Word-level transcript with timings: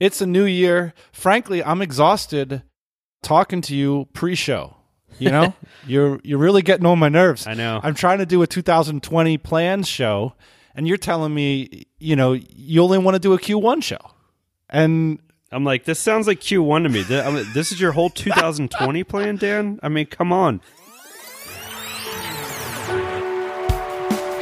It's 0.00 0.20
a 0.20 0.26
new 0.26 0.44
year. 0.44 0.94
Frankly, 1.12 1.62
I'm 1.62 1.80
exhausted 1.82 2.62
talking 3.22 3.60
to 3.62 3.74
you 3.76 4.08
pre-show. 4.12 4.76
You 5.18 5.30
know, 5.30 5.54
you're 5.86 6.20
you're 6.24 6.38
really 6.38 6.62
getting 6.62 6.86
on 6.86 6.98
my 6.98 7.08
nerves. 7.08 7.46
I 7.46 7.54
know. 7.54 7.80
I'm 7.82 7.94
trying 7.94 8.18
to 8.18 8.26
do 8.26 8.42
a 8.42 8.46
2020 8.46 9.38
plans 9.38 9.86
show, 9.88 10.34
and 10.74 10.88
you're 10.88 10.96
telling 10.96 11.32
me, 11.32 11.84
you 11.98 12.16
know, 12.16 12.32
you 12.32 12.82
only 12.82 12.98
want 12.98 13.14
to 13.14 13.20
do 13.20 13.32
a 13.32 13.38
Q1 13.38 13.82
show, 13.84 14.00
and 14.68 15.20
I'm 15.52 15.62
like, 15.62 15.84
this 15.84 16.00
sounds 16.00 16.26
like 16.26 16.40
Q1 16.40 16.82
to 16.82 16.88
me. 16.88 17.04
Th- 17.04 17.24
I 17.24 17.30
mean, 17.30 17.46
This 17.54 17.70
is 17.70 17.80
your 17.80 17.92
whole 17.92 18.10
2020 18.10 19.04
plan, 19.04 19.36
Dan? 19.36 19.78
I 19.84 19.88
mean, 19.88 20.06
come 20.06 20.32
on. 20.32 20.60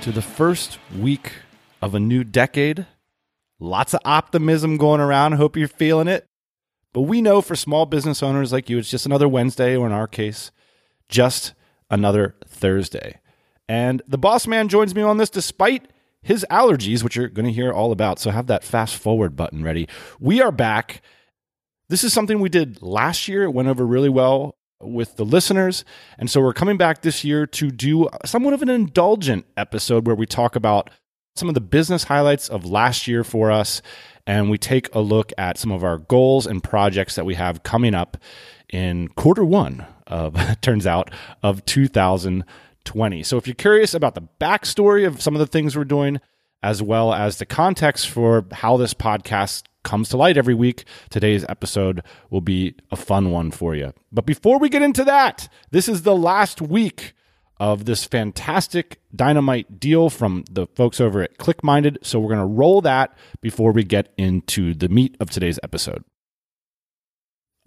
to 0.00 0.12
the 0.12 0.22
first 0.22 0.78
week 0.98 1.32
of 1.82 1.94
a 1.94 2.00
new 2.00 2.24
decade. 2.24 2.86
Lots 3.58 3.92
of 3.92 4.00
optimism 4.06 4.78
going 4.78 5.00
around. 5.00 5.32
Hope 5.32 5.58
you're 5.58 5.68
feeling 5.68 6.08
it. 6.08 6.26
But 6.94 7.02
we 7.02 7.20
know 7.20 7.42
for 7.42 7.54
small 7.54 7.84
business 7.84 8.22
owners 8.22 8.50
like 8.50 8.70
you, 8.70 8.78
it's 8.78 8.90
just 8.90 9.04
another 9.04 9.28
Wednesday, 9.28 9.76
or 9.76 9.86
in 9.86 9.92
our 9.92 10.06
case, 10.06 10.52
just 11.10 11.52
another 11.90 12.34
Thursday. 12.48 13.20
And 13.68 14.00
the 14.08 14.16
boss 14.16 14.46
man 14.46 14.68
joins 14.68 14.94
me 14.94 15.02
on 15.02 15.18
this 15.18 15.28
despite 15.28 15.90
his 16.22 16.46
allergies, 16.50 17.02
which 17.02 17.16
you're 17.16 17.28
going 17.28 17.46
to 17.46 17.52
hear 17.52 17.70
all 17.70 17.92
about. 17.92 18.18
So 18.18 18.30
have 18.30 18.46
that 18.46 18.64
fast 18.64 18.96
forward 18.96 19.36
button 19.36 19.62
ready. 19.62 19.86
We 20.18 20.40
are 20.40 20.52
back. 20.52 21.02
This 21.90 22.04
is 22.04 22.14
something 22.14 22.40
we 22.40 22.48
did 22.48 22.80
last 22.80 23.28
year. 23.28 23.42
It 23.42 23.52
went 23.52 23.68
over 23.68 23.86
really 23.86 24.08
well 24.08 24.56
with 24.80 25.16
the 25.16 25.24
listeners. 25.24 25.84
And 26.18 26.30
so 26.30 26.40
we're 26.40 26.52
coming 26.52 26.76
back 26.76 27.02
this 27.02 27.24
year 27.24 27.46
to 27.46 27.70
do 27.70 28.08
somewhat 28.24 28.54
of 28.54 28.62
an 28.62 28.70
indulgent 28.70 29.46
episode 29.56 30.06
where 30.06 30.16
we 30.16 30.26
talk 30.26 30.56
about 30.56 30.90
some 31.36 31.48
of 31.48 31.54
the 31.54 31.60
business 31.60 32.04
highlights 32.04 32.48
of 32.48 32.64
last 32.64 33.06
year 33.06 33.24
for 33.24 33.50
us. 33.50 33.82
And 34.26 34.50
we 34.50 34.58
take 34.58 34.94
a 34.94 35.00
look 35.00 35.32
at 35.38 35.58
some 35.58 35.72
of 35.72 35.82
our 35.82 35.98
goals 35.98 36.46
and 36.46 36.62
projects 36.62 37.14
that 37.14 37.24
we 37.24 37.34
have 37.34 37.62
coming 37.62 37.94
up 37.94 38.16
in 38.68 39.08
quarter 39.08 39.44
one 39.44 39.86
of, 40.06 40.36
turns 40.60 40.86
out, 40.86 41.10
of 41.42 41.64
2020. 41.64 43.22
So 43.22 43.36
if 43.36 43.46
you're 43.46 43.54
curious 43.54 43.94
about 43.94 44.14
the 44.14 44.28
backstory 44.40 45.06
of 45.06 45.20
some 45.20 45.34
of 45.34 45.40
the 45.40 45.46
things 45.46 45.76
we're 45.76 45.84
doing, 45.84 46.20
as 46.62 46.82
well 46.82 47.12
as 47.14 47.38
the 47.38 47.46
context 47.46 48.08
for 48.08 48.44
how 48.52 48.76
this 48.76 48.92
podcast 48.94 49.64
comes 49.82 50.08
to 50.10 50.16
light 50.16 50.36
every 50.36 50.54
week. 50.54 50.84
Today's 51.08 51.44
episode 51.48 52.02
will 52.30 52.40
be 52.40 52.74
a 52.90 52.96
fun 52.96 53.30
one 53.30 53.50
for 53.50 53.74
you. 53.74 53.92
But 54.12 54.26
before 54.26 54.58
we 54.58 54.68
get 54.68 54.82
into 54.82 55.04
that, 55.04 55.48
this 55.70 55.88
is 55.88 56.02
the 56.02 56.16
last 56.16 56.60
week 56.60 57.14
of 57.58 57.84
this 57.84 58.04
fantastic 58.04 59.00
dynamite 59.14 59.78
deal 59.78 60.08
from 60.08 60.44
the 60.50 60.66
folks 60.74 61.00
over 61.00 61.22
at 61.22 61.36
ClickMinded. 61.36 61.98
So 62.02 62.18
we're 62.18 62.34
going 62.34 62.40
to 62.40 62.46
roll 62.46 62.80
that 62.80 63.16
before 63.42 63.72
we 63.72 63.84
get 63.84 64.12
into 64.16 64.72
the 64.72 64.88
meat 64.88 65.16
of 65.20 65.30
today's 65.30 65.60
episode. 65.62 66.02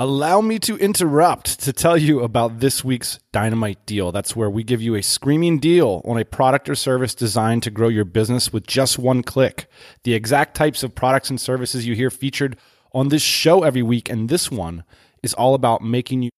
Allow 0.03 0.41
me 0.41 0.59
to 0.59 0.75
interrupt 0.79 1.61
to 1.61 1.71
tell 1.71 1.97
you 1.97 2.19
about 2.23 2.59
this 2.59 2.83
week's 2.83 3.19
Dynamite 3.31 3.85
Deal. 3.85 4.11
That's 4.11 4.35
where 4.35 4.49
we 4.49 4.61
give 4.61 4.81
you 4.81 4.95
a 4.95 5.01
screaming 5.01 5.59
deal 5.59 6.01
on 6.03 6.17
a 6.17 6.25
product 6.25 6.67
or 6.67 6.75
service 6.75 7.15
designed 7.15 7.63
to 7.63 7.71
grow 7.71 7.87
your 7.87 8.03
business 8.03 8.51
with 8.51 8.67
just 8.67 8.99
one 8.99 9.23
click. 9.23 9.65
The 10.03 10.13
exact 10.13 10.57
types 10.57 10.83
of 10.83 10.93
products 10.93 11.29
and 11.29 11.39
services 11.39 11.87
you 11.87 11.95
hear 11.95 12.09
featured 12.09 12.57
on 12.91 13.07
this 13.07 13.21
show 13.21 13.63
every 13.63 13.81
week, 13.81 14.09
and 14.09 14.27
this 14.27 14.51
one 14.51 14.83
is 15.23 15.33
all 15.35 15.55
about 15.55 15.81
making 15.81 16.23
you 16.23 16.31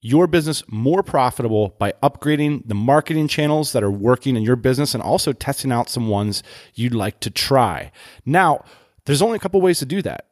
your 0.00 0.28
business 0.28 0.62
more 0.68 1.02
profitable 1.02 1.74
by 1.76 1.94
upgrading 2.04 2.68
the 2.68 2.74
marketing 2.76 3.26
channels 3.26 3.72
that 3.72 3.82
are 3.82 3.90
working 3.90 4.36
in 4.36 4.44
your 4.44 4.54
business 4.54 4.94
and 4.94 5.02
also 5.02 5.32
testing 5.32 5.72
out 5.72 5.90
some 5.90 6.06
ones 6.06 6.44
you'd 6.76 6.94
like 6.94 7.18
to 7.18 7.30
try. 7.30 7.90
Now, 8.24 8.64
there's 9.06 9.22
only 9.22 9.34
a 9.34 9.40
couple 9.40 9.60
ways 9.60 9.80
to 9.80 9.86
do 9.86 10.02
that. 10.02 10.27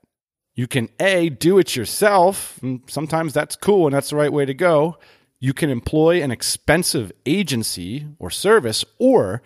You 0.57 0.67
can 0.67 0.89
A, 0.99 1.29
do 1.29 1.59
it 1.59 1.77
yourself. 1.77 2.59
And 2.63 2.81
sometimes 2.89 3.33
that's 3.33 3.55
cool 3.55 3.87
and 3.87 3.95
that's 3.95 4.11
the 4.11 4.17
right 4.17 4.33
way 4.33 4.47
to 4.47 4.55
go. 4.55 4.99
You 5.39 5.53
can 5.53 5.69
employ 5.69 6.23
an 6.23 6.31
expensive 6.31 7.13
agency 7.27 8.07
or 8.19 8.31
service, 8.31 8.85
or 8.99 9.43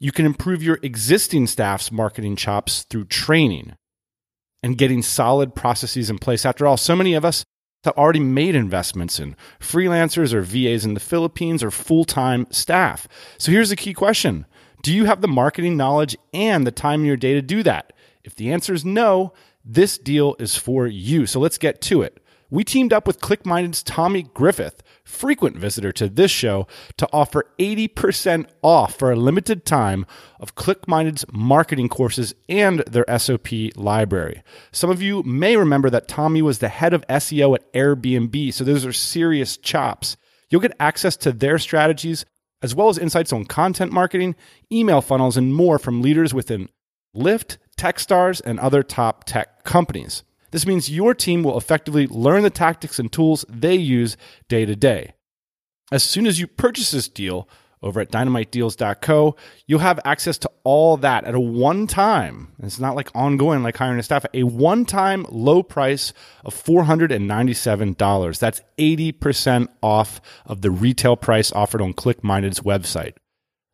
you 0.00 0.10
can 0.10 0.24
improve 0.24 0.62
your 0.62 0.80
existing 0.82 1.46
staff's 1.46 1.92
marketing 1.92 2.34
chops 2.34 2.82
through 2.84 3.04
training 3.04 3.74
and 4.62 4.78
getting 4.78 5.02
solid 5.02 5.54
processes 5.54 6.08
in 6.08 6.18
place. 6.18 6.46
After 6.46 6.66
all, 6.66 6.78
so 6.78 6.96
many 6.96 7.12
of 7.12 7.26
us 7.26 7.44
have 7.84 7.96
already 7.98 8.20
made 8.20 8.54
investments 8.54 9.20
in 9.20 9.36
freelancers 9.60 10.32
or 10.32 10.40
VAs 10.40 10.86
in 10.86 10.94
the 10.94 11.00
Philippines 11.00 11.62
or 11.62 11.70
full 11.70 12.04
time 12.04 12.46
staff. 12.50 13.06
So 13.36 13.52
here's 13.52 13.68
the 13.68 13.76
key 13.76 13.92
question 13.92 14.46
Do 14.82 14.94
you 14.94 15.04
have 15.04 15.20
the 15.20 15.28
marketing 15.28 15.76
knowledge 15.76 16.16
and 16.32 16.66
the 16.66 16.72
time 16.72 17.00
in 17.00 17.06
your 17.06 17.18
day 17.18 17.34
to 17.34 17.42
do 17.42 17.62
that? 17.64 17.92
If 18.24 18.34
the 18.34 18.50
answer 18.50 18.72
is 18.72 18.86
no, 18.86 19.34
this 19.64 19.98
deal 19.98 20.36
is 20.38 20.56
for 20.56 20.86
you. 20.86 21.26
So 21.26 21.40
let's 21.40 21.58
get 21.58 21.80
to 21.82 22.02
it. 22.02 22.20
We 22.50 22.62
teamed 22.62 22.92
up 22.92 23.06
with 23.06 23.20
ClickMinded's 23.20 23.82
Tommy 23.82 24.22
Griffith, 24.22 24.82
frequent 25.04 25.56
visitor 25.56 25.90
to 25.92 26.08
this 26.08 26.30
show, 26.30 26.68
to 26.98 27.08
offer 27.12 27.46
80% 27.58 28.46
off 28.62 28.96
for 28.96 29.10
a 29.10 29.16
limited 29.16 29.64
time 29.64 30.06
of 30.38 30.54
ClickMinded's 30.54 31.24
marketing 31.32 31.88
courses 31.88 32.34
and 32.48 32.80
their 32.80 33.06
SOP 33.18 33.48
library. 33.74 34.42
Some 34.70 34.90
of 34.90 35.02
you 35.02 35.22
may 35.24 35.56
remember 35.56 35.90
that 35.90 36.06
Tommy 36.06 36.42
was 36.42 36.58
the 36.58 36.68
head 36.68 36.92
of 36.92 37.06
SEO 37.08 37.56
at 37.56 37.72
Airbnb, 37.72 38.52
so 38.54 38.62
those 38.62 38.84
are 38.84 38.92
serious 38.92 39.56
chops. 39.56 40.16
You'll 40.48 40.60
get 40.60 40.76
access 40.78 41.16
to 41.16 41.32
their 41.32 41.58
strategies 41.58 42.24
as 42.62 42.74
well 42.74 42.88
as 42.88 42.98
insights 42.98 43.32
on 43.32 43.44
content 43.44 43.90
marketing, 43.90 44.36
email 44.70 45.00
funnels, 45.00 45.36
and 45.36 45.54
more 45.54 45.78
from 45.78 46.02
leaders 46.02 46.32
within 46.32 46.68
Lyft, 47.16 47.58
Techstars, 47.84 48.40
and 48.46 48.58
other 48.58 48.82
top 48.82 49.24
tech 49.24 49.62
companies. 49.62 50.22
This 50.52 50.66
means 50.66 50.90
your 50.90 51.12
team 51.12 51.42
will 51.42 51.58
effectively 51.58 52.06
learn 52.06 52.42
the 52.42 52.48
tactics 52.48 52.98
and 52.98 53.12
tools 53.12 53.44
they 53.46 53.74
use 53.74 54.16
day 54.48 54.64
to 54.64 54.74
day. 54.74 55.12
As 55.92 56.02
soon 56.02 56.26
as 56.26 56.40
you 56.40 56.46
purchase 56.46 56.92
this 56.92 57.08
deal 57.08 57.46
over 57.82 58.00
at 58.00 58.10
dynamitedeals.co, 58.10 59.36
you'll 59.66 59.80
have 59.80 60.00
access 60.02 60.38
to 60.38 60.50
all 60.64 60.96
that 60.96 61.24
at 61.24 61.34
a 61.34 61.40
one 61.40 61.86
time. 61.86 62.54
It's 62.62 62.80
not 62.80 62.96
like 62.96 63.10
ongoing 63.14 63.62
like 63.62 63.76
hiring 63.76 63.98
a 63.98 64.02
staff, 64.02 64.24
a 64.32 64.44
one 64.44 64.86
time 64.86 65.26
low 65.28 65.62
price 65.62 66.14
of 66.42 66.54
$497. 66.54 68.38
That's 68.38 68.62
80% 68.78 69.68
off 69.82 70.22
of 70.46 70.62
the 70.62 70.70
retail 70.70 71.16
price 71.16 71.52
offered 71.52 71.82
on 71.82 71.92
ClickMinded's 71.92 72.60
website. 72.60 73.16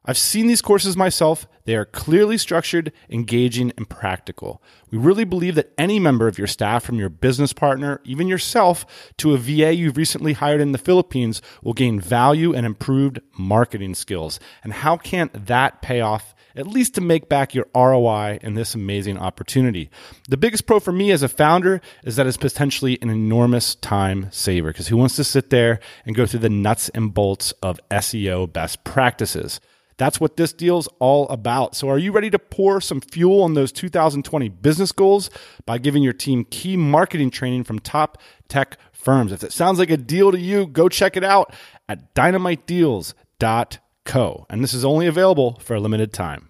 I've 0.06 0.16
seen 0.16 0.46
these 0.46 0.62
courses 0.62 0.96
myself. 0.96 1.46
They 1.66 1.76
are 1.76 1.84
clearly 1.84 2.38
structured, 2.38 2.90
engaging, 3.10 3.70
and 3.76 3.88
practical. 3.88 4.62
We 4.90 4.96
really 4.96 5.24
believe 5.24 5.56
that 5.56 5.72
any 5.76 5.98
member 5.98 6.26
of 6.26 6.38
your 6.38 6.46
staff, 6.46 6.82
from 6.82 6.98
your 6.98 7.10
business 7.10 7.52
partner, 7.52 8.00
even 8.04 8.26
yourself, 8.26 8.86
to 9.18 9.34
a 9.34 9.38
VA 9.38 9.74
you've 9.74 9.98
recently 9.98 10.32
hired 10.32 10.62
in 10.62 10.72
the 10.72 10.78
Philippines, 10.78 11.42
will 11.62 11.74
gain 11.74 12.00
value 12.00 12.54
and 12.54 12.64
improved 12.64 13.20
marketing 13.38 13.94
skills. 13.94 14.40
And 14.64 14.72
how 14.72 14.96
can't 14.96 15.46
that 15.46 15.82
pay 15.82 16.00
off? 16.00 16.34
At 16.56 16.66
least 16.66 16.94
to 16.94 17.02
make 17.02 17.28
back 17.28 17.54
your 17.54 17.68
ROI 17.74 18.38
in 18.42 18.54
this 18.54 18.74
amazing 18.74 19.18
opportunity. 19.18 19.90
The 20.30 20.38
biggest 20.38 20.66
pro 20.66 20.80
for 20.80 20.92
me 20.92 21.12
as 21.12 21.22
a 21.22 21.28
founder 21.28 21.82
is 22.04 22.16
that 22.16 22.26
it's 22.26 22.38
potentially 22.38 22.98
an 23.02 23.10
enormous 23.10 23.74
time 23.76 24.28
saver 24.32 24.68
because 24.68 24.88
who 24.88 24.96
wants 24.96 25.16
to 25.16 25.24
sit 25.24 25.50
there 25.50 25.78
and 26.06 26.16
go 26.16 26.24
through 26.24 26.40
the 26.40 26.48
nuts 26.48 26.88
and 26.88 27.12
bolts 27.12 27.52
of 27.62 27.78
SEO 27.90 28.50
best 28.50 28.82
practices? 28.82 29.60
That's 30.00 30.18
what 30.18 30.36
this 30.38 30.54
deal's 30.54 30.88
all 30.98 31.28
about. 31.28 31.76
So, 31.76 31.90
are 31.90 31.98
you 31.98 32.10
ready 32.10 32.30
to 32.30 32.38
pour 32.38 32.80
some 32.80 33.02
fuel 33.02 33.42
on 33.42 33.52
those 33.52 33.70
2020 33.70 34.48
business 34.48 34.92
goals 34.92 35.28
by 35.66 35.76
giving 35.76 36.02
your 36.02 36.14
team 36.14 36.46
key 36.46 36.74
marketing 36.74 37.30
training 37.30 37.64
from 37.64 37.80
top 37.80 38.16
tech 38.48 38.78
firms? 38.92 39.30
If 39.30 39.44
it 39.44 39.52
sounds 39.52 39.78
like 39.78 39.90
a 39.90 39.98
deal 39.98 40.32
to 40.32 40.40
you, 40.40 40.66
go 40.66 40.88
check 40.88 41.18
it 41.18 41.24
out 41.24 41.54
at 41.86 42.14
dynamitedeals.co. 42.14 44.46
And 44.48 44.64
this 44.64 44.72
is 44.72 44.86
only 44.86 45.06
available 45.06 45.60
for 45.62 45.76
a 45.76 45.80
limited 45.80 46.14
time. 46.14 46.48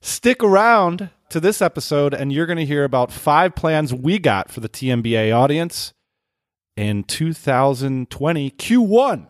Stick 0.00 0.42
around 0.42 1.10
to 1.28 1.38
this 1.38 1.62
episode, 1.62 2.12
and 2.12 2.32
you're 2.32 2.46
going 2.46 2.58
to 2.58 2.66
hear 2.66 2.82
about 2.82 3.12
five 3.12 3.54
plans 3.54 3.94
we 3.94 4.18
got 4.18 4.50
for 4.50 4.58
the 4.58 4.68
TMBA 4.68 5.32
audience 5.32 5.92
in 6.76 7.04
2020 7.04 8.50
Q1. 8.50 9.28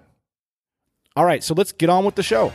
All 1.14 1.26
right, 1.26 1.44
so 1.44 1.52
let's 1.52 1.72
get 1.72 1.90
on 1.90 2.06
with 2.06 2.14
the 2.14 2.22
show. 2.22 2.54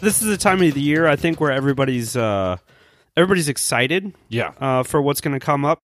This 0.00 0.22
is 0.22 0.28
the 0.28 0.36
time 0.36 0.62
of 0.62 0.74
the 0.74 0.80
year 0.80 1.06
I 1.06 1.16
think 1.16 1.40
where 1.40 1.50
everybody's 1.52 2.16
uh, 2.16 2.58
everybody's 3.16 3.48
excited 3.48 4.14
Yeah. 4.28 4.52
uh, 4.60 4.82
for 4.84 5.02
what's 5.02 5.20
going 5.20 5.38
to 5.38 5.44
come 5.44 5.64
up 5.64 5.78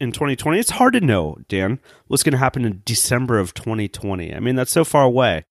in 0.00 0.10
2020. 0.12 0.58
It's 0.58 0.70
hard 0.70 0.94
to 0.94 1.00
know, 1.00 1.36
Dan, 1.48 1.78
what's 2.06 2.22
going 2.22 2.32
to 2.32 2.38
happen 2.38 2.64
in 2.64 2.82
December 2.84 3.38
of 3.38 3.54
2020. 3.54 4.34
I 4.34 4.40
mean, 4.40 4.56
that's 4.56 4.72
so 4.72 4.84
far 4.84 5.04
away 5.04 5.44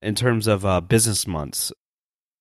in 0.00 0.14
terms 0.14 0.46
of 0.46 0.64
uh, 0.64 0.80
business 0.80 1.26
months. 1.26 1.72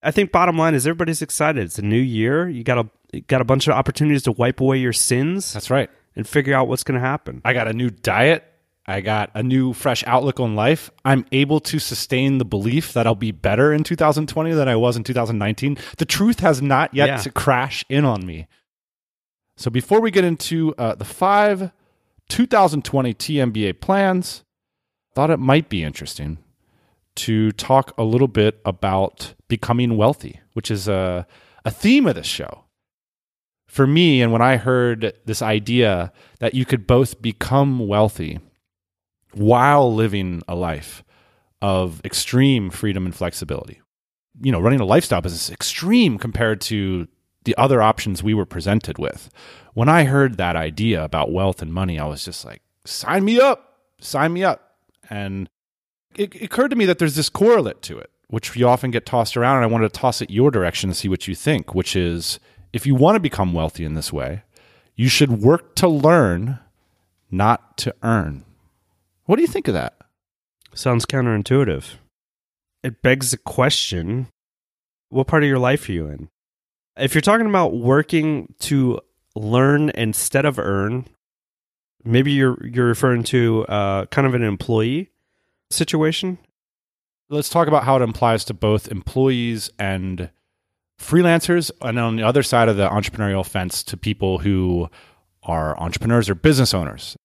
I 0.01 0.11
think 0.11 0.31
bottom 0.31 0.57
line 0.57 0.75
is 0.75 0.87
everybody's 0.87 1.21
excited. 1.21 1.61
It's 1.63 1.79
a 1.79 1.81
new 1.83 1.99
year. 1.99 2.47
You 2.47 2.63
got 2.63 2.77
a 2.77 2.89
you 3.11 3.21
got 3.21 3.41
a 3.41 3.45
bunch 3.45 3.67
of 3.67 3.73
opportunities 3.73 4.23
to 4.23 4.31
wipe 4.31 4.61
away 4.61 4.77
your 4.77 4.93
sins 4.93 5.51
That's 5.53 5.71
right. 5.71 5.89
and 6.15 6.27
figure 6.27 6.53
out 6.53 6.67
what's 6.67 6.83
going 6.83 6.99
to 7.01 7.05
happen. 7.05 7.41
I 7.43 7.53
got 7.53 7.67
a 7.67 7.73
new 7.73 7.89
diet. 7.89 8.43
I 8.89 9.01
got 9.01 9.29
a 9.35 9.43
new 9.43 9.73
fresh 9.73 10.03
outlook 10.07 10.39
on 10.39 10.55
life. 10.55 10.89
I'm 11.05 11.25
able 11.31 11.59
to 11.61 11.79
sustain 11.79 12.37
the 12.39 12.45
belief 12.45 12.93
that 12.93 13.05
I'll 13.05 13.15
be 13.15 13.31
better 13.31 13.71
in 13.71 13.83
2020 13.83 14.51
than 14.53 14.67
I 14.67 14.75
was 14.75 14.97
in 14.97 15.03
2019. 15.03 15.77
The 15.97 16.05
truth 16.05 16.39
has 16.39 16.61
not 16.61 16.93
yet 16.93 17.07
Yeah. 17.07 17.17
to 17.17 17.31
crash 17.31 17.85
in 17.89 18.03
on 18.05 18.25
me. 18.25 18.47
So 19.57 19.69
before 19.69 20.01
we 20.01 20.09
get 20.11 20.23
into 20.23 20.73
uh, 20.77 20.95
the 20.95 21.05
five 21.05 21.71
2020 22.29 23.13
TMBA 23.13 23.79
plans, 23.79 24.43
thought 25.13 25.29
it 25.29 25.37
might 25.37 25.69
be 25.69 25.83
interesting 25.83 26.39
to 27.15 27.51
talk 27.51 27.93
a 27.97 28.03
little 28.03 28.27
bit 28.27 28.59
about 28.65 29.33
becoming 29.47 29.97
wealthy, 29.97 30.39
which 30.53 30.71
is 30.71 30.87
a, 30.87 31.27
a 31.65 31.71
theme 31.71 32.07
of 32.07 32.15
this 32.15 32.27
show 32.27 32.65
for 33.67 33.85
me, 33.85 34.19
and 34.21 34.31
when 34.31 34.41
I 34.41 34.57
heard 34.57 35.13
this 35.25 35.43
idea 35.43 36.11
that 36.39 36.55
you 36.55 36.65
could 36.65 36.87
both 36.87 37.21
become 37.21 37.87
wealthy 37.87 38.39
while 39.33 39.93
living 39.93 40.41
a 40.47 40.55
life 40.55 41.03
of 41.61 42.01
extreme 42.05 42.69
freedom 42.69 43.05
and 43.05 43.15
flexibility, 43.15 43.81
you 44.41 44.51
know, 44.51 44.59
running 44.59 44.79
a 44.79 44.85
lifestyle 44.85 45.21
business 45.21 45.45
is 45.45 45.53
extreme 45.53 46.17
compared 46.17 46.61
to 46.61 47.07
the 47.43 47.55
other 47.57 47.81
options 47.81 48.21
we 48.21 48.33
were 48.33 48.45
presented 48.45 48.97
with. 48.97 49.29
When 49.73 49.89
I 49.89 50.03
heard 50.03 50.37
that 50.37 50.55
idea 50.55 51.03
about 51.03 51.31
wealth 51.31 51.61
and 51.61 51.73
money, 51.73 51.99
I 51.99 52.05
was 52.05 52.23
just 52.23 52.45
like, 52.45 52.61
sign 52.85 53.25
me 53.25 53.39
up, 53.39 53.79
sign 53.99 54.33
me 54.33 54.43
up. 54.43 54.75
And 55.09 55.49
it, 56.15 56.35
it 56.35 56.43
occurred 56.43 56.69
to 56.69 56.75
me 56.75 56.85
that 56.85 56.99
there's 56.99 57.15
this 57.15 57.29
correlate 57.29 57.81
to 57.83 57.97
it, 57.97 58.11
which 58.27 58.55
you 58.55 58.67
often 58.67 58.91
get 58.91 59.05
tossed 59.05 59.37
around. 59.37 59.57
And 59.57 59.65
I 59.65 59.67
wanted 59.67 59.93
to 59.93 59.99
toss 59.99 60.21
it 60.21 60.29
your 60.29 60.51
direction 60.51 60.89
and 60.89 60.97
see 60.97 61.09
what 61.09 61.27
you 61.27 61.35
think, 61.35 61.73
which 61.73 61.95
is 61.95 62.39
if 62.73 62.85
you 62.85 62.95
want 62.95 63.15
to 63.15 63.19
become 63.19 63.53
wealthy 63.53 63.85
in 63.85 63.93
this 63.93 64.13
way, 64.13 64.43
you 64.95 65.07
should 65.07 65.41
work 65.41 65.75
to 65.77 65.87
learn, 65.87 66.59
not 67.31 67.77
to 67.77 67.95
earn. 68.03 68.43
What 69.29 69.35
do 69.35 69.43
you 69.43 69.47
think 69.47 69.67
of 69.67 69.75
that? 69.75 69.93
Sounds 70.73 71.05
counterintuitive. 71.05 71.97
It 72.81 73.03
begs 73.03 73.29
the 73.29 73.37
question 73.37 74.29
what 75.09 75.27
part 75.27 75.43
of 75.43 75.49
your 75.49 75.59
life 75.59 75.87
are 75.87 75.91
you 75.91 76.07
in? 76.07 76.29
If 76.97 77.13
you're 77.13 77.21
talking 77.21 77.45
about 77.45 77.75
working 77.75 78.55
to 78.61 78.99
learn 79.35 79.91
instead 79.91 80.45
of 80.45 80.57
earn, 80.57 81.05
maybe 82.03 82.31
you're 82.31 82.57
you're 82.65 82.87
referring 82.87 83.21
to 83.25 83.67
uh, 83.67 84.07
kind 84.07 84.25
of 84.25 84.33
an 84.33 84.41
employee 84.41 85.11
situation. 85.69 86.39
Let's 87.29 87.49
talk 87.49 87.67
about 87.67 87.83
how 87.83 87.97
it 87.97 88.01
applies 88.01 88.43
to 88.45 88.55
both 88.55 88.87
employees 88.87 89.69
and 89.77 90.31
freelancers, 90.99 91.69
and 91.83 91.99
on 91.99 92.15
the 92.15 92.23
other 92.23 92.41
side 92.41 92.67
of 92.67 92.77
the 92.77 92.89
entrepreneurial 92.89 93.45
fence, 93.45 93.83
to 93.83 93.95
people 93.95 94.39
who 94.39 94.89
are 95.43 95.79
entrepreneurs 95.79 96.31
or 96.31 96.33
business 96.33 96.73
owners. 96.73 97.15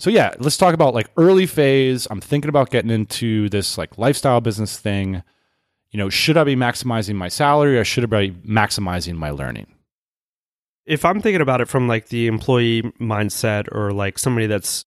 So 0.00 0.10
yeah, 0.10 0.32
let's 0.38 0.56
talk 0.56 0.74
about 0.74 0.94
like 0.94 1.10
early 1.16 1.46
phase. 1.46 2.06
I'm 2.10 2.20
thinking 2.20 2.48
about 2.48 2.70
getting 2.70 2.90
into 2.90 3.48
this 3.48 3.76
like 3.76 3.98
lifestyle 3.98 4.40
business 4.40 4.78
thing. 4.78 5.22
You 5.90 5.98
know, 5.98 6.08
should 6.08 6.36
I 6.36 6.44
be 6.44 6.54
maximizing 6.54 7.16
my 7.16 7.28
salary 7.28 7.78
or 7.78 7.84
should 7.84 8.04
I 8.04 8.28
be 8.28 8.30
maximizing 8.30 9.16
my 9.16 9.30
learning? 9.30 9.66
If 10.86 11.04
I'm 11.04 11.20
thinking 11.20 11.40
about 11.40 11.60
it 11.60 11.68
from 11.68 11.88
like 11.88 12.08
the 12.08 12.28
employee 12.28 12.82
mindset 13.00 13.66
or 13.72 13.92
like 13.92 14.18
somebody 14.18 14.46
that's 14.46 14.84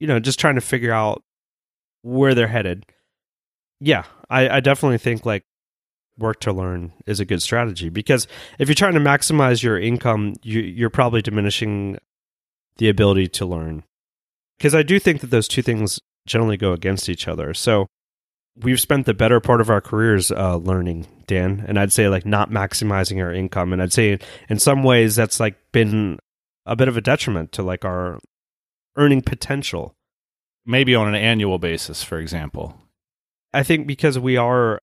you 0.00 0.06
know 0.06 0.18
just 0.18 0.40
trying 0.40 0.54
to 0.54 0.60
figure 0.60 0.92
out 0.92 1.22
where 2.02 2.34
they're 2.34 2.48
headed, 2.48 2.86
yeah, 3.80 4.04
I, 4.30 4.48
I 4.48 4.60
definitely 4.60 4.98
think 4.98 5.26
like 5.26 5.44
work 6.18 6.40
to 6.40 6.52
learn 6.52 6.92
is 7.06 7.20
a 7.20 7.24
good 7.24 7.42
strategy 7.42 7.88
because 7.88 8.26
if 8.58 8.68
you're 8.68 8.74
trying 8.74 8.94
to 8.94 9.00
maximize 9.00 9.62
your 9.62 9.78
income, 9.78 10.34
you, 10.42 10.60
you're 10.60 10.90
probably 10.90 11.22
diminishing 11.22 11.98
the 12.78 12.88
ability 12.88 13.28
to 13.28 13.46
learn. 13.46 13.84
Because 14.62 14.76
I 14.76 14.84
do 14.84 15.00
think 15.00 15.22
that 15.22 15.30
those 15.30 15.48
two 15.48 15.60
things 15.60 15.98
generally 16.24 16.56
go 16.56 16.72
against 16.72 17.08
each 17.08 17.26
other. 17.26 17.52
So 17.52 17.88
we've 18.54 18.78
spent 18.78 19.06
the 19.06 19.12
better 19.12 19.40
part 19.40 19.60
of 19.60 19.68
our 19.68 19.80
careers 19.80 20.30
uh, 20.30 20.54
learning, 20.54 21.08
Dan, 21.26 21.64
and 21.66 21.80
I'd 21.80 21.90
say 21.90 22.08
like 22.08 22.24
not 22.24 22.48
maximizing 22.48 23.20
our 23.20 23.32
income, 23.32 23.72
and 23.72 23.82
I'd 23.82 23.92
say 23.92 24.20
in 24.48 24.60
some 24.60 24.84
ways 24.84 25.16
that's 25.16 25.40
like 25.40 25.56
been 25.72 26.16
a 26.64 26.76
bit 26.76 26.86
of 26.86 26.96
a 26.96 27.00
detriment 27.00 27.50
to 27.52 27.64
like 27.64 27.84
our 27.84 28.20
earning 28.96 29.20
potential. 29.20 29.94
Maybe 30.64 30.94
on 30.94 31.08
an 31.08 31.16
annual 31.16 31.58
basis, 31.58 32.04
for 32.04 32.20
example. 32.20 32.80
I 33.52 33.64
think 33.64 33.88
because 33.88 34.16
we 34.16 34.36
are, 34.36 34.78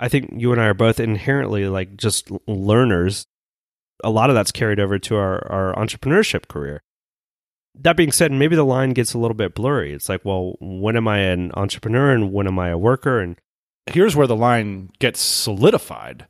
I 0.00 0.08
think 0.08 0.32
you 0.32 0.50
and 0.50 0.60
I 0.60 0.66
are 0.66 0.74
both 0.74 0.98
inherently 0.98 1.68
like 1.68 1.96
just 1.96 2.32
learners. 2.48 3.26
A 4.02 4.10
lot 4.10 4.28
of 4.28 4.34
that's 4.34 4.50
carried 4.50 4.80
over 4.80 4.98
to 4.98 5.14
our, 5.14 5.52
our 5.52 5.74
entrepreneurship 5.76 6.48
career. 6.48 6.82
That 7.76 7.96
being 7.96 8.12
said, 8.12 8.30
maybe 8.30 8.56
the 8.56 8.64
line 8.64 8.90
gets 8.90 9.14
a 9.14 9.18
little 9.18 9.34
bit 9.34 9.54
blurry. 9.54 9.92
It's 9.92 10.08
like, 10.08 10.24
well, 10.24 10.56
when 10.60 10.96
am 10.96 11.08
I 11.08 11.18
an 11.18 11.50
entrepreneur 11.54 12.12
and 12.12 12.32
when 12.32 12.46
am 12.46 12.58
I 12.58 12.68
a 12.68 12.78
worker? 12.78 13.20
And 13.20 13.36
Here's 13.86 14.16
where 14.16 14.26
the 14.26 14.36
line 14.36 14.90
gets 14.98 15.20
solidified. 15.20 16.26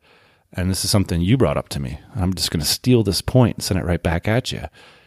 And 0.53 0.69
this 0.69 0.83
is 0.83 0.91
something 0.91 1.21
you 1.21 1.37
brought 1.37 1.57
up 1.57 1.69
to 1.69 1.79
me. 1.79 1.99
I'm 2.15 2.33
just 2.33 2.51
going 2.51 2.61
to 2.61 2.65
steal 2.65 3.03
this 3.03 3.21
point 3.21 3.57
and 3.57 3.63
send 3.63 3.79
it 3.79 3.85
right 3.85 4.01
back 4.01 4.27
at 4.27 4.51
you. 4.51 4.63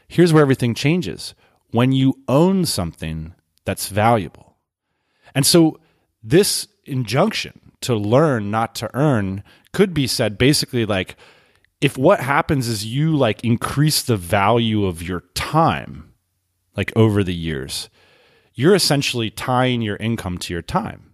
Here's 0.09 0.33
where 0.33 0.43
everything 0.43 0.75
changes 0.75 1.35
when 1.71 1.93
you 1.93 2.23
own 2.29 2.65
something 2.65 3.35
that's 3.65 3.89
valuable. 3.89 4.57
And 5.35 5.45
so, 5.45 5.79
this 6.23 6.67
injunction 6.85 7.73
to 7.83 7.95
learn, 7.95 8.51
not 8.51 8.75
to 8.77 8.91
earn, 8.95 9.45
could 9.73 9.95
be 9.95 10.07
said 10.07 10.39
basically 10.39 10.85
like 10.85 11.17
if 11.81 11.97
what 11.97 12.21
happens 12.21 12.67
is 12.67 12.87
you 12.87 13.15
like 13.17 13.45
increase 13.45 14.03
the 14.03 14.17
value 14.17 14.87
of 14.87 15.03
your 15.03 15.21
time, 15.35 16.08
like 16.79 16.93
over 16.95 17.25
the 17.25 17.35
years, 17.35 17.91
you're 18.55 18.77
essentially 18.77 19.31
tying 19.31 19.83
your 19.83 19.97
income 19.97 20.39
to 20.39 20.55
your 20.55 20.63
time. 20.63 21.13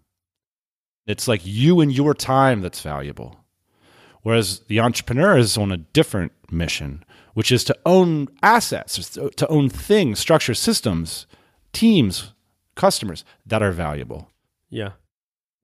It's 1.07 1.27
like 1.27 1.41
you 1.43 1.81
and 1.81 1.91
your 1.91 2.13
time 2.13 2.61
that's 2.61 2.83
valuable. 2.83 3.41
Whereas 4.21 4.61
the 4.69 4.81
entrepreneur 4.81 5.39
is 5.39 5.57
on 5.57 5.73
a 5.73 5.79
different 5.79 6.33
mission, 6.51 7.03
which 7.33 7.51
is 7.51 7.65
to 7.65 7.79
own 7.87 8.29
assets, 8.43 9.09
to 9.15 9.49
own 9.49 9.71
things, 9.71 10.19
structure, 10.19 10.53
systems, 10.53 11.27
teams, 11.73 12.35
customers 12.75 13.25
that 13.47 13.63
are 13.63 13.73
valuable. 13.73 14.31
yeah, 14.69 14.93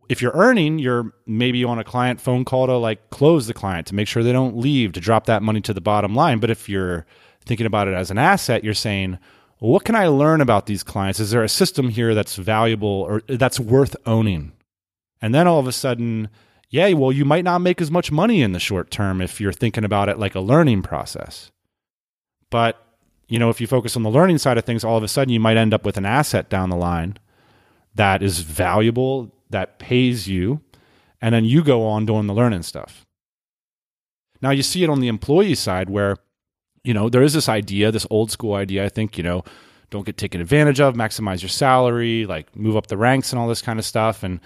If 0.08 0.22
you're 0.22 0.32
earning, 0.34 0.78
you're 0.78 1.12
maybe 1.26 1.62
on 1.62 1.78
a 1.78 1.84
client 1.84 2.22
phone 2.22 2.46
call 2.46 2.66
to 2.68 2.76
like 2.78 3.10
close 3.10 3.46
the 3.46 3.54
client 3.54 3.86
to 3.88 3.94
make 3.94 4.08
sure 4.08 4.22
they 4.22 4.32
don't 4.32 4.56
leave 4.56 4.92
to 4.92 5.00
drop 5.00 5.26
that 5.26 5.42
money 5.42 5.60
to 5.60 5.74
the 5.74 5.82
bottom 5.82 6.14
line. 6.14 6.38
But 6.38 6.48
if 6.48 6.70
you're 6.70 7.04
thinking 7.44 7.66
about 7.66 7.86
it 7.86 7.94
as 7.94 8.10
an 8.10 8.16
asset, 8.16 8.64
you're 8.64 8.72
saying, 8.72 9.18
what 9.60 9.84
can 9.84 9.94
I 9.94 10.08
learn 10.08 10.40
about 10.40 10.66
these 10.66 10.82
clients? 10.82 11.20
Is 11.20 11.30
there 11.30 11.44
a 11.44 11.48
system 11.48 11.90
here 11.90 12.14
that's 12.14 12.36
valuable 12.36 12.88
or 12.88 13.22
that's 13.28 13.60
worth 13.60 13.94
owning? 14.06 14.52
And 15.20 15.34
then 15.34 15.46
all 15.46 15.60
of 15.60 15.66
a 15.66 15.72
sudden, 15.72 16.30
yeah, 16.70 16.92
well, 16.94 17.12
you 17.12 17.24
might 17.24 17.44
not 17.44 17.60
make 17.60 17.80
as 17.80 17.90
much 17.90 18.10
money 18.10 18.42
in 18.42 18.52
the 18.52 18.58
short 18.58 18.90
term 18.90 19.20
if 19.20 19.40
you're 19.40 19.52
thinking 19.52 19.84
about 19.84 20.08
it 20.08 20.18
like 20.18 20.34
a 20.34 20.40
learning 20.40 20.82
process. 20.82 21.50
But, 22.48 22.82
you 23.28 23.38
know, 23.38 23.50
if 23.50 23.60
you 23.60 23.66
focus 23.66 23.96
on 23.96 24.02
the 24.02 24.10
learning 24.10 24.38
side 24.38 24.56
of 24.56 24.64
things, 24.64 24.82
all 24.82 24.96
of 24.96 25.02
a 25.02 25.08
sudden 25.08 25.32
you 25.32 25.40
might 25.40 25.56
end 25.56 25.74
up 25.74 25.84
with 25.84 25.96
an 25.96 26.06
asset 26.06 26.48
down 26.48 26.70
the 26.70 26.76
line 26.76 27.18
that 27.94 28.22
is 28.22 28.40
valuable, 28.40 29.30
that 29.50 29.78
pays 29.78 30.26
you, 30.26 30.62
and 31.20 31.34
then 31.34 31.44
you 31.44 31.62
go 31.62 31.86
on 31.86 32.06
doing 32.06 32.26
the 32.26 32.34
learning 32.34 32.62
stuff. 32.62 33.04
Now 34.40 34.50
you 34.50 34.62
see 34.62 34.82
it 34.82 34.90
on 34.90 35.00
the 35.00 35.08
employee 35.08 35.54
side 35.54 35.90
where, 35.90 36.16
you 36.84 36.94
know, 36.94 37.08
there 37.08 37.22
is 37.22 37.32
this 37.32 37.48
idea, 37.48 37.92
this 37.92 38.06
old 38.10 38.30
school 38.30 38.54
idea, 38.54 38.84
I 38.84 38.88
think, 38.88 39.18
you 39.18 39.24
know, 39.24 39.44
don't 39.90 40.06
get 40.06 40.16
taken 40.16 40.40
advantage 40.40 40.80
of, 40.80 40.94
maximize 40.94 41.42
your 41.42 41.48
salary, 41.48 42.24
like 42.26 42.54
move 42.56 42.76
up 42.76 42.86
the 42.86 42.96
ranks 42.96 43.32
and 43.32 43.40
all 43.40 43.48
this 43.48 43.62
kind 43.62 43.78
of 43.78 43.84
stuff. 43.84 44.22
And 44.22 44.40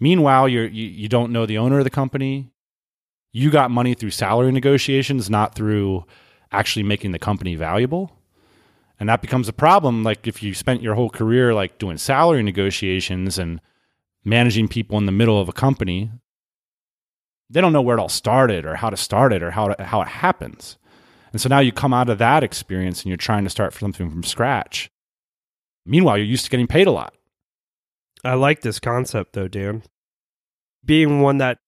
meanwhile, 0.00 0.48
you're, 0.48 0.66
you, 0.66 0.86
you 0.86 1.08
don't 1.08 1.32
know 1.32 1.46
the 1.46 1.58
owner 1.58 1.78
of 1.78 1.84
the 1.84 1.90
company. 1.90 2.50
You 3.32 3.50
got 3.50 3.70
money 3.70 3.94
through 3.94 4.10
salary 4.10 4.52
negotiations, 4.52 5.30
not 5.30 5.54
through 5.54 6.04
actually 6.50 6.82
making 6.82 7.12
the 7.12 7.18
company 7.18 7.54
valuable. 7.54 8.12
And 9.00 9.08
that 9.08 9.22
becomes 9.22 9.48
a 9.48 9.52
problem. 9.52 10.02
Like 10.02 10.26
if 10.26 10.42
you 10.42 10.54
spent 10.54 10.82
your 10.82 10.94
whole 10.94 11.10
career 11.10 11.54
like 11.54 11.78
doing 11.78 11.98
salary 11.98 12.42
negotiations 12.42 13.38
and 13.38 13.60
managing 14.24 14.68
people 14.68 14.98
in 14.98 15.06
the 15.06 15.12
middle 15.12 15.40
of 15.40 15.48
a 15.48 15.52
company, 15.52 16.10
they 17.48 17.60
don't 17.60 17.72
know 17.72 17.82
where 17.82 17.96
it 17.96 18.00
all 18.00 18.08
started 18.08 18.66
or 18.66 18.76
how 18.76 18.90
to 18.90 18.96
start 18.96 19.32
it 19.32 19.42
or 19.42 19.52
how 19.52 19.68
to, 19.68 19.84
how 19.84 20.02
it 20.02 20.08
happens. 20.08 20.76
And 21.38 21.42
so 21.44 21.48
now 21.48 21.60
you 21.60 21.70
come 21.70 21.94
out 21.94 22.08
of 22.08 22.18
that 22.18 22.42
experience 22.42 23.02
and 23.02 23.10
you're 23.10 23.16
trying 23.16 23.44
to 23.44 23.50
start 23.50 23.72
something 23.72 24.10
from 24.10 24.24
scratch. 24.24 24.90
Meanwhile, 25.86 26.18
you're 26.18 26.26
used 26.26 26.42
to 26.46 26.50
getting 26.50 26.66
paid 26.66 26.88
a 26.88 26.90
lot. 26.90 27.14
I 28.24 28.34
like 28.34 28.62
this 28.62 28.80
concept 28.80 29.34
though, 29.34 29.46
Dan. 29.46 29.84
Being 30.84 31.20
one 31.20 31.38
that 31.38 31.58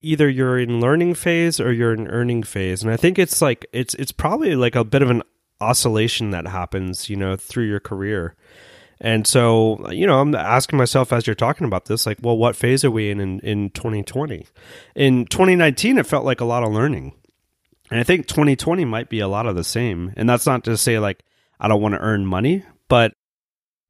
either 0.00 0.30
you're 0.30 0.58
in 0.58 0.80
learning 0.80 1.12
phase 1.12 1.60
or 1.60 1.74
you're 1.74 1.92
in 1.92 2.08
earning 2.08 2.42
phase. 2.42 2.82
And 2.82 2.90
I 2.90 2.96
think 2.96 3.18
it's 3.18 3.42
like 3.42 3.66
it's 3.70 3.92
it's 3.96 4.12
probably 4.12 4.56
like 4.56 4.76
a 4.76 4.82
bit 4.82 5.02
of 5.02 5.10
an 5.10 5.22
oscillation 5.60 6.30
that 6.30 6.46
happens, 6.46 7.10
you 7.10 7.16
know, 7.16 7.36
through 7.36 7.66
your 7.66 7.80
career. 7.80 8.34
And 8.98 9.26
so, 9.26 9.90
you 9.90 10.06
know, 10.06 10.20
I'm 10.20 10.34
asking 10.34 10.78
myself 10.78 11.12
as 11.12 11.26
you're 11.26 11.34
talking 11.34 11.66
about 11.66 11.84
this, 11.84 12.06
like, 12.06 12.16
well, 12.22 12.38
what 12.38 12.56
phase 12.56 12.82
are 12.82 12.90
we 12.90 13.10
in 13.10 13.20
in, 13.20 13.40
in 13.40 13.68
2020? 13.72 14.46
In 14.94 15.26
2019, 15.26 15.98
it 15.98 16.06
felt 16.06 16.24
like 16.24 16.40
a 16.40 16.46
lot 16.46 16.62
of 16.62 16.72
learning. 16.72 17.12
And 17.90 18.00
I 18.00 18.04
think 18.04 18.26
2020 18.26 18.84
might 18.84 19.08
be 19.08 19.20
a 19.20 19.28
lot 19.28 19.46
of 19.46 19.56
the 19.56 19.64
same. 19.64 20.12
And 20.16 20.28
that's 20.28 20.46
not 20.46 20.64
to 20.64 20.76
say 20.76 20.98
like 20.98 21.22
I 21.60 21.68
don't 21.68 21.82
want 21.82 21.94
to 21.94 22.00
earn 22.00 22.26
money, 22.26 22.64
but 22.88 23.12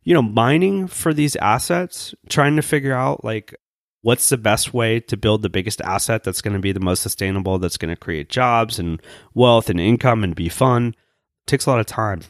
you 0.05 0.15
know, 0.15 0.23
mining 0.23 0.89
for 0.89 1.15
these 1.15 1.37
assets, 1.37 2.15
trying 2.29 2.57
to 2.57 2.63
figure 2.63 2.95
out 2.95 3.25
like 3.25 3.55
what's 4.03 4.29
the 4.29 4.37
best 4.37 4.75
way 4.75 5.01
to 5.01 5.17
build 5.17 5.43
the 5.43 5.49
biggest 5.49 5.81
asset 5.81 6.25
that's 6.25 6.43
going 6.43 6.55
to 6.55 6.61
be 6.61 6.73
the 6.73 6.81
most 6.81 7.03
sustainable, 7.03 7.59
that's 7.59 7.77
going 7.77 7.95
to 7.95 8.01
create 8.01 8.29
jobs 8.29 8.79
and 8.79 9.01
wealth 9.33 9.71
and 9.71 9.81
income 9.81 10.25
and 10.25 10.35
be 10.35 10.49
fun. 10.49 10.95
Takes 11.47 11.67
a 11.67 11.71
lot 11.71 11.81
of 11.81 11.87
time 11.87 12.23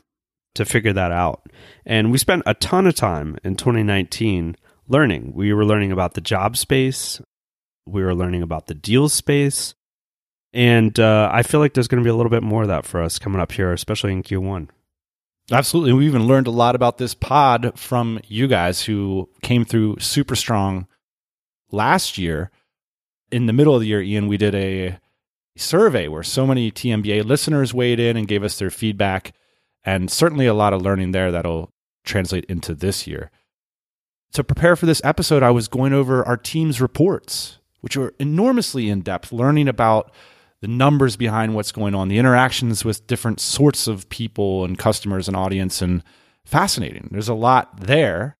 to 0.55 0.65
figure 0.65 0.93
that 0.93 1.13
out. 1.13 1.51
And 1.85 2.13
we 2.13 2.19
spent 2.19 2.43
a 2.47 2.55
ton 2.55 2.87
of 2.87 2.95
time 2.95 3.39
in 3.43 3.57
2019 3.57 4.57
learning. 4.87 5.33
We 5.35 5.53
were 5.53 5.65
learning 5.65 5.93
about 5.93 6.15
the 6.15 6.21
job 6.21 6.57
space, 6.57 7.21
we 7.87 8.03
were 8.03 8.15
learning 8.15 8.43
about 8.43 8.67
the 8.67 8.75
deal 8.75 9.09
space. 9.09 9.75
And 10.53 10.99
uh, 11.01 11.31
I 11.33 11.43
feel 11.43 11.61
like 11.61 11.75
there's 11.75 11.89
going 11.89 12.03
to 12.03 12.07
be 12.07 12.11
a 12.11 12.15
little 12.15 12.31
bit 12.31 12.43
more 12.43 12.63
of 12.63 12.69
that 12.69 12.85
for 12.85 13.03
us 13.03 13.19
coming 13.19 13.41
up 13.41 13.53
here, 13.53 13.73
especially 13.73 14.13
in 14.13 14.23
Q1. 14.23 14.69
Absolutely. 15.51 15.93
We 15.93 16.07
even 16.07 16.27
learned 16.27 16.47
a 16.47 16.53
lot 16.53 16.75
about 16.75 16.99
this 16.99 17.15
pod 17.15 17.73
from 17.79 18.21
you 18.27 18.47
guys 18.47 18.83
who 18.83 19.29
came 19.43 19.65
through 19.65 19.99
super 19.99 20.37
strong 20.37 20.87
last 21.71 22.17
year. 22.17 22.51
In 23.31 23.47
the 23.47 23.53
middle 23.53 23.75
of 23.75 23.81
the 23.81 23.89
year, 23.89 24.03
Ian, 24.03 24.29
we 24.29 24.37
did 24.37 24.55
a 24.55 24.99
survey 25.57 26.07
where 26.09 26.23
so 26.23 26.47
many 26.47 26.71
TMBA 26.71 27.25
listeners 27.25 27.75
weighed 27.75 27.99
in 27.99 28.17
and 28.17 28.29
gave 28.29 28.45
us 28.45 28.59
their 28.59 28.71
feedback, 28.71 29.35
and 29.85 30.11
certainly 30.11 30.47
a 30.47 30.55
lot 30.55 30.73
of 30.73 30.83
learning 30.83 31.13
there 31.13 31.33
that'll 31.33 31.73
translate 32.05 32.45
into 32.47 32.75
this 32.75 33.07
year. 33.07 33.31
To 34.35 34.45
prepare 34.45 34.77
for 34.77 34.87
this 34.87 35.03
episode, 35.05 35.43
I 35.43 35.51
was 35.51 35.69
going 35.69 35.93
over 35.93 36.25
our 36.25 36.37
team's 36.37 36.81
reports, 36.81 37.59
which 37.81 37.97
were 37.97 38.15
enormously 38.19 38.89
in 38.89 39.01
depth, 39.01 39.33
learning 39.33 39.69
about 39.69 40.11
the 40.63 40.69
numbers 40.69 41.17
behind 41.17 41.55
what's 41.55 41.73
going 41.73 41.93
on, 41.93 42.07
the 42.07 42.19
interactions 42.19 42.85
with 42.85 43.09
different 43.09 43.41
sorts 43.41 43.89
of 43.89 44.09
people 44.09 44.65
and 44.65 44.79
customers 44.79 45.27
and 45.27 45.37
audience, 45.37 45.83
and 45.83 46.05
fascinating. 46.45 47.09
There's 47.11 47.29
a 47.29 47.35
lot 47.35 47.81
there. 47.81 48.37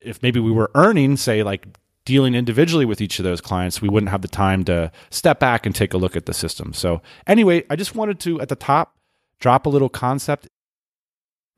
If 0.00 0.20
maybe 0.24 0.40
we 0.40 0.50
were 0.50 0.72
earning, 0.74 1.16
say, 1.16 1.44
like 1.44 1.68
dealing 2.04 2.34
individually 2.34 2.84
with 2.84 3.00
each 3.00 3.20
of 3.20 3.24
those 3.24 3.40
clients, 3.40 3.80
we 3.80 3.88
wouldn't 3.88 4.10
have 4.10 4.22
the 4.22 4.28
time 4.28 4.64
to 4.64 4.90
step 5.10 5.38
back 5.38 5.64
and 5.64 5.74
take 5.74 5.94
a 5.94 5.98
look 5.98 6.16
at 6.16 6.26
the 6.26 6.34
system. 6.34 6.72
So, 6.72 7.00
anyway, 7.28 7.64
I 7.70 7.76
just 7.76 7.94
wanted 7.94 8.18
to, 8.20 8.40
at 8.40 8.48
the 8.48 8.56
top, 8.56 8.96
drop 9.38 9.66
a 9.66 9.70
little 9.70 9.88
concept. 9.88 10.48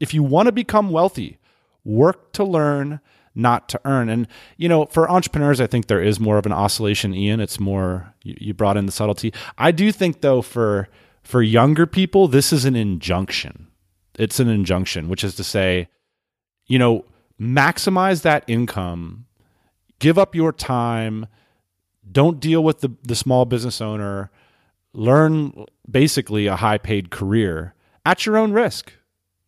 If 0.01 0.13
you 0.13 0.23
want 0.23 0.47
to 0.47 0.53
become 0.53 0.91
wealthy, 0.91 1.39
work 1.83 2.33
to 2.33 2.45
learn 2.45 3.01
not 3.35 3.69
to 3.71 3.81
earn. 3.85 4.09
And, 4.09 4.27
you 4.57 4.69
know, 4.69 4.87
for 4.87 5.11
entrepreneurs, 5.11 5.61
I 5.61 5.67
think 5.67 5.87
there 5.87 6.03
is 6.03 6.19
more 6.19 6.39
of 6.39 6.47
an 6.47 6.53
oscillation, 6.53 7.15
Ian. 7.15 7.41
It's 7.41 7.61
more, 7.61 8.15
you, 8.23 8.37
you 8.39 8.55
brought 8.55 8.77
in 8.77 8.87
the 8.87 8.93
subtlety. 8.93 9.33
I 9.57 9.71
do 9.71 9.93
think, 9.93 10.21
though, 10.21 10.43
for, 10.43 10.89
for 11.23 11.43
younger 11.43 11.87
people, 11.87 12.29
this 12.29 12.53
is 12.53 12.65
an 12.65 12.77
injunction. 12.77 13.69
It's 14.19 14.41
an 14.41 14.49
injunction, 14.49 15.09
which 15.09 15.23
is 15.23 15.35
to 15.37 15.45
say, 15.45 15.89
you 16.67 16.79
know, 16.79 17.05
maximize 17.41 18.23
that 18.23 18.45
income, 18.47 19.27
give 19.99 20.19
up 20.19 20.35
your 20.35 20.53
time, 20.53 21.27
don't 22.11 22.41
deal 22.41 22.65
with 22.65 22.81
the, 22.81 22.91
the 23.03 23.15
small 23.15 23.45
business 23.45 23.81
owner, 23.81 24.31
learn 24.93 25.65
basically 25.89 26.47
a 26.47 26.57
high 26.57 26.79
paid 26.79 27.11
career 27.11 27.75
at 28.05 28.27
your 28.27 28.37
own 28.37 28.53
risk. 28.53 28.93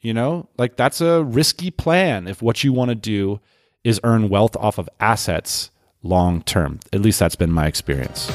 You 0.03 0.15
know, 0.15 0.49
like 0.57 0.77
that's 0.77 1.03
a 1.03 1.23
risky 1.23 1.71
plan 1.71 2.27
if 2.27 2.41
what 2.41 2.65
you 2.65 2.73
want 2.73 2.89
to 2.89 2.95
do 2.95 3.41
is 3.85 4.01
earn 4.05 4.29
wealth 4.29 4.57
off 4.57 4.79
of 4.79 4.89
assets 4.99 5.71
long 6.03 6.43
term. 6.43 6.81
At 6.93 7.01
least 7.01 7.19
that's 7.19 7.37
been 7.37 7.53
my 7.53 7.67
experience. 7.67 8.31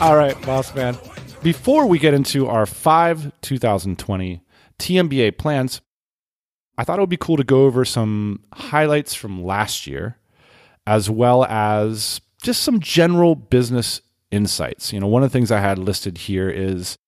All 0.00 0.16
right, 0.16 0.36
boss 0.42 0.74
man. 0.74 0.96
Before 1.42 1.86
we 1.86 1.98
get 1.98 2.12
into 2.12 2.48
our 2.48 2.66
five 2.66 3.32
2020 3.40 4.42
TMBA 4.78 5.38
plans, 5.38 5.80
I 6.76 6.84
thought 6.84 6.98
it 6.98 7.02
would 7.02 7.08
be 7.08 7.16
cool 7.16 7.38
to 7.38 7.44
go 7.44 7.64
over 7.64 7.84
some 7.84 8.40
highlights 8.52 9.14
from 9.14 9.42
last 9.42 9.86
year, 9.86 10.18
as 10.86 11.08
well 11.08 11.44
as 11.44 12.20
just 12.42 12.62
some 12.62 12.80
general 12.80 13.34
business 13.34 14.02
insights. 14.30 14.92
You 14.92 15.00
know, 15.00 15.06
one 15.06 15.22
of 15.22 15.30
the 15.30 15.32
things 15.32 15.50
I 15.50 15.60
had 15.60 15.78
listed 15.78 16.18
here 16.18 16.50
is 16.50 16.98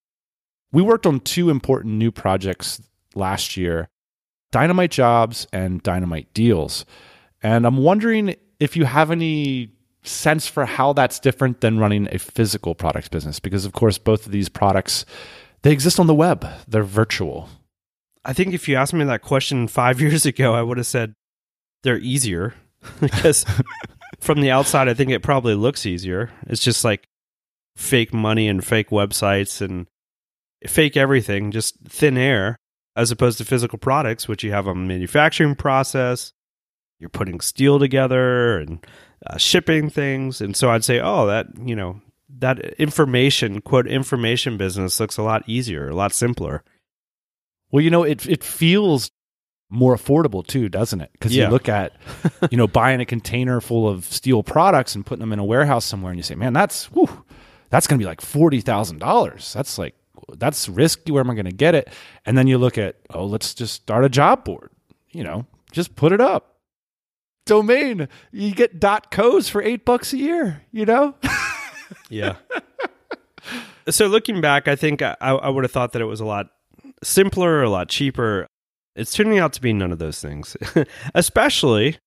we 0.72 0.82
worked 0.82 1.06
on 1.06 1.20
two 1.20 1.50
important 1.50 1.94
new 1.94 2.10
projects 2.10 2.82
last 3.14 3.56
year 3.56 3.88
Dynamite 4.50 4.90
Jobs 4.90 5.46
and 5.52 5.82
Dynamite 5.82 6.32
Deals. 6.32 6.86
And 7.42 7.66
I'm 7.66 7.78
wondering 7.78 8.34
if 8.58 8.76
you 8.76 8.84
have 8.84 9.10
any 9.10 9.72
sense 10.02 10.46
for 10.46 10.64
how 10.64 10.92
that's 10.92 11.20
different 11.20 11.60
than 11.60 11.78
running 11.78 12.08
a 12.12 12.18
physical 12.18 12.74
products 12.74 13.08
business 13.08 13.40
because 13.40 13.64
of 13.66 13.72
course 13.72 13.98
both 13.98 14.24
of 14.24 14.32
these 14.32 14.48
products 14.48 15.04
they 15.62 15.72
exist 15.72 16.00
on 16.00 16.06
the 16.06 16.14
web. 16.14 16.46
They're 16.66 16.82
virtual. 16.82 17.48
I 18.24 18.32
think 18.32 18.54
if 18.54 18.68
you 18.68 18.76
asked 18.76 18.94
me 18.94 19.04
that 19.04 19.22
question 19.22 19.68
five 19.68 20.00
years 20.04 20.24
ago 20.24 20.54
i 20.54 20.62
would 20.62 20.78
have 20.78 20.86
said 20.86 21.14
they're 21.82 21.98
easier. 21.98 22.54
Because 23.00 23.44
from 24.20 24.40
the 24.40 24.52
outside 24.52 24.88
i 24.88 24.94
think 24.94 25.10
it 25.10 25.22
probably 25.22 25.54
looks 25.54 25.84
easier. 25.84 26.30
It's 26.46 26.62
just 26.62 26.84
like 26.84 27.06
fake 27.76 28.14
money 28.14 28.48
and 28.48 28.64
fake 28.64 28.90
websites 28.90 29.60
and 29.60 29.86
fake 30.66 30.96
everything, 30.96 31.50
just 31.50 31.76
thin 31.86 32.16
air, 32.18 32.56
as 32.96 33.10
opposed 33.10 33.38
to 33.38 33.44
physical 33.44 33.78
products, 33.78 34.26
which 34.28 34.42
you 34.42 34.50
have 34.52 34.66
a 34.66 34.74
manufacturing 34.74 35.54
process. 35.54 36.32
You're 36.98 37.10
putting 37.10 37.40
steel 37.40 37.78
together 37.78 38.58
and 38.58 38.84
uh, 39.26 39.36
shipping 39.36 39.88
things. 39.88 40.40
And 40.40 40.56
so 40.56 40.70
I'd 40.70 40.84
say, 40.84 40.98
oh, 41.00 41.26
that, 41.26 41.46
you 41.64 41.76
know, 41.76 42.00
that 42.40 42.58
information, 42.74 43.60
quote, 43.60 43.86
information 43.86 44.56
business 44.56 44.98
looks 44.98 45.16
a 45.16 45.22
lot 45.22 45.44
easier, 45.46 45.88
a 45.88 45.94
lot 45.94 46.12
simpler. 46.12 46.64
Well, 47.70 47.82
you 47.84 47.90
know, 47.90 48.02
it, 48.02 48.26
it 48.26 48.42
feels 48.42 49.10
more 49.70 49.94
affordable 49.94 50.44
too, 50.46 50.68
doesn't 50.68 51.00
it? 51.00 51.10
Because 51.12 51.36
Yeah. 51.36 51.44
you 51.46 51.50
look 51.52 51.68
at, 51.68 51.92
you 52.50 52.56
know, 52.58 52.66
buying 52.66 53.00
a 53.00 53.04
container 53.04 53.60
full 53.60 53.88
of 53.88 54.04
steel 54.04 54.42
products 54.42 54.94
and 54.94 55.04
putting 55.06 55.20
them 55.20 55.32
in 55.32 55.38
a 55.38 55.44
warehouse 55.44 55.84
somewhere, 55.84 56.10
and 56.10 56.18
you 56.18 56.22
say, 56.22 56.34
"Man, 56.34 56.52
that's 56.54 56.86
whew, 56.86 57.24
that's 57.70 57.86
going 57.86 57.98
to 57.98 58.02
be 58.02 58.06
like 58.06 58.22
forty 58.22 58.60
thousand 58.62 58.98
dollars. 58.98 59.52
That's 59.52 59.76
like 59.78 59.94
that's 60.36 60.68
risky. 60.68 61.12
Where 61.12 61.20
am 61.20 61.30
I 61.30 61.34
going 61.34 61.46
to 61.46 61.52
get 61.52 61.74
it?" 61.74 61.88
And 62.26 62.36
then 62.36 62.46
you 62.46 62.58
look 62.58 62.76
at, 62.78 62.96
oh, 63.10 63.24
let's 63.24 63.54
just 63.54 63.74
start 63.74 64.04
a 64.04 64.08
job 64.08 64.44
board. 64.44 64.70
You 65.10 65.24
know, 65.24 65.46
just 65.72 65.96
put 65.96 66.12
it 66.12 66.20
up. 66.20 66.56
Domain, 67.46 68.08
you 68.30 68.54
get 68.54 68.78
dot 68.78 69.10
co's 69.10 69.48
for 69.48 69.62
eight 69.62 69.84
bucks 69.84 70.12
a 70.12 70.18
year. 70.18 70.62
You 70.70 70.84
know, 70.84 71.14
Yeah. 72.10 72.36
so 73.88 74.06
looking 74.06 74.40
back, 74.40 74.68
I 74.68 74.76
think 74.76 75.00
I, 75.02 75.16
I 75.20 75.48
would 75.48 75.64
have 75.64 75.72
thought 75.72 75.92
that 75.92 76.02
it 76.02 76.06
was 76.06 76.20
a 76.20 76.26
lot 76.26 76.48
simpler, 77.02 77.62
a 77.62 77.70
lot 77.70 77.88
cheaper. 77.88 78.46
It's 78.96 79.14
turning 79.14 79.38
out 79.38 79.52
to 79.54 79.60
be 79.62 79.72
none 79.72 79.92
of 79.92 79.98
those 79.98 80.20
things, 80.20 80.56
especially 81.14 81.98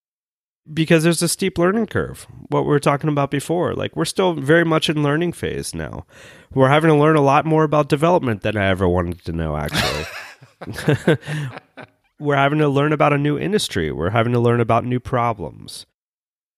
because 0.72 1.04
there's 1.04 1.22
a 1.22 1.28
steep 1.28 1.58
learning 1.58 1.88
curve. 1.88 2.28
What 2.50 2.64
we 2.64 2.70
were 2.70 2.80
talking 2.80 3.10
about 3.10 3.32
before, 3.32 3.74
like 3.74 3.96
we're 3.96 4.06
still 4.06 4.34
very 4.34 4.66
much 4.66 4.90
in 4.90 5.04
learning 5.04 5.34
phase 5.34 5.74
now. 5.74 6.06
We're 6.54 6.70
having 6.70 6.90
to 6.90 6.96
learn 6.96 7.16
a 7.16 7.22
lot 7.22 7.46
more 7.46 7.64
about 7.64 7.90
development 7.90 8.42
than 8.42 8.58
I 8.58 8.68
ever 8.68 8.88
wanted 8.88 9.24
to 9.26 9.32
know, 9.32 9.58
actually. 9.58 10.06
we're 12.20 12.36
having 12.36 12.60
to 12.60 12.68
learn 12.70 12.94
about 12.94 13.14
a 13.14 13.18
new 13.18 13.38
industry. 13.38 13.92
We're 13.92 14.10
having 14.12 14.34
to 14.34 14.40
learn 14.40 14.60
about 14.60 14.86
new 14.86 15.00
problems. 15.00 15.86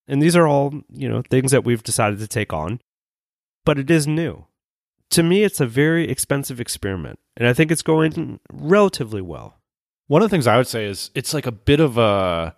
And 0.08 0.22
these 0.22 0.36
are 0.36 0.48
all, 0.48 0.82
you 0.90 1.08
know, 1.08 1.22
things 1.30 1.52
that 1.52 1.64
we've 1.64 1.84
decided 1.84 2.20
to 2.20 2.28
take 2.28 2.52
on 2.52 2.80
but 3.66 3.80
it 3.80 3.90
is 3.90 4.08
new. 4.08 4.46
To 5.12 5.24
me, 5.24 5.44
it's 5.44 5.60
a 5.60 5.66
very 5.66 6.10
expensive 6.10 6.60
experiment, 6.60 7.20
and 7.38 7.48
I 7.48 7.54
think 7.54 7.72
it's 7.72 7.82
going 7.82 8.40
relatively 8.52 9.22
well. 9.22 9.60
One 10.08 10.22
of 10.22 10.30
the 10.30 10.34
things 10.34 10.48
I 10.48 10.58
would 10.58 10.68
say 10.68 10.86
is 10.86 11.12
it's 11.16 11.34
like 11.34 11.46
a 11.46 11.52
bit 11.52 11.80
of 11.80 11.98
a 11.98 12.56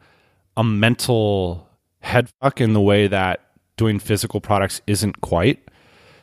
a 0.57 0.63
mental 0.63 1.69
head 2.00 2.29
fuck 2.41 2.62
in 2.62 2.74
the 2.74 2.81
way 2.81 3.07
that 3.07 3.41
doing 3.77 4.00
physical 4.00 4.39
products 4.39 4.81
isn't 4.88 5.21
quite. 5.21 5.67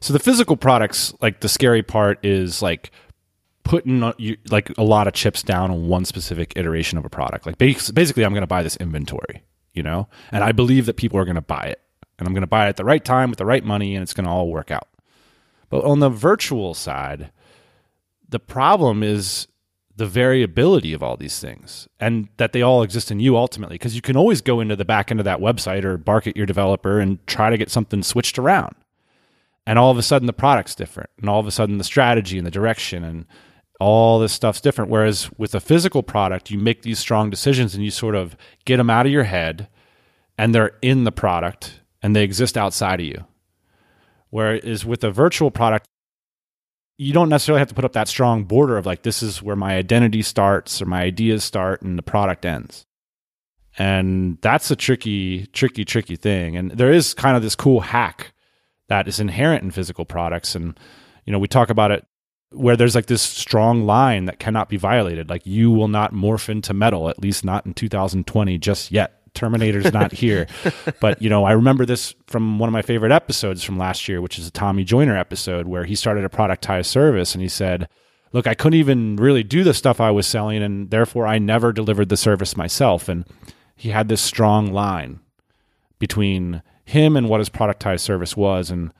So 0.00 0.12
the 0.12 0.18
physical 0.18 0.56
products, 0.56 1.14
like 1.20 1.40
the 1.40 1.48
scary 1.48 1.82
part 1.82 2.24
is 2.24 2.62
like 2.62 2.90
putting 3.64 4.00
like 4.50 4.76
a 4.76 4.82
lot 4.82 5.06
of 5.06 5.12
chips 5.12 5.42
down 5.42 5.70
on 5.70 5.86
one 5.86 6.04
specific 6.04 6.54
iteration 6.56 6.98
of 6.98 7.04
a 7.04 7.08
product. 7.08 7.46
Like 7.46 7.58
basically, 7.58 8.24
I'm 8.24 8.32
going 8.32 8.42
to 8.42 8.46
buy 8.48 8.62
this 8.62 8.76
inventory, 8.76 9.44
you 9.74 9.82
know, 9.82 10.08
and 10.32 10.42
I 10.42 10.52
believe 10.52 10.86
that 10.86 10.96
people 10.96 11.18
are 11.18 11.24
going 11.24 11.36
to 11.36 11.40
buy 11.40 11.64
it, 11.64 11.80
and 12.18 12.26
I'm 12.26 12.34
going 12.34 12.42
to 12.42 12.48
buy 12.48 12.66
it 12.66 12.70
at 12.70 12.76
the 12.76 12.84
right 12.84 13.04
time 13.04 13.30
with 13.30 13.38
the 13.38 13.46
right 13.46 13.64
money, 13.64 13.94
and 13.94 14.02
it's 14.02 14.14
going 14.14 14.24
to 14.24 14.30
all 14.30 14.48
work 14.48 14.70
out. 14.70 14.88
But 15.68 15.84
on 15.84 16.00
the 16.00 16.10
virtual 16.10 16.74
side, 16.74 17.30
the 18.28 18.40
problem 18.40 19.02
is 19.02 19.46
the 19.96 20.06
variability 20.06 20.92
of 20.92 21.02
all 21.02 21.16
these 21.16 21.38
things 21.38 21.86
and 22.00 22.28
that 22.38 22.52
they 22.52 22.62
all 22.62 22.82
exist 22.82 23.10
in 23.10 23.20
you 23.20 23.36
ultimately 23.36 23.74
because 23.74 23.94
you 23.94 24.00
can 24.00 24.16
always 24.16 24.40
go 24.40 24.60
into 24.60 24.74
the 24.74 24.84
back 24.84 25.10
end 25.10 25.20
of 25.20 25.24
that 25.24 25.38
website 25.38 25.84
or 25.84 25.98
bark 25.98 26.26
at 26.26 26.36
your 26.36 26.46
developer 26.46 26.98
and 26.98 27.24
try 27.26 27.50
to 27.50 27.58
get 27.58 27.70
something 27.70 28.02
switched 28.02 28.38
around. 28.38 28.74
And 29.66 29.78
all 29.78 29.90
of 29.90 29.98
a 29.98 30.02
sudden 30.02 30.26
the 30.26 30.32
product's 30.32 30.74
different 30.74 31.10
and 31.18 31.28
all 31.28 31.40
of 31.40 31.46
a 31.46 31.50
sudden 31.50 31.78
the 31.78 31.84
strategy 31.84 32.38
and 32.38 32.46
the 32.46 32.50
direction 32.50 33.04
and 33.04 33.26
all 33.80 34.18
this 34.18 34.32
stuff's 34.32 34.60
different. 34.60 34.90
Whereas 34.90 35.30
with 35.36 35.54
a 35.54 35.60
physical 35.60 36.02
product 36.02 36.50
you 36.50 36.58
make 36.58 36.82
these 36.82 36.98
strong 36.98 37.28
decisions 37.28 37.74
and 37.74 37.84
you 37.84 37.90
sort 37.90 38.14
of 38.14 38.36
get 38.64 38.78
them 38.78 38.90
out 38.90 39.06
of 39.06 39.12
your 39.12 39.24
head 39.24 39.68
and 40.38 40.54
they're 40.54 40.78
in 40.80 41.04
the 41.04 41.12
product 41.12 41.80
and 42.02 42.16
they 42.16 42.24
exist 42.24 42.56
outside 42.56 43.00
of 43.00 43.06
you. 43.06 43.26
Whereas 44.30 44.86
with 44.86 45.04
a 45.04 45.10
virtual 45.10 45.50
product 45.50 45.86
you 47.02 47.12
don't 47.12 47.28
necessarily 47.28 47.58
have 47.58 47.68
to 47.68 47.74
put 47.74 47.84
up 47.84 47.94
that 47.94 48.06
strong 48.06 48.44
border 48.44 48.78
of 48.78 48.86
like 48.86 49.02
this 49.02 49.22
is 49.22 49.42
where 49.42 49.56
my 49.56 49.74
identity 49.74 50.22
starts 50.22 50.80
or 50.80 50.86
my 50.86 51.02
ideas 51.02 51.42
start 51.42 51.82
and 51.82 51.98
the 51.98 52.02
product 52.02 52.46
ends. 52.46 52.86
And 53.76 54.38
that's 54.40 54.70
a 54.70 54.76
tricky 54.76 55.46
tricky 55.46 55.84
tricky 55.84 56.16
thing. 56.16 56.56
And 56.56 56.70
there 56.70 56.92
is 56.92 57.14
kind 57.14 57.36
of 57.36 57.42
this 57.42 57.56
cool 57.56 57.80
hack 57.80 58.32
that 58.88 59.08
is 59.08 59.18
inherent 59.18 59.64
in 59.64 59.70
physical 59.72 60.04
products. 60.04 60.54
And 60.54 60.78
you 61.26 61.32
know 61.32 61.38
we 61.38 61.48
talk 61.48 61.70
about 61.70 61.90
it 61.90 62.06
where 62.50 62.76
there's 62.76 62.94
like 62.94 63.06
this 63.06 63.22
strong 63.22 63.84
line 63.84 64.26
that 64.26 64.38
cannot 64.38 64.68
be 64.68 64.76
violated. 64.76 65.28
Like 65.28 65.44
you 65.44 65.70
will 65.72 65.88
not 65.88 66.12
morph 66.12 66.48
into 66.48 66.72
metal 66.72 67.08
at 67.08 67.20
least 67.20 67.44
not 67.44 67.66
in 67.66 67.74
2020 67.74 68.58
just 68.58 68.92
yet 68.92 69.21
terminator's 69.34 69.92
not 69.92 70.12
here 70.12 70.46
but 71.00 71.20
you 71.22 71.30
know 71.30 71.44
i 71.44 71.52
remember 71.52 71.86
this 71.86 72.14
from 72.26 72.58
one 72.58 72.68
of 72.68 72.72
my 72.72 72.82
favorite 72.82 73.12
episodes 73.12 73.62
from 73.62 73.78
last 73.78 74.06
year 74.08 74.20
which 74.20 74.38
is 74.38 74.46
a 74.46 74.50
tommy 74.50 74.84
joyner 74.84 75.16
episode 75.16 75.66
where 75.66 75.84
he 75.84 75.94
started 75.94 76.24
a 76.24 76.28
productized 76.28 76.86
service 76.86 77.34
and 77.34 77.40
he 77.42 77.48
said 77.48 77.88
look 78.32 78.46
i 78.46 78.54
couldn't 78.54 78.78
even 78.78 79.16
really 79.16 79.42
do 79.42 79.64
the 79.64 79.72
stuff 79.72 80.00
i 80.00 80.10
was 80.10 80.26
selling 80.26 80.62
and 80.62 80.90
therefore 80.90 81.26
i 81.26 81.38
never 81.38 81.72
delivered 81.72 82.08
the 82.08 82.16
service 82.16 82.56
myself 82.56 83.08
and 83.08 83.24
he 83.74 83.88
had 83.88 84.08
this 84.08 84.20
strong 84.20 84.72
line 84.72 85.18
between 85.98 86.62
him 86.84 87.16
and 87.16 87.28
what 87.28 87.40
his 87.40 87.48
productized 87.48 88.00
service 88.00 88.36
was. 88.36 88.70
And 88.70 88.92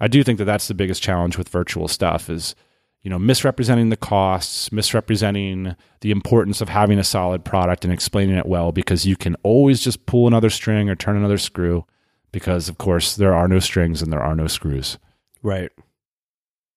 I 0.00 0.08
do 0.08 0.22
think 0.22 0.38
that 0.38 0.44
that's 0.44 0.68
the 0.68 0.74
biggest 0.74 1.02
challenge 1.02 1.36
with 1.36 1.48
virtual 1.48 1.88
stuff 1.88 2.30
is, 2.30 2.54
you 3.02 3.10
know, 3.10 3.18
misrepresenting 3.18 3.88
the 3.88 3.96
costs, 3.96 4.70
misrepresenting 4.72 5.74
the 6.00 6.10
importance 6.10 6.60
of 6.60 6.68
having 6.68 6.98
a 6.98 7.04
solid 7.04 7.44
product 7.44 7.84
and 7.84 7.92
explaining 7.92 8.36
it 8.36 8.46
well 8.46 8.72
because 8.72 9.06
you 9.06 9.16
can 9.16 9.36
always 9.42 9.80
just 9.80 10.06
pull 10.06 10.26
another 10.26 10.50
string 10.50 10.88
or 10.90 10.94
turn 10.94 11.16
another 11.16 11.38
screw 11.38 11.86
because 12.32 12.68
of 12.68 12.78
course 12.78 13.16
there 13.16 13.34
are 13.34 13.48
no 13.48 13.58
strings 13.58 14.02
and 14.02 14.12
there 14.12 14.22
are 14.22 14.34
no 14.34 14.46
screws. 14.46 14.98
Right. 15.42 15.70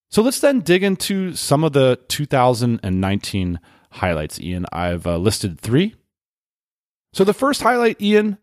So 0.09 0.21
let's 0.21 0.39
then 0.39 0.61
dig 0.61 0.83
into 0.83 1.33
some 1.33 1.63
of 1.63 1.73
the 1.73 1.99
2019 2.07 3.59
highlights, 3.91 4.39
Ian. 4.39 4.65
I've 4.71 5.07
uh, 5.07 5.17
listed 5.17 5.59
3. 5.59 5.95
So 7.13 7.23
the 7.23 7.33
first 7.33 7.61
highlight, 7.61 8.01
Ian, 8.01 8.37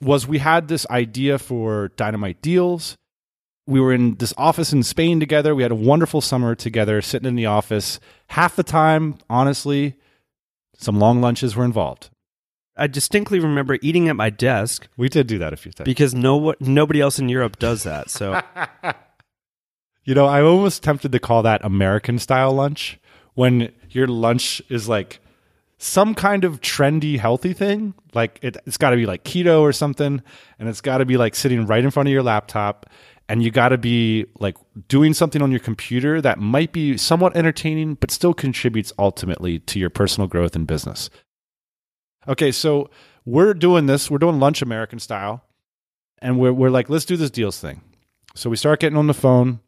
was 0.00 0.26
we 0.26 0.38
had 0.38 0.68
this 0.68 0.86
idea 0.90 1.38
for 1.38 1.88
dynamite 1.96 2.42
deals. 2.42 2.96
We 3.66 3.80
were 3.80 3.92
in 3.92 4.14
this 4.16 4.32
office 4.36 4.72
in 4.72 4.82
Spain 4.82 5.18
together. 5.20 5.54
We 5.54 5.62
had 5.62 5.72
a 5.72 5.76
wonderful 5.76 6.20
summer 6.20 6.54
together, 6.54 7.02
sitting 7.02 7.26
in 7.28 7.34
the 7.34 7.46
office. 7.46 7.98
Half 8.28 8.56
the 8.56 8.62
time, 8.62 9.16
honestly, 9.28 9.96
some 10.76 10.98
long 10.98 11.20
lunches 11.20 11.56
were 11.56 11.64
involved. 11.64 12.10
I 12.76 12.86
distinctly 12.86 13.40
remember 13.40 13.78
eating 13.80 14.08
at 14.08 14.16
my 14.16 14.28
desk 14.30 14.86
We 14.98 15.08
did 15.08 15.26
do 15.26 15.38
that 15.38 15.52
a 15.54 15.56
few 15.56 15.72
times. 15.72 15.86
because 15.86 16.14
no 16.14 16.54
nobody 16.60 17.00
else 17.00 17.18
in 17.18 17.28
Europe 17.28 17.58
does 17.58 17.82
that. 17.84 18.10
So 18.10 18.40
You 20.04 20.14
know, 20.14 20.26
I'm 20.26 20.44
almost 20.44 20.82
tempted 20.84 21.10
to 21.12 21.18
call 21.18 21.42
that 21.42 21.64
American 21.64 22.18
style 22.18 22.52
lunch 22.52 23.00
when 23.34 23.72
your 23.90 24.06
lunch 24.06 24.62
is 24.68 24.88
like 24.88 25.18
some 25.78 26.14
kind 26.14 26.44
of 26.44 26.60
trendy 26.60 27.18
healthy 27.18 27.52
thing. 27.52 27.92
Like 28.14 28.38
it, 28.40 28.56
it's 28.66 28.76
got 28.76 28.90
to 28.90 28.96
be 28.96 29.04
like 29.06 29.24
keto 29.24 29.60
or 29.62 29.72
something, 29.72 30.22
and 30.58 30.68
it's 30.68 30.80
got 30.80 30.98
to 30.98 31.04
be 31.04 31.16
like 31.16 31.34
sitting 31.34 31.66
right 31.66 31.82
in 31.82 31.90
front 31.90 32.08
of 32.08 32.12
your 32.12 32.22
laptop, 32.22 32.86
and 33.28 33.42
you 33.42 33.50
got 33.50 33.70
to 33.70 33.78
be 33.78 34.26
like 34.38 34.56
doing 34.88 35.12
something 35.12 35.42
on 35.42 35.50
your 35.50 35.60
computer 35.60 36.20
that 36.20 36.38
might 36.38 36.72
be 36.72 36.96
somewhat 36.96 37.36
entertaining, 37.36 37.94
but 37.94 38.10
still 38.10 38.34
contributes 38.34 38.92
ultimately 38.98 39.58
to 39.60 39.78
your 39.78 39.90
personal 39.90 40.28
growth 40.28 40.54
and 40.54 40.66
business. 40.66 41.10
Okay, 42.28 42.52
so 42.52 42.90
we're 43.24 43.54
doing 43.54 43.86
this. 43.86 44.10
We're 44.10 44.18
doing 44.18 44.40
lunch 44.40 44.62
American 44.62 44.98
style, 44.98 45.44
and 46.20 46.38
we're 46.38 46.52
we're 46.52 46.70
like, 46.70 46.88
let's 46.88 47.04
do 47.04 47.16
this 47.16 47.30
deals 47.30 47.60
thing. 47.60 47.82
So 48.34 48.50
we 48.50 48.56
start 48.56 48.80
getting 48.80 48.98
on 48.98 49.06
the 49.06 49.14
phone 49.14 49.60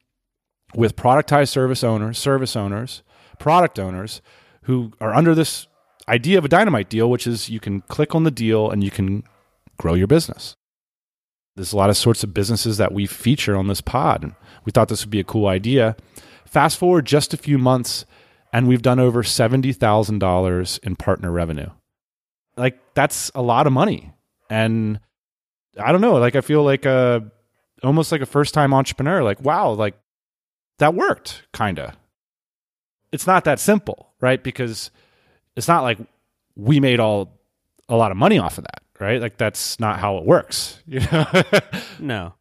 with 0.75 0.97
productized 0.97 1.49
service 1.49 1.83
owners, 1.83 2.19
service 2.19 2.55
owners, 2.55 3.03
product 3.39 3.79
owners 3.79 4.21
who 4.63 4.93
are 5.01 5.15
under 5.15 5.35
this 5.35 5.67
idea 6.09 6.39
of 6.39 6.45
a 6.45 6.49
dynamite 6.49 6.89
deal, 6.91 7.11
which 7.11 7.27
is 7.27 7.49
you 7.49 7.61
can 7.61 7.81
click 7.83 8.15
on 8.15 8.25
the 8.25 8.31
deal 8.31 8.71
and 8.71 8.85
you 8.85 8.91
can 8.91 9.25
grow 9.79 9.95
your 9.95 10.07
business. 10.07 10.55
There's 11.59 11.73
a 11.73 11.77
lot 11.77 11.91
of 11.91 11.97
sorts 11.97 12.23
of 12.23 12.33
businesses 12.33 12.77
that 12.77 12.93
we 12.93 13.07
feature 13.07 13.57
on 13.57 13.67
this 13.67 13.81
pod. 13.81 14.33
We 14.65 14.71
thought 14.71 14.89
this 14.89 15.05
would 15.05 15.11
be 15.11 15.19
a 15.19 15.25
cool 15.25 15.49
idea. 15.49 15.97
Fast 16.47 16.79
forward 16.79 17.05
just 17.05 17.35
a 17.35 17.37
few 17.37 17.59
months, 17.59 18.05
and 18.53 18.69
we've 18.69 18.81
done 18.81 19.01
over 19.01 19.25
$70,000 19.25 20.79
in 20.85 20.95
partner 20.95 21.33
revenue. 21.33 21.71
Like, 22.57 22.79
that's 22.95 23.33
a 23.35 23.43
lot 23.43 23.67
of 23.67 23.73
money. 23.73 24.13
And 24.49 25.01
I 25.77 25.91
don't 25.91 26.01
know, 26.01 26.15
like, 26.15 26.37
I 26.37 26.43
feel 26.43 26.63
like 26.63 26.87
a 26.87 27.29
almost 27.83 28.13
like 28.13 28.21
a 28.21 28.27
first 28.27 28.55
time 28.55 28.73
entrepreneur. 28.73 29.25
Like, 29.25 29.41
wow, 29.43 29.71
like 29.71 29.99
that 30.79 30.95
worked, 30.95 31.43
kind 31.53 31.81
of. 31.81 31.97
It's 33.11 33.27
not 33.27 33.45
that 33.45 33.59
simple, 33.59 34.13
right? 34.21 34.41
Because 34.41 34.93
it's 35.57 35.67
not 35.67 35.83
like 35.83 35.99
we 36.55 36.79
made 36.79 37.01
all 37.01 37.41
a 37.89 37.97
lot 37.97 38.13
of 38.13 38.17
money 38.17 38.39
off 38.39 38.59
of 38.59 38.65
that, 38.65 38.83
right? 39.01 39.21
Like 39.21 39.37
that's 39.37 39.79
not 39.81 39.99
how 39.99 40.19
it 40.19 40.25
works. 40.25 40.83
You 40.87 41.01
know, 41.01 41.27
no. 41.99 42.35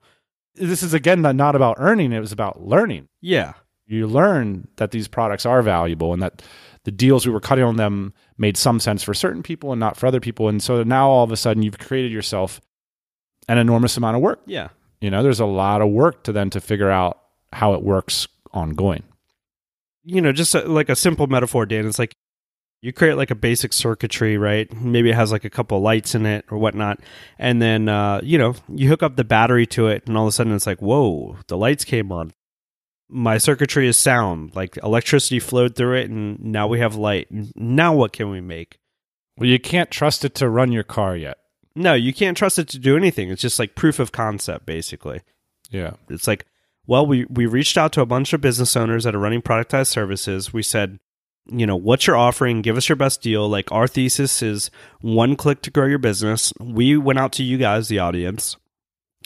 this 0.56 0.82
is 0.84 0.93
again 0.93 1.22
not- 1.22 1.36
not 1.36 1.56
about 1.56 1.78
earning; 1.80 2.12
it 2.13 2.20
was 2.20 2.32
about 2.32 2.62
learning. 2.65 3.08
Yeah. 3.22 3.54
You 3.86 4.06
learn 4.08 4.67
that 4.78 4.91
these 4.91 5.08
products 5.08 5.46
are 5.46 5.62
valuable 5.62 6.12
and 6.13 6.22
that 6.22 6.41
the 6.84 6.91
deals 6.91 7.26
we 7.26 7.32
were 7.32 7.39
cutting 7.39 7.63
on 7.63 7.78
them 7.78 8.13
made 8.38 8.58
some 8.58 8.80
sense 8.82 9.02
for 9.04 9.13
certain 9.13 9.41
people 9.43 9.72
and 9.72 9.80
not 9.80 9.96
for 9.96 10.08
other 10.08 10.20
people. 10.20 10.50
And 10.50 10.62
so 10.62 10.84
now 10.84 11.10
all 11.10 11.24
of 11.24 11.32
a 11.32 11.38
sudden 11.38 11.63
you've 11.63 11.78
created 11.80 12.12
yourself 12.12 12.60
an 13.48 13.58
enormous 13.58 13.96
amount 13.96 14.17
of 14.17 14.22
work. 14.22 14.41
Yeah. 14.46 14.70
You 15.00 15.10
know, 15.10 15.24
there's 15.24 15.39
a 15.39 15.46
lot 15.46 15.82
of 15.82 15.89
work 15.89 16.24
to 16.24 16.34
then 16.34 16.50
to 16.50 16.60
figure 16.60 16.89
out 16.91 17.17
how 17.54 17.74
it 17.76 17.82
works 17.84 18.28
ongoing. 18.52 19.04
you 20.04 20.20
know, 20.22 20.32
just 20.34 20.54
a, 20.56 20.62
like 20.67 20.89
a 20.89 20.96
simple 20.96 21.28
metaphor, 21.28 21.65
Dan. 21.65 21.86
It's 21.88 22.00
like 22.00 22.15
you 22.82 22.94
create 22.94 23.16
like 23.16 23.32
a 23.32 23.36
basic 23.36 23.74
circuitry, 23.74 24.38
right? 24.38 24.72
Maybe 24.74 25.10
it 25.10 25.16
has 25.16 25.32
like 25.32 25.46
a 25.46 25.50
couple 25.50 25.80
lights 25.82 26.16
in 26.16 26.26
it 26.26 26.46
or 26.50 26.58
whatnot, 26.58 27.00
and 27.40 27.62
then 27.62 27.90
uh, 27.90 28.22
you 28.24 28.38
know 28.38 28.56
you 28.70 28.90
hook 28.90 29.04
up 29.04 29.16
the 29.16 29.24
battery 29.24 29.66
to 29.68 29.88
it, 29.88 30.08
and 30.08 30.18
all 30.18 30.26
of 30.26 30.30
a 30.30 30.32
sudden 30.32 30.54
it's 30.54 30.68
like, 30.68 30.82
whoa, 30.82 31.38
the 31.48 31.58
lights 31.58 31.84
came 31.84 32.12
on. 32.12 32.34
My 33.10 33.38
circuitry 33.38 33.88
is 33.88 33.98
sound, 33.98 34.56
like 34.56 34.78
electricity 34.84 35.40
flowed 35.40 35.76
through 35.76 35.98
it, 35.98 36.10
and 36.10 36.40
now 36.44 36.68
we 36.68 36.80
have 36.80 36.96
light. 36.96 37.28
Now 37.56 37.94
what 37.96 38.12
can 38.12 38.30
we 38.30 38.42
make? 38.42 38.80
Well, 39.38 39.50
you 39.50 39.60
can't 39.60 39.92
trust 39.92 40.26
it 40.26 40.36
to 40.36 40.50
run 40.50 40.72
your 40.72 40.84
car 40.84 41.16
yet. 41.16 41.38
No, 41.76 41.94
you 41.94 42.12
can't 42.12 42.36
trust 42.36 42.58
it 42.58 42.68
to 42.70 42.80
do 42.80 42.98
anything. 42.98 43.30
It's 43.30 43.42
just 43.42 43.60
like 43.60 43.76
proof 43.76 44.00
of 44.00 44.12
concept, 44.12 44.66
basically. 44.66 45.22
Yeah. 45.70 45.94
It's 46.10 46.28
like, 46.28 46.46
well, 46.88 47.06
we 47.06 47.26
we 47.26 47.46
reached 47.46 47.78
out 47.78 47.92
to 47.94 48.02
a 48.02 48.06
bunch 48.06 48.34
of 48.34 48.42
business 48.42 48.76
owners 48.76 49.04
that 49.04 49.13
are 49.13 49.20
running 49.20 49.42
productized 49.42 49.88
services. 49.88 50.52
We 50.52 50.63
said, 50.63 51.00
you 51.50 51.66
know, 51.66 51.76
what's 51.76 52.08
your 52.08 52.18
offering? 52.18 52.62
Give 52.62 52.78
us 52.78 52.90
your 52.90 52.96
best 52.96 53.22
deal. 53.22 53.48
Like 53.48 53.72
our 53.72 53.88
thesis 53.88 54.42
is 54.42 54.72
one 55.02 55.36
click 55.36 55.62
to 55.64 55.72
grow 55.72 55.86
your 55.86 56.00
business. 56.00 56.54
We 56.60 56.98
went 56.98 57.20
out 57.20 57.32
to 57.34 57.44
you 57.44 57.58
guys, 57.58 57.88
the 57.88 58.00
audience, 58.00 58.58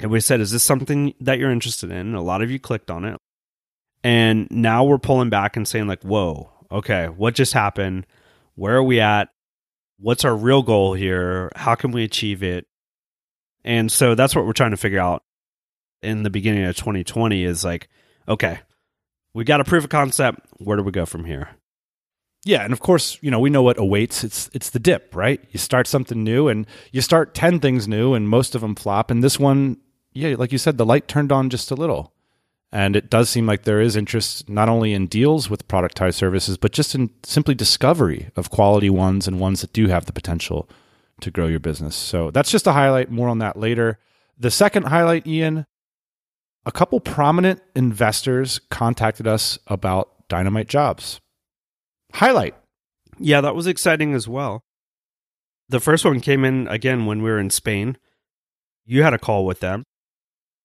and 0.02 0.12
we 0.12 0.20
said, 0.20 0.40
is 0.40 0.52
this 0.52 0.64
something 0.64 1.14
that 1.20 1.40
you're 1.40 1.52
interested 1.52 1.92
in? 1.92 1.98
And 1.98 2.16
a 2.16 2.22
lot 2.22 2.42
of 2.42 2.50
you 2.50 2.60
clicked 2.60 2.90
on 2.90 3.06
it. 3.06 3.18
And 4.04 4.48
now 4.50 4.84
we're 4.84 4.98
pulling 4.98 5.30
back 5.30 5.56
and 5.56 5.68
saying, 5.68 5.88
like, 5.88 6.04
whoa, 6.04 6.52
okay, 6.72 7.08
what 7.08 7.36
just 7.36 7.54
happened? 7.54 8.08
Where 8.56 8.76
are 8.76 8.84
we 8.84 9.00
at? 9.00 9.30
What's 10.00 10.26
our 10.26 10.36
real 10.36 10.64
goal 10.64 10.94
here? 10.94 11.52
How 11.56 11.76
can 11.76 11.92
we 11.92 12.04
achieve 12.04 12.42
it? 12.42 12.66
And 13.64 13.92
so 13.92 14.16
that's 14.16 14.36
what 14.36 14.46
we're 14.46 14.54
trying 14.54 14.72
to 14.72 14.78
figure 14.78 15.00
out 15.00 15.24
in 16.02 16.24
the 16.24 16.32
beginning 16.32 16.64
of 16.64 16.76
2020 16.76 17.44
is 17.44 17.64
like, 17.64 17.88
okay, 18.28 18.60
we 19.34 19.44
got 19.44 19.62
a 19.62 19.64
proof 19.64 19.84
of 19.84 19.90
concept. 19.92 20.40
Where 20.58 20.78
do 20.78 20.84
we 20.84 20.92
go 20.92 21.06
from 21.06 21.26
here? 21.26 21.50
Yeah, 22.43 22.63
and 22.63 22.73
of 22.73 22.80
course, 22.80 23.19
you 23.21 23.30
know, 23.30 23.39
we 23.39 23.51
know 23.51 23.62
what 23.62 23.77
awaits. 23.77 24.23
It's 24.23 24.49
it's 24.54 24.71
the 24.71 24.80
dip, 24.80 25.15
right? 25.15 25.39
You 25.51 25.60
start 25.60 25.88
something 25.88 26.23
new 26.23 26.47
and 26.47 26.65
you 26.91 27.01
start 27.01 27.36
10 27.36 27.60
things 27.60 27.88
new 27.88 28.13
and 28.13 28.27
most 28.27 28.56
of 28.56 28.62
them 28.62 28.75
flop 28.75 29.12
and 29.12 29.23
this 29.23 29.39
one, 29.39 29.77
yeah, 30.13 30.36
like 30.38 30.51
you 30.51 30.58
said 30.58 30.77
the 30.77 30.86
light 30.86 31.08
turned 31.08 31.32
on 31.32 31.49
just 31.49 31.69
a 31.71 31.75
little. 31.75 32.13
And 32.73 32.95
it 32.95 33.10
does 33.10 33.30
seem 33.30 33.45
like 33.45 33.63
there 33.63 33.82
is 33.82 33.97
interest 33.97 34.49
not 34.49 34.69
only 34.69 34.93
in 34.93 35.08
deals 35.08 35.49
with 35.49 35.67
productized 35.67 36.13
services, 36.13 36.58
but 36.58 36.71
just 36.71 36.95
in 36.95 37.10
simply 37.21 37.54
discovery 37.54 38.30
of 38.38 38.49
quality 38.49 38.89
ones 38.89 39.27
and 39.27 39.41
ones 39.41 39.60
that 39.62 39.73
do 39.73 39.88
have 39.88 40.06
the 40.06 40.13
potential 40.13 40.69
to 41.19 41.32
grow 41.32 41.47
your 41.47 41.60
business. 41.60 41.95
So 41.95 42.32
that's 42.32 42.49
just 42.49 42.67
a 42.67 42.71
highlight. 42.71 43.12
More 43.12 43.27
on 43.27 43.39
that 43.39 43.58
later. 43.58 43.99
The 44.38 44.49
second 44.49 44.84
highlight, 44.84 45.27
Ian, 45.27 45.65
a 46.65 46.71
couple 46.71 46.99
prominent 47.01 47.62
investors 47.75 48.60
contacted 48.69 49.27
us 49.27 49.60
about 49.67 50.30
dynamite 50.30 50.69
jobs. 50.69 51.19
Highlight 52.13 52.56
Yeah, 53.17 53.41
that 53.41 53.56
was 53.56 53.67
exciting 53.67 54.13
as 54.13 54.28
well. 54.28 54.63
The 55.69 55.80
first 55.80 56.04
one 56.04 56.19
came 56.19 56.43
in 56.43 56.67
again 56.67 57.06
when 57.06 57.21
we 57.21 57.30
were 57.30 57.39
in 57.39 57.50
Spain. 57.50 57.97
You 58.86 59.04
had 59.04 59.13
a 59.13 59.19
call 59.19 59.45
with 59.45 59.60
them. 59.60 59.84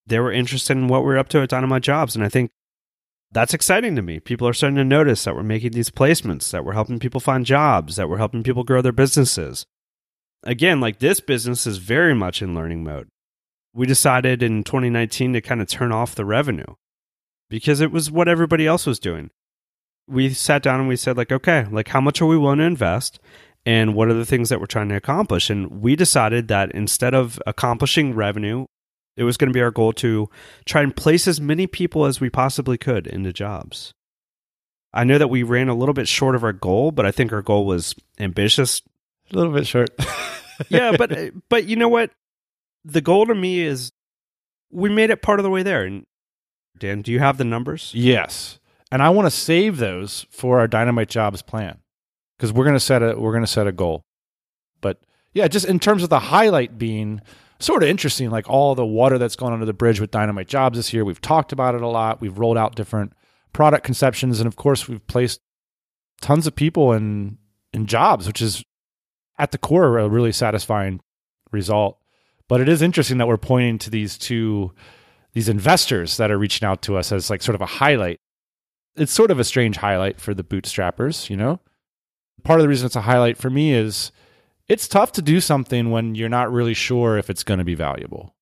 They 0.06 0.18
were 0.18 0.32
interested 0.32 0.76
in 0.76 0.88
what 0.88 1.04
we 1.04 1.12
are 1.14 1.18
up 1.18 1.28
to 1.30 1.40
at 1.40 1.48
Dynamite 1.48 1.82
Jobs. 1.82 2.14
And 2.14 2.24
I 2.24 2.28
think 2.28 2.50
that's 3.32 3.54
exciting 3.54 3.96
to 3.96 4.02
me. 4.02 4.20
People 4.20 4.48
are 4.48 4.52
starting 4.52 4.76
to 4.76 4.84
notice 4.84 5.24
that 5.24 5.34
we're 5.34 5.42
making 5.42 5.72
these 5.72 5.90
placements, 5.90 6.50
that 6.50 6.64
we're 6.64 6.72
helping 6.72 6.98
people 6.98 7.20
find 7.20 7.44
jobs, 7.44 7.96
that 7.96 8.08
we're 8.08 8.16
helping 8.16 8.42
people 8.42 8.64
grow 8.64 8.82
their 8.82 8.92
businesses. 8.92 9.66
Again, 10.42 10.80
like 10.80 11.00
this 11.00 11.20
business 11.20 11.66
is 11.66 11.78
very 11.78 12.14
much 12.14 12.40
in 12.40 12.54
learning 12.54 12.84
mode. 12.84 13.08
We 13.74 13.86
decided 13.86 14.42
in 14.42 14.64
2019 14.64 15.34
to 15.34 15.40
kind 15.40 15.60
of 15.60 15.68
turn 15.68 15.92
off 15.92 16.14
the 16.14 16.24
revenue 16.24 16.74
because 17.50 17.80
it 17.80 17.92
was 17.92 18.10
what 18.10 18.28
everybody 18.28 18.66
else 18.66 18.86
was 18.86 18.98
doing. 18.98 19.30
We 20.08 20.32
sat 20.32 20.62
down 20.62 20.80
and 20.80 20.88
we 20.88 20.96
said, 20.96 21.16
like, 21.16 21.32
okay, 21.32 21.66
like 21.70 21.88
how 21.88 22.00
much 22.00 22.20
are 22.20 22.26
we 22.26 22.38
willing 22.38 22.58
to 22.58 22.64
invest? 22.64 23.18
And 23.64 23.94
what 23.94 24.08
are 24.08 24.14
the 24.14 24.24
things 24.24 24.48
that 24.48 24.60
we're 24.60 24.66
trying 24.66 24.88
to 24.90 24.96
accomplish? 24.96 25.50
And 25.50 25.82
we 25.82 25.96
decided 25.96 26.46
that 26.48 26.70
instead 26.70 27.14
of 27.14 27.40
accomplishing 27.46 28.14
revenue, 28.14 28.66
it 29.16 29.24
was 29.24 29.36
going 29.36 29.48
to 29.48 29.54
be 29.54 29.62
our 29.62 29.72
goal 29.72 29.92
to 29.94 30.28
try 30.64 30.82
and 30.82 30.94
place 30.94 31.26
as 31.26 31.40
many 31.40 31.66
people 31.66 32.04
as 32.04 32.20
we 32.20 32.30
possibly 32.30 32.78
could 32.78 33.06
into 33.06 33.32
jobs. 33.32 33.92
I 34.92 35.04
know 35.04 35.18
that 35.18 35.28
we 35.28 35.42
ran 35.42 35.68
a 35.68 35.74
little 35.74 35.94
bit 35.94 36.08
short 36.08 36.34
of 36.34 36.44
our 36.44 36.52
goal, 36.52 36.92
but 36.92 37.04
I 37.04 37.10
think 37.10 37.32
our 37.32 37.42
goal 37.42 37.66
was 37.66 37.94
ambitious. 38.18 38.82
A 39.32 39.36
little 39.36 39.52
bit 39.52 39.66
short. 39.66 39.90
yeah, 40.68 40.96
but 40.96 41.32
but 41.48 41.66
you 41.66 41.76
know 41.76 41.88
what? 41.88 42.12
The 42.84 43.00
goal 43.00 43.26
to 43.26 43.34
me 43.34 43.60
is 43.60 43.90
we 44.70 44.88
made 44.88 45.10
it 45.10 45.22
part 45.22 45.40
of 45.40 45.44
the 45.44 45.50
way 45.50 45.62
there. 45.62 45.84
And 45.84 46.06
Dan, 46.78 47.02
do 47.02 47.10
you 47.10 47.18
have 47.18 47.36
the 47.36 47.44
numbers? 47.44 47.90
Yes. 47.94 48.58
And 48.92 49.02
I 49.02 49.10
want 49.10 49.26
to 49.26 49.30
save 49.30 49.78
those 49.78 50.26
for 50.30 50.60
our 50.60 50.68
Dynamite 50.68 51.08
Jobs 51.08 51.42
plan 51.42 51.78
because 52.36 52.52
we're 52.52 52.64
going 52.64 52.76
to 52.76 52.80
set 52.80 53.02
a 53.02 53.18
we're 53.18 53.38
to 53.40 53.46
set 53.46 53.66
a 53.66 53.72
goal. 53.72 54.04
But 54.80 55.00
yeah, 55.34 55.48
just 55.48 55.66
in 55.66 55.80
terms 55.80 56.02
of 56.02 56.08
the 56.08 56.20
highlight 56.20 56.78
being 56.78 57.20
sort 57.58 57.82
of 57.82 57.88
interesting, 57.88 58.30
like 58.30 58.48
all 58.48 58.74
the 58.74 58.86
water 58.86 59.18
that's 59.18 59.36
gone 59.36 59.52
under 59.52 59.64
the 59.64 59.72
bridge 59.72 60.00
with 60.00 60.10
Dynamite 60.10 60.48
Jobs 60.48 60.78
this 60.78 60.92
year. 60.92 61.04
We've 61.04 61.20
talked 61.20 61.52
about 61.52 61.74
it 61.74 61.82
a 61.82 61.88
lot. 61.88 62.20
We've 62.20 62.38
rolled 62.38 62.58
out 62.58 62.76
different 62.76 63.12
product 63.52 63.84
conceptions, 63.84 64.40
and 64.40 64.46
of 64.46 64.56
course, 64.56 64.88
we've 64.88 65.06
placed 65.06 65.40
tons 66.20 66.46
of 66.46 66.54
people 66.54 66.92
in 66.92 67.38
in 67.72 67.86
jobs, 67.86 68.26
which 68.26 68.40
is 68.40 68.64
at 69.38 69.50
the 69.50 69.58
core 69.58 69.98
a 69.98 70.08
really 70.08 70.32
satisfying 70.32 71.00
result. 71.50 71.98
But 72.48 72.60
it 72.60 72.68
is 72.68 72.82
interesting 72.82 73.18
that 73.18 73.26
we're 73.26 73.36
pointing 73.36 73.78
to 73.78 73.90
these 73.90 74.16
two 74.16 74.72
these 75.32 75.48
investors 75.48 76.16
that 76.16 76.30
are 76.30 76.38
reaching 76.38 76.66
out 76.66 76.82
to 76.82 76.96
us 76.96 77.12
as 77.12 77.28
like 77.28 77.42
sort 77.42 77.54
of 77.54 77.60
a 77.60 77.66
highlight. 77.66 78.20
It's 78.96 79.12
sort 79.12 79.30
of 79.30 79.38
a 79.38 79.44
strange 79.44 79.76
highlight 79.76 80.20
for 80.20 80.34
the 80.34 80.44
bootstrappers, 80.44 81.28
you 81.30 81.36
know. 81.36 81.60
Part 82.42 82.60
of 82.60 82.64
the 82.64 82.68
reason 82.68 82.86
it's 82.86 82.96
a 82.96 83.02
highlight 83.02 83.36
for 83.36 83.50
me 83.50 83.72
is 83.72 84.12
it's 84.68 84.88
tough 84.88 85.12
to 85.12 85.22
do 85.22 85.40
something 85.40 85.90
when 85.90 86.14
you're 86.14 86.28
not 86.28 86.52
really 86.52 86.74
sure 86.74 87.18
if 87.18 87.30
it's 87.30 87.42
going 87.42 87.58
to 87.58 87.64
be 87.64 87.74
valuable. 87.74 88.34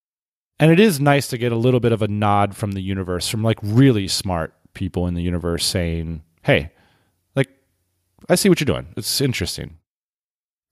And 0.58 0.70
it 0.70 0.78
is 0.78 1.00
nice 1.00 1.28
to 1.28 1.38
get 1.38 1.52
a 1.52 1.56
little 1.56 1.80
bit 1.80 1.92
of 1.92 2.02
a 2.02 2.08
nod 2.08 2.54
from 2.54 2.72
the 2.72 2.80
universe, 2.80 3.28
from 3.28 3.42
like 3.42 3.58
really 3.62 4.08
smart 4.08 4.54
people 4.72 5.06
in 5.06 5.14
the 5.14 5.22
universe 5.22 5.64
saying, 5.64 6.22
hey, 6.42 6.70
like, 7.34 7.48
I 8.28 8.36
see 8.36 8.48
what 8.48 8.60
you're 8.60 8.66
doing. 8.66 8.88
It's 8.96 9.20
interesting. 9.20 9.78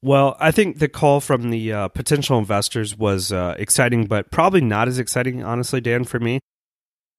Well, 0.03 0.37
I 0.41 0.51
think 0.51 0.79
the 0.79 0.89
call 0.89 1.21
from 1.21 1.51
the 1.51 1.73
uh, 1.73 1.89
potential 1.89 2.39
investors 2.39 2.97
was 2.97 3.33
uh, 3.33 3.55
exciting, 3.59 4.07
but 4.07 4.31
probably 4.31 4.61
not 4.61 4.89
as 4.89 4.99
exciting, 4.99 5.45
honestly, 5.45 5.81
Dan, 5.81 6.05
for 6.05 6.19
me, 6.19 6.41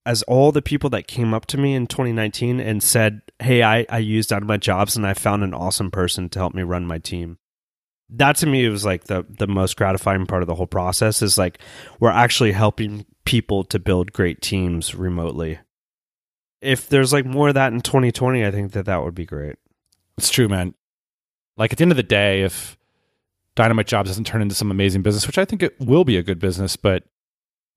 as 0.05 0.21
all 0.23 0.51
the 0.51 0.61
people 0.61 0.89
that 0.91 1.07
came 1.07 1.33
up 1.33 1.45
to 1.47 1.57
me 1.57 1.75
in 1.75 1.87
2019 1.87 2.59
and 2.59 2.83
said, 2.83 3.21
Hey, 3.39 3.63
I, 3.63 3.85
I 3.89 3.99
used 3.99 4.29
Dynamite 4.29 4.61
Jobs 4.61 4.95
and 4.95 5.07
I 5.07 5.13
found 5.13 5.43
an 5.43 5.53
awesome 5.53 5.91
person 5.91 6.29
to 6.29 6.39
help 6.39 6.53
me 6.53 6.63
run 6.63 6.85
my 6.85 6.99
team 6.99 7.37
that 8.15 8.35
to 8.37 8.45
me 8.45 8.67
was 8.69 8.85
like 8.85 9.05
the 9.05 9.25
the 9.29 9.47
most 9.47 9.75
gratifying 9.75 10.25
part 10.25 10.43
of 10.43 10.47
the 10.47 10.55
whole 10.55 10.67
process 10.67 11.21
is 11.21 11.37
like 11.37 11.59
we're 11.99 12.11
actually 12.11 12.51
helping 12.51 13.05
people 13.25 13.63
to 13.65 13.79
build 13.79 14.13
great 14.13 14.41
teams 14.41 14.93
remotely. 14.93 15.59
If 16.61 16.87
there's 16.87 17.11
like 17.11 17.25
more 17.25 17.49
of 17.49 17.55
that 17.55 17.73
in 17.73 17.81
2020, 17.81 18.45
I 18.45 18.51
think 18.51 18.71
that 18.73 18.85
that 18.85 19.03
would 19.03 19.15
be 19.15 19.25
great. 19.25 19.55
It's 20.17 20.29
true, 20.29 20.47
man. 20.47 20.75
Like 21.57 21.71
at 21.71 21.77
the 21.77 21.83
end 21.83 21.91
of 21.91 21.97
the 21.97 22.03
day, 22.03 22.43
if 22.43 22.77
Dynamite 23.55 23.87
Jobs 23.87 24.09
doesn't 24.09 24.25
turn 24.25 24.41
into 24.41 24.55
some 24.55 24.71
amazing 24.71 25.01
business, 25.01 25.27
which 25.27 25.37
I 25.37 25.45
think 25.45 25.61
it 25.61 25.79
will 25.79 26.05
be 26.05 26.17
a 26.17 26.23
good 26.23 26.39
business, 26.39 26.75
but 26.75 27.03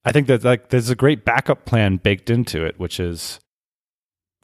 I 0.06 0.12
think 0.12 0.28
that 0.28 0.44
like 0.44 0.70
there's 0.70 0.88
a 0.88 0.96
great 0.96 1.26
backup 1.26 1.66
plan 1.66 1.98
baked 1.98 2.30
into 2.30 2.64
it, 2.64 2.78
which 2.78 2.98
is 2.98 3.40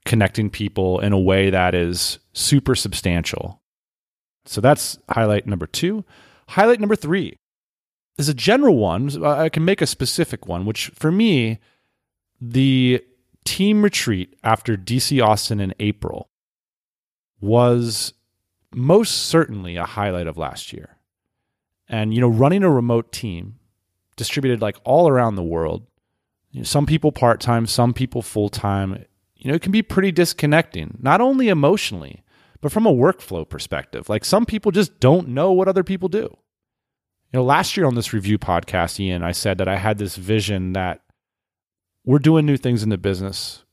connecting 0.05 0.51
people 0.51 1.01
in 1.01 1.13
a 1.13 1.19
way 1.19 1.49
that 1.49 1.75
is 1.75 2.19
super 2.35 2.75
substantial 2.75 3.63
so 4.45 4.61
that's 4.61 4.99
highlight 5.09 5.47
number 5.47 5.67
two. 5.67 6.05
Highlight 6.49 6.81
number 6.81 6.97
three 6.97 7.37
is 8.19 8.29
a 8.29 8.35
general 8.35 8.77
one. 8.77 9.25
I 9.25 9.49
can 9.49 9.65
make 9.65 9.81
a 9.81 9.87
specific 9.87 10.47
one, 10.47 10.65
which 10.65 10.89
for 10.89 11.13
me, 11.13 11.61
the 12.41 13.03
team 13.45 13.83
retreat 13.83 14.37
after 14.43 14.77
DC 14.77 15.25
Austin 15.25 15.61
in 15.61 15.75
April 15.79 16.29
was 17.41 18.15
most 18.75 19.13
certainly 19.27 19.77
a 19.77 19.85
highlight 19.85 20.27
of 20.27 20.37
last 20.37 20.73
year. 20.73 20.97
And, 21.89 22.15
you 22.15 22.21
know, 22.21 22.29
running 22.29 22.63
a 22.63 22.71
remote 22.71 23.13
team 23.13 23.59
distributed 24.23 24.63
like 24.63 24.77
all 24.85 25.09
around 25.09 25.35
the 25.35 25.43
world, 25.43 25.87
you 26.53 26.61
know, 26.61 26.65
some 26.65 26.87
people 26.87 27.11
part 27.11 27.41
time, 27.41 27.67
some 27.67 27.93
people 27.93 28.23
full 28.23 28.49
time, 28.49 29.05
you 29.37 29.51
know, 29.51 29.55
it 29.55 29.63
can 29.63 29.73
be 29.73 29.83
pretty 29.83 30.13
disconnecting, 30.13 30.99
not 31.01 31.21
only 31.21 31.49
emotionally, 31.49 32.23
but 32.61 32.71
from 32.71 32.87
a 32.87 32.93
workflow 32.93 33.49
perspective. 33.49 34.09
Like 34.09 34.25
some 34.25 34.47
people 34.47 34.71
just 34.71 35.01
don't 35.01 35.29
know 35.29 35.51
what 35.51 35.67
other 35.67 35.83
people 35.83 36.09
do. 36.09 36.37
You 37.33 37.39
know, 37.39 37.45
last 37.45 37.77
year 37.77 37.87
on 37.87 37.97
this 37.97 38.13
review 38.13 38.39
podcast, 38.39 39.01
Ian, 39.01 39.23
I 39.23 39.33
said 39.33 39.59
that 39.59 39.67
I 39.67 39.77
had 39.77 39.99
this 39.99 40.17
vision 40.17 40.75
that 40.75 41.01
we're 42.05 42.19
doing 42.19 42.47
new 42.47 42.57
things 42.57 42.83
in 42.83 42.91
the 42.91 42.99
business. 42.99 43.65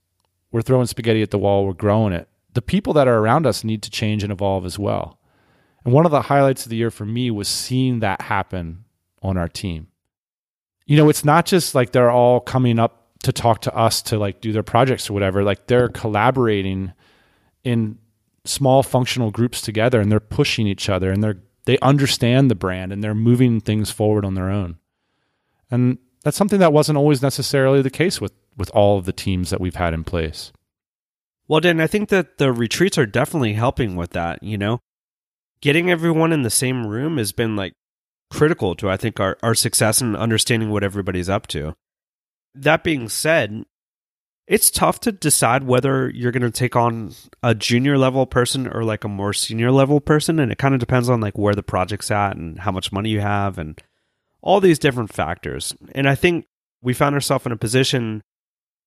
We're 0.51 0.61
throwing 0.61 0.87
spaghetti 0.87 1.21
at 1.21 1.29
the 1.29 1.37
wall, 1.37 1.65
we're 1.65 1.73
growing 1.73 2.13
it. 2.13 2.27
The 2.53 2.61
people 2.63 2.93
that 2.93 3.07
are 3.07 3.19
around 3.19 3.45
us 3.45 3.63
need 3.63 3.83
to 3.83 3.91
change 3.91 4.23
and 4.23 4.31
evolve 4.31 4.65
as 4.65 4.79
well. 4.79 5.19
And 5.85 5.93
one 5.93 6.05
of 6.05 6.11
the 6.11 6.23
highlights 6.23 6.65
of 6.65 6.69
the 6.69 6.77
year 6.77 6.89
for 6.89 7.05
me 7.05 7.29
was 7.29 7.47
seeing 7.47 7.99
that 7.99 8.21
happen 8.21 8.85
on 9.21 9.37
our 9.37 9.47
team. 9.47 9.87
You 10.89 10.97
know, 10.97 11.07
it's 11.07 11.23
not 11.23 11.45
just 11.45 11.75
like 11.75 11.91
they're 11.91 12.09
all 12.09 12.39
coming 12.39 12.79
up 12.79 13.13
to 13.21 13.31
talk 13.31 13.61
to 13.61 13.75
us 13.75 14.01
to 14.01 14.17
like 14.17 14.41
do 14.41 14.51
their 14.51 14.63
projects 14.63 15.07
or 15.07 15.13
whatever. 15.13 15.43
Like 15.43 15.67
they're 15.67 15.87
collaborating 15.87 16.93
in 17.63 17.99
small 18.43 18.81
functional 18.81 19.29
groups 19.29 19.61
together 19.61 20.01
and 20.01 20.11
they're 20.11 20.19
pushing 20.19 20.65
each 20.65 20.89
other 20.89 21.11
and 21.11 21.23
they're 21.23 21.37
they 21.65 21.77
understand 21.83 22.49
the 22.49 22.55
brand 22.55 22.91
and 22.91 23.03
they're 23.03 23.13
moving 23.13 23.61
things 23.61 23.91
forward 23.91 24.25
on 24.25 24.33
their 24.33 24.49
own. 24.49 24.79
And 25.69 25.99
that's 26.23 26.37
something 26.37 26.59
that 26.59 26.73
wasn't 26.73 26.97
always 26.97 27.21
necessarily 27.21 27.83
the 27.83 27.91
case 27.91 28.19
with 28.19 28.33
with 28.57 28.71
all 28.71 28.97
of 28.97 29.05
the 29.05 29.13
teams 29.13 29.51
that 29.51 29.61
we've 29.61 29.75
had 29.75 29.93
in 29.93 30.03
place. 30.03 30.51
Well, 31.47 31.59
Dan, 31.59 31.79
I 31.79 31.85
think 31.85 32.09
that 32.09 32.39
the 32.39 32.51
retreats 32.51 32.97
are 32.97 33.05
definitely 33.05 33.53
helping 33.53 33.95
with 33.95 34.09
that, 34.13 34.41
you 34.41 34.57
know. 34.57 34.79
Getting 35.61 35.91
everyone 35.91 36.33
in 36.33 36.41
the 36.41 36.49
same 36.49 36.87
room 36.87 37.17
has 37.17 37.31
been 37.31 37.55
like 37.55 37.73
critical 38.29 38.75
to 38.75 38.89
I 38.89 38.97
think 38.97 39.19
our, 39.19 39.37
our 39.43 39.55
success 39.55 40.01
and 40.01 40.15
understanding 40.15 40.69
what 40.69 40.83
everybody's 40.83 41.29
up 41.29 41.47
to. 41.47 41.75
That 42.55 42.83
being 42.83 43.09
said, 43.09 43.65
it's 44.47 44.71
tough 44.71 44.99
to 45.01 45.11
decide 45.11 45.63
whether 45.63 46.09
you're 46.09 46.31
going 46.31 46.41
to 46.41 46.51
take 46.51 46.75
on 46.75 47.13
a 47.43 47.53
junior 47.53 47.97
level 47.97 48.25
person 48.25 48.67
or 48.67 48.83
like 48.83 49.03
a 49.03 49.09
more 49.09 49.33
senior 49.33 49.71
level 49.71 50.01
person 50.01 50.39
and 50.39 50.51
it 50.51 50.57
kind 50.57 50.73
of 50.73 50.79
depends 50.79 51.09
on 51.09 51.21
like 51.21 51.37
where 51.37 51.55
the 51.55 51.63
project's 51.63 52.11
at 52.11 52.35
and 52.35 52.59
how 52.59 52.71
much 52.71 52.91
money 52.91 53.09
you 53.09 53.19
have 53.19 53.57
and 53.57 53.81
all 54.41 54.59
these 54.59 54.79
different 54.79 55.13
factors. 55.13 55.75
And 55.93 56.09
i 56.09 56.15
think 56.15 56.45
we 56.81 56.93
found 56.93 57.13
ourselves 57.13 57.45
in 57.45 57.51
a 57.51 57.57
position 57.57 58.23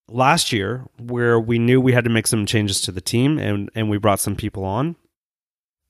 last 0.09 0.51
year 0.51 0.85
where 0.99 1.39
we 1.39 1.59
knew 1.59 1.79
we 1.79 1.93
had 1.93 2.03
to 2.03 2.09
make 2.09 2.27
some 2.27 2.45
changes 2.45 2.81
to 2.81 2.91
the 2.91 3.01
team 3.01 3.37
and 3.39 3.69
and 3.75 3.89
we 3.89 3.97
brought 3.97 4.19
some 4.19 4.35
people 4.35 4.65
on. 4.65 4.95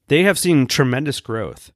They 0.07 0.23
have 0.23 0.37
seen 0.37 0.67
tremendous 0.67 1.19
growth 1.19 1.71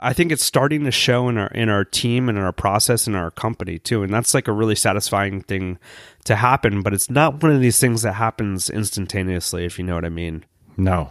I 0.00 0.12
think 0.12 0.32
it's 0.32 0.44
starting 0.44 0.84
to 0.84 0.90
show 0.90 1.28
in 1.28 1.38
our 1.38 1.48
in 1.48 1.68
our 1.68 1.84
team 1.84 2.28
and 2.28 2.36
in 2.36 2.44
our 2.44 2.52
process 2.52 3.06
and 3.06 3.14
our 3.14 3.30
company 3.30 3.78
too. 3.78 4.02
And 4.02 4.12
that's 4.12 4.34
like 4.34 4.48
a 4.48 4.52
really 4.52 4.74
satisfying 4.74 5.40
thing 5.40 5.78
to 6.24 6.36
happen, 6.36 6.82
but 6.82 6.92
it's 6.92 7.08
not 7.08 7.42
one 7.42 7.52
of 7.52 7.60
these 7.60 7.78
things 7.78 8.02
that 8.02 8.14
happens 8.14 8.68
instantaneously, 8.68 9.64
if 9.64 9.78
you 9.78 9.84
know 9.84 9.94
what 9.94 10.04
I 10.04 10.10
mean. 10.10 10.44
No. 10.76 11.10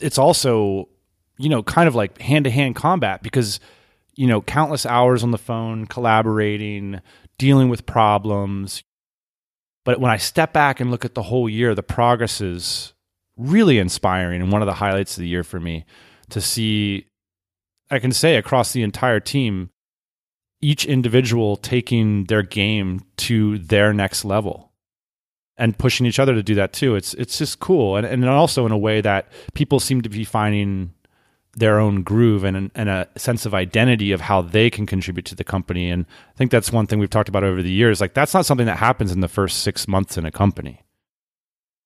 It's 0.00 0.18
also, 0.18 0.88
you 1.36 1.48
know, 1.48 1.62
kind 1.62 1.88
of 1.88 1.94
like 1.94 2.20
hand 2.20 2.44
to 2.44 2.50
hand 2.50 2.76
combat 2.76 3.22
because, 3.22 3.58
you 4.14 4.28
know, 4.28 4.40
countless 4.40 4.86
hours 4.86 5.24
on 5.24 5.32
the 5.32 5.38
phone, 5.38 5.86
collaborating, 5.86 7.00
dealing 7.38 7.68
with 7.68 7.86
problems. 7.86 8.84
But 9.84 10.00
when 10.00 10.12
I 10.12 10.16
step 10.16 10.52
back 10.52 10.78
and 10.78 10.90
look 10.90 11.04
at 11.04 11.14
the 11.14 11.22
whole 11.22 11.48
year, 11.48 11.74
the 11.74 11.82
progress 11.82 12.40
is 12.40 12.92
really 13.36 13.78
inspiring 13.78 14.42
and 14.42 14.52
one 14.52 14.62
of 14.62 14.66
the 14.66 14.74
highlights 14.74 15.16
of 15.16 15.22
the 15.22 15.28
year 15.28 15.42
for 15.42 15.58
me 15.58 15.84
to 16.30 16.40
see 16.40 17.07
I 17.90 17.98
can 17.98 18.12
say 18.12 18.36
across 18.36 18.72
the 18.72 18.82
entire 18.82 19.20
team, 19.20 19.70
each 20.60 20.84
individual 20.84 21.56
taking 21.56 22.24
their 22.24 22.42
game 22.42 23.00
to 23.18 23.58
their 23.58 23.92
next 23.94 24.24
level. 24.24 24.72
and 25.60 25.76
pushing 25.76 26.06
each 26.06 26.20
other 26.20 26.34
to 26.34 26.42
do 26.42 26.54
that 26.54 26.72
too. 26.72 26.94
It's 26.94 27.14
it's 27.14 27.36
just 27.38 27.58
cool, 27.58 27.96
and 27.96 28.06
and 28.06 28.24
also 28.28 28.64
in 28.64 28.72
a 28.72 28.78
way 28.78 29.00
that 29.00 29.26
people 29.54 29.80
seem 29.80 30.02
to 30.02 30.08
be 30.08 30.24
finding 30.24 30.94
their 31.56 31.80
own 31.80 32.02
groove 32.04 32.44
and 32.44 32.70
and 32.76 32.88
a 32.88 33.08
sense 33.16 33.44
of 33.44 33.54
identity 33.54 34.12
of 34.12 34.20
how 34.20 34.40
they 34.42 34.70
can 34.70 34.86
contribute 34.86 35.24
to 35.26 35.34
the 35.34 35.44
company. 35.44 35.90
And 35.90 36.06
I 36.30 36.34
think 36.36 36.52
that's 36.52 36.70
one 36.70 36.86
thing 36.86 37.00
we've 37.00 37.10
talked 37.10 37.28
about 37.28 37.42
over 37.42 37.60
the 37.62 37.72
years. 37.72 38.00
Like 38.00 38.14
that's 38.14 38.34
not 38.34 38.46
something 38.46 38.66
that 38.66 38.78
happens 38.78 39.10
in 39.10 39.20
the 39.20 39.28
first 39.28 39.62
six 39.64 39.88
months 39.88 40.16
in 40.16 40.24
a 40.24 40.30
company. 40.30 40.84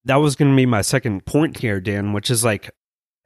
That 0.05 0.17
was 0.17 0.37
going 0.37 0.51
to 0.51 0.57
be 0.57 0.67
my 0.67 0.83
second 0.83 1.25
point 1.25 1.59
here, 1.59 1.81
Dan, 1.81 2.13
which 2.13 2.31
is 2.31 2.45
like 2.45 2.71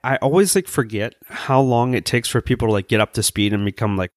I 0.02 0.16
always 0.16 0.54
like 0.54 0.68
forget 0.68 1.14
how 1.28 1.60
long 1.60 1.94
it 1.94 2.04
takes 2.04 2.28
for 2.28 2.40
people 2.40 2.68
to 2.68 2.72
like 2.72 2.88
get 2.88 3.00
up 3.00 3.12
to 3.14 3.22
speed 3.22 3.52
and 3.52 3.64
become 3.64 3.96
like 3.96 4.10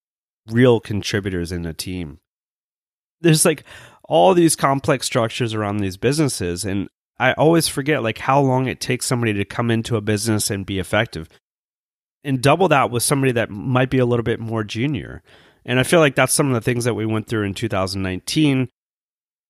real 0.47 0.79
contributors 0.79 1.51
in 1.51 1.65
a 1.65 1.73
team. 1.73 2.19
There's 3.21 3.45
like 3.45 3.63
all 4.03 4.33
these 4.33 4.55
complex 4.55 5.05
structures 5.05 5.53
around 5.53 5.77
these 5.77 5.97
businesses 5.97 6.65
and 6.65 6.89
I 7.19 7.33
always 7.33 7.67
forget 7.67 8.01
like 8.01 8.19
how 8.19 8.39
long 8.39 8.67
it 8.67 8.79
takes 8.79 9.05
somebody 9.05 9.33
to 9.33 9.45
come 9.45 9.69
into 9.69 9.97
a 9.97 10.01
business 10.01 10.49
and 10.49 10.65
be 10.65 10.79
effective. 10.79 11.27
And 12.23 12.41
double 12.41 12.67
that 12.69 12.91
with 12.91 13.03
somebody 13.03 13.31
that 13.33 13.49
might 13.49 13.89
be 13.89 13.97
a 13.97 14.05
little 14.05 14.23
bit 14.23 14.39
more 14.39 14.63
junior. 14.63 15.21
And 15.65 15.79
I 15.79 15.83
feel 15.83 15.99
like 15.99 16.15
that's 16.15 16.33
some 16.33 16.47
of 16.47 16.53
the 16.53 16.61
things 16.61 16.85
that 16.85 16.93
we 16.93 17.05
went 17.05 17.27
through 17.27 17.43
in 17.43 17.53
2019 17.53 18.69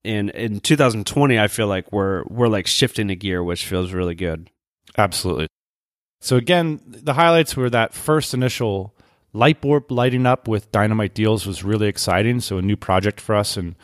and 0.05 0.29
in 0.29 0.59
2020 0.61 1.39
I 1.39 1.47
feel 1.47 1.67
like 1.67 1.91
we're 1.91 2.23
we're 2.27 2.47
like 2.47 2.67
shifting 2.67 3.09
a 3.09 3.15
gear 3.15 3.43
which 3.43 3.65
feels 3.65 3.91
really 3.91 4.15
good. 4.15 4.49
Absolutely. 4.97 5.47
So 6.21 6.35
again, 6.35 6.81
the 6.85 7.13
highlights 7.13 7.55
were 7.55 7.69
that 7.69 7.93
first 7.93 8.33
initial 8.33 8.95
light 9.33 9.61
bulb 9.61 9.91
lighting 9.91 10.25
up 10.25 10.47
with 10.47 10.71
dynamite 10.71 11.13
deals 11.13 11.45
was 11.45 11.63
really 11.63 11.87
exciting. 11.87 12.39
So 12.41 12.57
a 12.57 12.61
new 12.61 12.75
project 12.75 13.21
for 13.21 13.35
us 13.35 13.57
in 13.57 13.75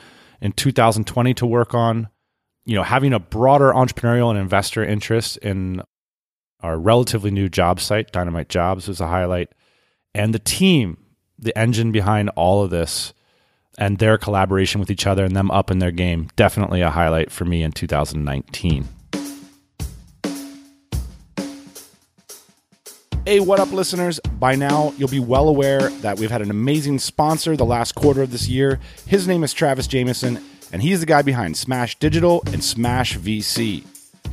in 0.41 0.51
2020 0.51 1.33
to 1.35 1.45
work 1.45 1.73
on. 1.73 2.09
You 2.65 2.75
know, 2.75 2.83
having 2.83 3.13
a 3.13 3.19
broader 3.19 3.71
entrepreneurial 3.71 4.29
and 4.29 4.39
investor 4.39 4.83
interest 4.83 5.37
in 5.37 5.81
our 6.61 6.77
relatively 6.77 7.31
new 7.31 7.47
job 7.47 7.79
site, 7.79 8.11
Dynamite 8.11 8.49
Jobs, 8.49 8.87
was 8.87 8.99
a 8.99 9.07
highlight, 9.07 9.49
and 10.13 10.33
the 10.33 10.39
team, 10.39 10.97
the 11.37 11.55
engine 11.57 11.91
behind 11.91 12.29
all 12.29 12.63
of 12.63 12.71
this, 12.71 13.13
and 13.77 13.99
their 13.99 14.17
collaboration 14.17 14.79
with 14.79 14.89
each 14.89 15.05
other 15.05 15.25
and 15.25 15.35
them 15.35 15.51
up 15.51 15.69
in 15.69 15.79
their 15.79 15.91
game, 15.91 16.29
definitely 16.35 16.81
a 16.81 16.89
highlight 16.89 17.31
for 17.31 17.45
me 17.45 17.61
in 17.61 17.71
2019. 17.71 18.87
Hey, 23.27 23.39
what 23.39 23.59
up, 23.59 23.71
listeners? 23.71 24.19
By 24.19 24.53
now, 24.53 24.93
you'll 24.97 25.09
be 25.09 25.19
well 25.19 25.47
aware 25.47 25.89
that 26.01 26.19
we've 26.19 26.29
had 26.29 26.43
an 26.43 26.51
amazing 26.51 26.99
sponsor 26.99 27.57
the 27.57 27.65
last 27.65 27.95
quarter 27.95 28.21
of 28.21 28.31
this 28.31 28.47
year. 28.47 28.79
His 29.07 29.27
name 29.27 29.43
is 29.43 29.51
Travis 29.51 29.87
Jamison, 29.87 30.39
and 30.71 30.83
he's 30.83 30.99
the 30.99 31.07
guy 31.07 31.23
behind 31.23 31.57
Smash 31.57 31.97
Digital 31.97 32.43
and 32.53 32.63
Smash 32.63 33.17
VC. 33.17 33.83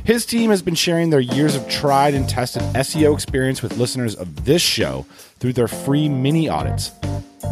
His 0.03 0.27
team 0.27 0.51
has 0.51 0.61
been 0.61 0.75
sharing 0.75 1.09
their 1.09 1.19
years 1.19 1.55
of 1.55 1.67
tried 1.67 2.13
and 2.13 2.29
tested 2.29 2.61
SEO 2.75 3.15
experience 3.15 3.63
with 3.63 3.79
listeners 3.79 4.13
of 4.13 4.45
this 4.45 4.61
show 4.61 5.07
through 5.39 5.53
their 5.53 5.67
free 5.67 6.07
mini 6.07 6.47
audits. 6.47 6.91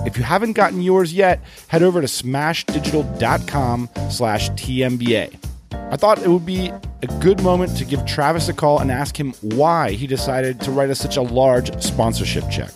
If 0.05 0.17
you 0.17 0.23
haven't 0.23 0.53
gotten 0.53 0.79
yours 0.79 1.11
yet, 1.11 1.41
head 1.69 1.81
over 1.81 2.01
to 2.01 2.07
smashdigital.com 2.07 3.89
slash 4.11 4.51
TMBA. 4.51 5.50
I 5.73 5.97
thought 5.97 6.21
it 6.21 6.27
would 6.27 6.45
be 6.45 6.71
a 7.01 7.07
good 7.19 7.41
moment 7.41 7.77
to 7.77 7.85
give 7.85 8.05
Travis 8.05 8.47
a 8.47 8.53
call 8.53 8.79
and 8.79 8.91
ask 8.91 9.19
him 9.19 9.33
why 9.41 9.91
he 9.91 10.07
decided 10.07 10.59
to 10.61 10.71
write 10.71 10.89
us 10.89 10.99
such 10.99 11.17
a 11.17 11.21
large 11.21 11.81
sponsorship 11.81 12.49
check. 12.49 12.71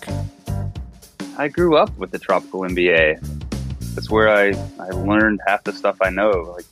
I 1.37 1.47
grew 1.47 1.75
up 1.75 1.95
with 1.97 2.11
the 2.11 2.19
Tropical 2.19 2.61
MBA. 2.61 3.19
That's 3.93 4.09
where 4.09 4.29
I, 4.29 4.49
I 4.79 4.89
learned 4.89 5.41
half 5.45 5.63
the 5.63 5.73
stuff 5.73 5.97
I 6.01 6.09
know. 6.09 6.53
Like 6.55 6.65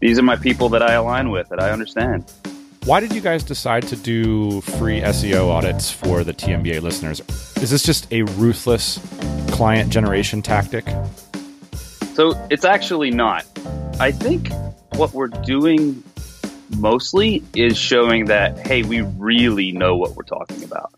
these 0.00 0.18
are 0.18 0.22
my 0.22 0.36
people 0.36 0.68
that 0.70 0.82
I 0.82 0.94
align 0.94 1.30
with, 1.30 1.48
that 1.48 1.60
I 1.60 1.70
understand. 1.70 2.24
Why 2.84 3.00
did 3.00 3.12
you 3.12 3.20
guys 3.20 3.42
decide 3.42 3.82
to 3.88 3.96
do 3.96 4.60
free 4.62 5.00
SEO 5.00 5.48
audits 5.48 5.90
for 5.90 6.24
the 6.24 6.32
TMBA 6.32 6.80
listeners? 6.80 7.20
Is 7.60 7.70
this 7.70 7.82
just 7.82 8.10
a 8.12 8.22
ruthless 8.22 8.98
client 9.50 9.90
generation 9.90 10.40
tactic? 10.40 10.86
So 12.14 12.32
it's 12.50 12.64
actually 12.64 13.10
not. 13.10 13.44
I 14.00 14.12
think 14.12 14.50
what 14.94 15.12
we're 15.12 15.28
doing 15.28 16.02
mostly 16.76 17.42
is 17.54 17.78
showing 17.78 18.26
that, 18.26 18.58
hey, 18.58 18.82
we 18.82 19.00
really 19.00 19.72
know 19.72 19.96
what 19.96 20.16
we're 20.16 20.24
talking 20.24 20.64
about. 20.64 20.92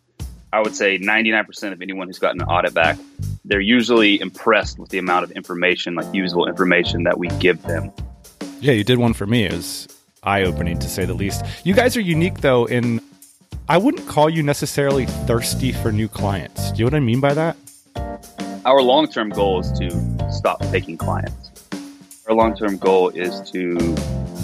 I 0.52 0.60
would 0.60 0.74
say 0.74 0.98
99% 0.98 1.72
of 1.72 1.80
anyone 1.80 2.08
who's 2.08 2.18
gotten 2.18 2.40
an 2.40 2.48
audit 2.48 2.74
back, 2.74 2.98
they're 3.44 3.60
usually 3.60 4.20
impressed 4.20 4.78
with 4.78 4.90
the 4.90 4.98
amount 4.98 5.24
of 5.24 5.30
information, 5.32 5.94
like 5.94 6.12
usable 6.12 6.46
information 6.46 7.04
that 7.04 7.18
we 7.18 7.28
give 7.38 7.62
them. 7.62 7.92
Yeah, 8.60 8.72
you 8.72 8.84
did 8.84 8.98
one 8.98 9.14
for 9.14 9.26
me. 9.26 9.44
It 9.44 9.52
was 9.52 9.88
eye 10.22 10.42
opening 10.42 10.78
to 10.80 10.88
say 10.88 11.04
the 11.04 11.14
least. 11.14 11.44
You 11.64 11.74
guys 11.74 11.96
are 11.96 12.00
unique 12.00 12.40
though 12.40 12.66
in 12.66 13.00
I 13.68 13.78
wouldn't 13.78 14.08
call 14.08 14.28
you 14.28 14.42
necessarily 14.42 15.06
thirsty 15.06 15.70
for 15.72 15.92
new 15.92 16.08
clients. 16.08 16.72
Do 16.72 16.78
you 16.78 16.84
know 16.84 16.86
what 16.86 16.94
I 16.94 17.00
mean 17.00 17.20
by 17.20 17.34
that? 17.34 17.56
Our 18.64 18.82
long 18.82 19.08
term 19.08 19.30
goal 19.30 19.60
is 19.60 19.70
to 19.78 20.32
stop 20.32 20.60
taking 20.70 20.96
clients. 20.98 21.39
Our 22.30 22.36
long 22.36 22.54
term 22.54 22.76
goal 22.76 23.08
is 23.08 23.40
to 23.50 23.76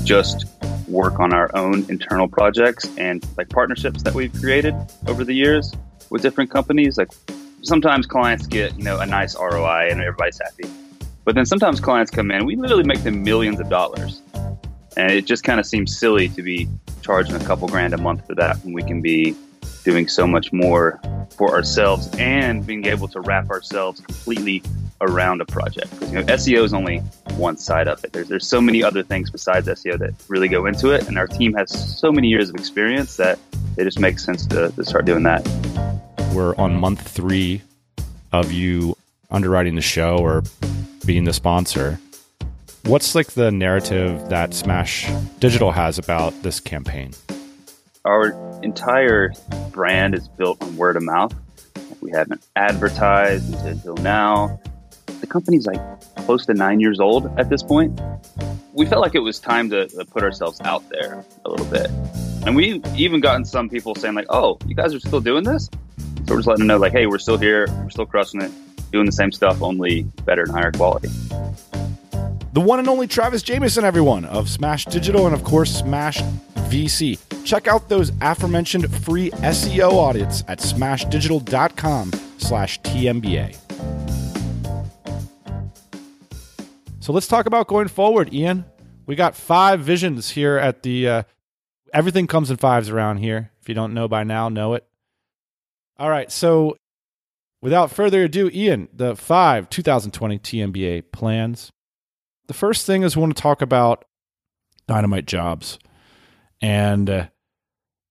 just 0.03 0.47
work 0.89 1.21
on 1.21 1.33
our 1.33 1.55
own 1.55 1.89
internal 1.89 2.27
projects 2.27 2.91
and 2.99 3.25
like 3.39 3.49
partnerships 3.49 4.03
that 4.03 4.13
we've 4.13 4.33
created 4.33 4.75
over 5.07 5.23
the 5.23 5.33
years 5.33 5.73
with 6.11 6.21
different 6.21 6.51
companies. 6.51 6.99
Like 6.99 7.13
sometimes 7.63 8.09
clients 8.09 8.49
get, 8.49 8.77
you 8.77 8.83
know, 8.83 8.99
a 8.99 9.07
nice 9.07 9.37
ROI 9.37 9.91
and 9.93 10.01
everybody's 10.01 10.41
happy. 10.41 10.69
But 11.25 11.37
then 11.37 11.47
sometimes 11.47 11.79
clients 11.79 12.11
come 12.11 12.33
in, 12.33 12.45
we 12.45 12.57
literally 12.57 12.83
make 12.83 13.05
them 13.05 13.23
millions 13.23 13.61
of 13.61 13.69
dollars. 13.69 14.21
And 14.97 15.13
it 15.13 15.25
just 15.25 15.45
kind 15.45 15.61
of 15.61 15.67
seems 15.67 15.97
silly 15.97 16.29
to 16.31 16.43
be 16.43 16.69
charging 17.03 17.37
a 17.37 17.45
couple 17.45 17.69
grand 17.69 17.95
a 17.95 17.99
month 17.99 18.27
for 18.27 18.35
that 18.35 18.57
when 18.65 18.73
we 18.73 18.83
can 18.83 19.01
be 19.01 19.37
doing 19.85 20.09
so 20.09 20.27
much 20.27 20.53
more 20.53 21.01
for 21.37 21.55
ourselves 21.55 22.11
and 22.19 22.67
being 22.67 22.85
able 22.87 23.07
to 23.07 23.21
wrap 23.21 23.49
ourselves 23.49 24.01
completely 24.01 24.61
around 25.01 25.41
a 25.41 25.45
project. 25.45 25.91
Because 25.93 26.11
you 26.11 26.19
know, 26.19 26.25
SEO 26.25 26.65
is 26.65 26.75
only 26.75 27.01
one 27.37 27.57
side 27.57 27.89
of 27.89 28.03
it. 28.05 28.13
There's 28.13 28.29
there's 28.29 28.47
so 28.47 28.61
many 28.61 28.83
other 28.83 29.03
things 29.03 29.31
besides 29.31 29.69
SEO 29.69 29.99
that 29.99 30.15
really 30.29 30.49
go 30.49 30.67
into 30.67 30.91
it, 30.91 31.07
and 31.09 31.19
our 31.19 31.27
team 31.27 31.55
has 31.55 31.71
so 31.99 32.11
many 32.11 32.29
years 32.29 32.49
of 32.49 32.57
experience 32.57 33.17
that 33.17 33.39
it 33.77 33.85
just 33.85 33.99
makes 33.99 34.25
sense 34.25 34.47
to, 34.47 34.71
to 34.71 34.85
start 34.85 35.05
doing 35.05 35.23
that. 35.25 35.47
We're 36.35 36.55
on 36.57 36.77
month 36.77 37.07
three 37.07 37.63
of 38.33 38.53
you 38.53 38.97
underwriting 39.31 39.75
the 39.75 39.81
show 39.83 40.19
or 40.19 40.43
being 41.05 41.25
the 41.25 41.33
sponsor. 41.33 41.99
What's 42.85 43.15
like 43.15 43.33
the 43.33 43.51
narrative 43.51 44.29
that 44.29 44.55
Smash 44.55 45.11
Digital 45.41 45.73
has 45.73 45.99
about 45.99 46.43
this 46.43 46.61
campaign? 46.61 47.13
Our 48.05 48.33
entire 48.63 49.33
brand 49.73 50.15
is 50.15 50.29
built 50.29 50.63
on 50.63 50.77
word 50.77 50.97
of 50.97 51.03
mouth. 51.03 51.35
We 52.01 52.13
haven't 52.13 52.45
advertised 52.55 53.55
until 53.67 53.97
now. 53.97 54.61
The 55.21 55.27
company's 55.27 55.67
like 55.67 55.81
close 56.27 56.45
to 56.47 56.55
nine 56.55 56.81
years 56.81 57.01
old 57.01 57.33
at 57.39 57.49
this 57.49 57.63
point. 57.63 57.99
We 58.73 58.85
felt 58.85 59.01
like 59.01 59.15
it 59.15 59.21
was 59.21 59.39
time 59.39 59.71
to, 59.71 59.87
to 59.87 60.05
put 60.05 60.23
ourselves 60.23 60.61
out 60.61 60.87
there 60.91 61.25
a 61.45 61.49
little 61.49 61.67
bit. 61.67 61.89
And 62.45 62.55
we've 62.55 62.85
even 62.97 63.21
gotten 63.21 63.45
some 63.45 63.69
people 63.71 63.95
saying 63.95 64.15
like, 64.15 64.27
"Oh, 64.29 64.59
you 64.67 64.75
guys 64.75 64.93
are 64.93 65.01
still 65.01 65.21
doing 65.21 65.45
this?" 65.45 65.71
So 66.27 66.35
we're 66.35 66.39
just 66.39 66.49
letting 66.49 66.61
them 66.61 66.67
know 66.67 66.77
like, 66.77 66.93
"Hey, 66.93 67.07
we're 67.07 67.19
still 67.19 67.39
here. 67.39 67.67
We're 67.83 67.91
still 67.91 68.07
crushing 68.07 68.43
it, 68.43 68.51
doing 68.93 69.07
the 69.07 69.13
same 69.13 69.33
stuff, 69.33 69.63
only 69.63 70.03
better 70.25 70.43
and 70.43 70.51
higher 70.51 70.73
quality." 70.73 71.09
The 72.53 72.61
one 72.61 72.79
and 72.79 72.89
only 72.89 73.07
Travis 73.07 73.43
Jamison, 73.43 73.85
everyone, 73.85 74.25
of 74.25 74.49
Smash 74.49 74.87
Digital 74.87 75.27
and, 75.27 75.35
of 75.35 75.45
course, 75.45 75.71
Smash 75.71 76.23
VC. 76.71 77.19
Check 77.45 77.69
out 77.69 77.89
those 77.89 78.13
aforementioned 78.23 78.93
free 79.05 79.31
SEO 79.31 79.93
audits 79.93 80.43
at 80.49 80.59
smashdigital.com 80.59 82.13
slash 82.39 82.81
TMBA. 82.81 83.66
So 87.07 87.13
let's 87.13 87.29
talk 87.29 87.47
about 87.47 87.69
going 87.69 87.87
forward, 87.87 88.35
Ian. 88.35 88.65
We 89.07 89.15
got 89.15 89.37
five 89.37 89.79
visions 89.79 90.31
here 90.31 90.57
at 90.57 90.83
the 90.83 91.09
uh, 91.09 91.23
everything 91.95 92.27
comes 92.27 92.51
in 92.51 92.57
fives 92.57 92.91
around 92.91 93.19
here. 93.19 93.53
If 93.61 93.69
you 93.69 93.77
don't 93.77 93.95
know 93.95 94.09
by 94.09 94.25
now, 94.25 94.49
know 94.49 94.75
it. 94.75 94.85
All 96.01 96.11
right, 96.11 96.33
so 96.33 96.77
without 97.63 97.93
further 97.93 98.25
ado, 98.25 98.51
Ian, 98.53 98.89
the 98.93 99.15
five 99.15 99.71
2020 99.71 100.41
TMBA 100.41 101.13
plans. 101.13 101.71
The 102.49 102.55
first 102.55 102.87
thing 102.87 103.05
is 103.05 103.15
we 103.15 103.21
want 103.21 103.37
to 103.37 103.41
talk 103.41 103.63
about 103.63 104.05
dynamite 104.89 105.27
jobs. 105.27 105.79
And 106.61 107.09
uh, 107.09 107.27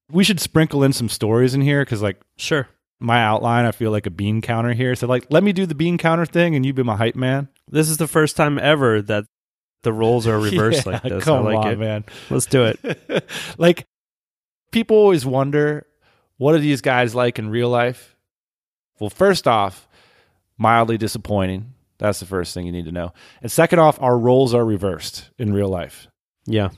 we 0.10 0.23
should 0.23 0.39
sprinkle 0.39 0.86
in 0.86 0.93
some 0.93 1.10
stories 1.10 1.53
in 1.53 1.60
here 1.60 1.81
because, 1.81 2.01
like, 2.01 2.21
Sure. 2.38 2.69
my 3.01 3.21
outline, 3.21 3.65
I 3.65 3.73
feel 3.73 3.91
like 3.91 4.05
a 4.05 4.10
bean 4.10 4.41
counter 4.41 4.71
here. 4.71 4.95
So, 4.95 5.05
like, 5.05 5.25
let 5.29 5.43
me 5.43 5.51
do 5.51 5.65
the 5.65 5.75
bean 5.75 5.97
counter 5.97 6.25
thing 6.25 6.55
and 6.55 6.65
you 6.65 6.71
be 6.71 6.81
my 6.81 6.95
hype 6.95 7.17
man. 7.17 7.49
This 7.69 7.89
is 7.89 7.97
the 7.97 8.08
first 8.08 8.36
time 8.38 8.60
ever 8.60 9.01
that 9.04 9.25
the 9.84 9.93
roles 9.93 10.28
are 10.28 10.39
reversed 10.39 10.86
Yeah, 10.86 10.91
like 10.93 11.04
this. 11.04 11.23
Come 11.23 11.47
I 11.47 11.54
like 11.54 11.65
on, 11.65 11.71
it. 11.73 11.80
man. 11.80 12.06
Let's 12.30 12.45
do 12.45 12.65
it. 12.65 13.30
like, 13.58 13.86
people 14.71 14.97
always 14.97 15.25
wonder 15.25 15.86
what 16.38 16.56
are 16.56 16.60
these 16.60 16.82
guys 16.82 17.15
like 17.15 17.39
in 17.39 17.49
real 17.49 17.69
life? 17.69 18.15
Well, 18.99 19.10
first 19.10 19.47
off, 19.47 19.88
mildly 20.58 20.97
disappointing. 20.97 21.73
That's 21.97 22.19
the 22.19 22.25
first 22.25 22.54
thing 22.54 22.65
you 22.65 22.71
need 22.71 22.86
to 22.86 22.91
know. 22.91 23.13
And 23.41 23.51
second 23.51 23.80
off, 23.80 24.01
our 24.01 24.17
roles 24.17 24.54
are 24.54 24.65
reversed 24.65 25.30
in 25.38 25.54
real 25.54 25.69
life. 25.69 26.08
Yeah. 26.45 26.69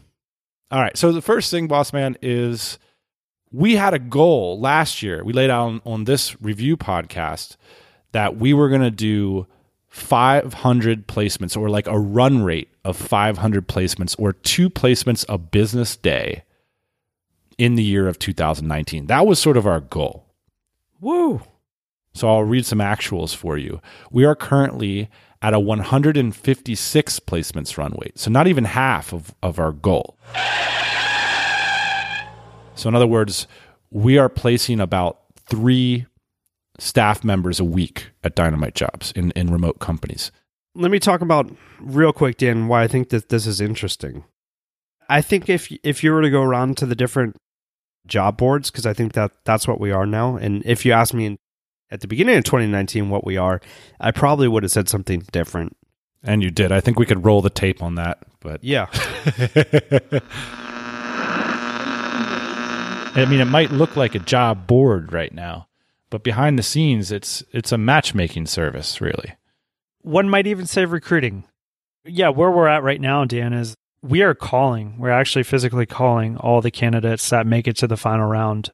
All 0.70 0.82
right. 0.82 0.96
So 0.98 1.12
the 1.12 1.22
first 1.22 1.50
thing, 1.50 1.68
boss 1.68 1.92
man, 1.94 2.18
is 2.22 2.78
we 3.52 3.76
had 3.76 3.94
a 3.94 4.00
goal 4.00 4.60
last 4.60 5.02
year. 5.02 5.24
We 5.24 5.34
laid 5.34 5.50
out 5.50 5.68
on, 5.68 5.82
on 5.86 6.04
this 6.04 6.40
review 6.42 6.78
podcast 6.78 7.56
that 8.12 8.38
we 8.38 8.54
were 8.54 8.70
going 8.70 8.82
to 8.82 8.92
do 8.92 9.48
500 9.88 11.08
placements 11.08 11.58
or 11.58 11.70
like 11.70 11.88
a 11.88 11.98
run 11.98 12.44
rate 12.44 12.70
of 12.84 12.96
500 12.98 13.68
placements 13.68 14.16
or 14.20 14.34
two 14.34 14.70
placements 14.70 15.26
a 15.30 15.38
business 15.38 15.96
day 15.96 16.44
in 17.58 17.76
the 17.76 17.84
year 17.84 18.08
of 18.08 18.20
2019. 18.20 19.08
That 19.08 19.26
was 19.26 19.40
sort 19.40 19.58
of 19.58 19.66
our 19.66 19.80
goal. 19.80 20.26
Woo. 21.00 21.42
So 22.14 22.28
I'll 22.28 22.44
read 22.44 22.66
some 22.66 22.80
actuals 22.80 23.36
for 23.36 23.58
you. 23.58 23.82
We 24.12 24.26
are 24.26 24.36
currently 24.36 25.10
at 25.42 25.54
a 25.54 25.60
156 25.60 27.20
placements 27.22 27.78
run 27.78 27.96
rate. 28.02 28.18
So 28.18 28.32
not 28.32 28.48
even 28.48 28.66
half 28.66 29.14
of, 29.14 29.34
of 29.44 29.60
our 29.60 29.72
goal. 29.72 30.18
So 32.76 32.90
in 32.90 32.96
other 32.96 33.08
words, 33.08 33.48
we 33.90 34.18
are 34.18 34.30
placing 34.30 34.80
about 34.80 35.20
three 35.48 36.06
staff 36.78 37.24
members 37.24 37.60
a 37.60 37.64
week 37.64 38.12
at 38.24 38.36
Dynamite 38.36 38.76
Jobs 38.76 39.12
in, 39.14 39.32
in 39.32 39.52
remote 39.52 39.80
companies. 39.80 40.32
Let 40.76 40.92
me 40.92 41.00
talk 41.00 41.22
about 41.22 41.52
real 41.80 42.14
quick, 42.14 42.38
Dan, 42.38 42.68
why 42.68 42.84
I 42.84 42.88
think 42.88 43.10
that 43.10 43.30
this 43.30 43.48
is 43.48 43.60
interesting. 43.60 44.24
I 45.10 45.22
think 45.22 45.50
if 45.50 45.72
if 45.84 46.04
you 46.04 46.12
were 46.12 46.22
to 46.22 46.30
go 46.30 46.42
around 46.42 46.78
to 46.78 46.86
the 46.86 46.96
different 46.96 47.38
job 48.06 48.38
boards, 48.38 48.70
because 48.70 48.86
I 48.86 48.94
think 48.94 49.14
that 49.14 49.32
that's 49.46 49.68
what 49.68 49.80
we 49.80 49.92
are 49.92 50.06
now, 50.06 50.36
and 50.36 50.62
if 50.66 50.86
you 50.86 50.92
asked 50.92 51.14
me 51.14 51.26
in, 51.26 51.38
at 51.90 52.02
the 52.02 52.08
beginning 52.08 52.38
of 52.38 52.44
2019 52.44 53.10
what 53.10 53.26
we 53.26 53.38
are, 53.38 53.62
I 54.00 54.12
probably 54.12 54.48
would 54.48 54.64
have 54.64 54.72
said 54.72 54.90
something 54.90 55.24
different. 55.32 55.76
And 56.24 56.44
you 56.44 56.52
did. 56.52 56.72
I 56.72 56.82
think 56.82 57.00
we 57.00 57.06
could 57.06 57.24
roll 57.26 57.42
the 57.42 57.50
tape 57.50 57.82
on 57.82 57.96
that, 57.96 58.20
but 58.42 58.64
Yeah, 58.64 58.88
I 63.16 63.26
mean, 63.26 63.40
it 63.40 63.46
might 63.46 63.72
look 63.72 63.96
like 63.96 64.14
a 64.14 64.20
job 64.20 64.68
board 64.68 65.12
right 65.12 65.34
now, 65.34 65.67
but 66.10 66.24
behind 66.24 66.58
the 66.58 66.64
scenes, 66.64 67.12
it's 67.12 67.44
it's 67.52 67.72
a 67.72 67.78
matchmaking 67.78 68.46
service, 68.48 69.02
really. 69.02 69.36
One 70.02 70.30
might 70.30 70.48
even 70.48 70.66
say 70.66 70.86
recruiting. 70.86 71.44
Yeah, 72.06 72.30
where 72.30 72.52
we're 72.52 72.68
at 72.68 72.84
right 72.84 73.02
now, 73.02 73.26
Dan, 73.26 73.54
is 73.54 73.76
we 74.02 74.22
are 74.22 74.34
calling. 74.34 74.98
We're 74.98 75.10
actually 75.10 75.44
physically 75.44 75.86
calling 75.86 76.38
all 76.38 76.62
the 76.62 76.72
candidates 76.72 77.30
that 77.30 77.46
make 77.46 77.68
it 77.68 77.76
to 77.78 77.88
the 77.88 77.98
final 77.98 78.28
round 78.28 78.72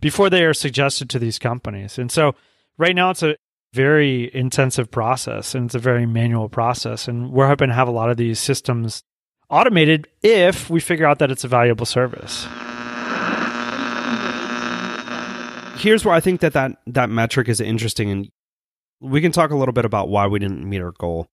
before 0.00 0.30
they 0.30 0.44
are 0.44 0.54
suggested 0.54 1.10
to 1.10 1.18
these 1.18 1.38
companies. 1.38 1.98
And 1.98 2.12
so 2.12 2.34
right 2.76 2.94
now 2.94 3.10
it's 3.10 3.22
a 3.22 3.36
very 3.72 4.34
intensive 4.34 4.90
process 4.90 5.54
and 5.54 5.66
it's 5.66 5.74
a 5.74 5.80
very 5.80 6.06
manual 6.06 6.48
process. 6.48 7.08
And 7.08 7.32
we're 7.32 7.48
hoping 7.48 7.68
to 7.68 7.74
have 7.74 7.88
a 7.88 7.92
lot 7.92 8.10
of 8.10 8.16
these 8.16 8.38
systems 8.38 9.02
automated 9.50 10.06
if 10.22 10.70
we 10.70 10.80
figure 10.80 11.06
out 11.06 11.18
that 11.18 11.30
it's 11.30 11.44
a 11.44 11.48
valuable 11.48 11.86
service. 11.86 12.46
Here's 15.78 16.04
where 16.04 16.14
I 16.14 16.20
think 16.20 16.40
that 16.40 16.52
that, 16.52 16.72
that 16.86 17.10
metric 17.10 17.48
is 17.48 17.60
interesting, 17.60 18.10
and 18.10 18.28
we 19.00 19.20
can 19.20 19.32
talk 19.32 19.50
a 19.50 19.56
little 19.56 19.72
bit 19.72 19.84
about 19.84 20.08
why 20.08 20.26
we 20.26 20.38
didn't 20.38 20.68
meet 20.68 20.80
our 20.80 20.92
goal. 20.92 21.26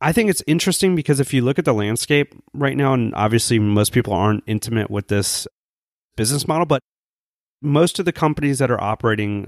I 0.00 0.12
think 0.12 0.30
it's 0.30 0.42
interesting 0.46 0.96
because 0.96 1.20
if 1.20 1.34
you 1.34 1.42
look 1.42 1.58
at 1.58 1.64
the 1.64 1.74
landscape 1.74 2.34
right 2.54 2.76
now, 2.76 2.94
and 2.94 3.14
obviously 3.14 3.58
most 3.58 3.92
people 3.92 4.14
aren't 4.14 4.44
intimate 4.46 4.90
with 4.90 5.08
this 5.08 5.46
business 6.16 6.48
model, 6.48 6.64
but 6.64 6.80
most 7.60 7.98
of 7.98 8.06
the 8.06 8.12
companies 8.12 8.58
that 8.60 8.70
are 8.70 8.80
operating 8.80 9.46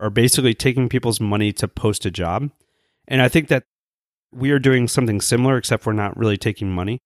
are 0.00 0.10
basically 0.10 0.54
taking 0.54 0.88
people's 0.88 1.20
money 1.20 1.52
to 1.52 1.68
post 1.68 2.06
a 2.06 2.10
job. 2.10 2.50
And 3.06 3.20
I 3.20 3.28
think 3.28 3.48
that 3.48 3.64
we 4.32 4.50
are 4.52 4.58
doing 4.58 4.88
something 4.88 5.20
similar, 5.20 5.56
except 5.56 5.84
we're 5.84 5.92
not 5.92 6.16
really 6.16 6.38
taking 6.38 6.70
money, 6.70 7.00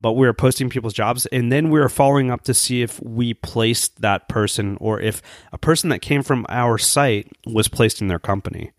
but 0.00 0.12
we're 0.12 0.32
posting 0.32 0.68
people's 0.68 0.92
jobs. 0.92 1.26
And 1.26 1.50
then 1.50 1.70
we're 1.70 1.88
following 1.88 2.30
up 2.30 2.42
to 2.42 2.54
see 2.54 2.82
if 2.82 3.02
we 3.02 3.34
placed 3.34 4.00
that 4.02 4.28
person 4.28 4.76
or 4.80 5.00
if 5.00 5.22
a 5.52 5.58
person 5.58 5.90
that 5.90 6.02
came 6.02 6.22
from 6.22 6.46
our 6.48 6.78
site 6.78 7.30
was 7.46 7.68
placed 7.68 8.00
in 8.00 8.08
their 8.08 8.18
company. 8.18 8.72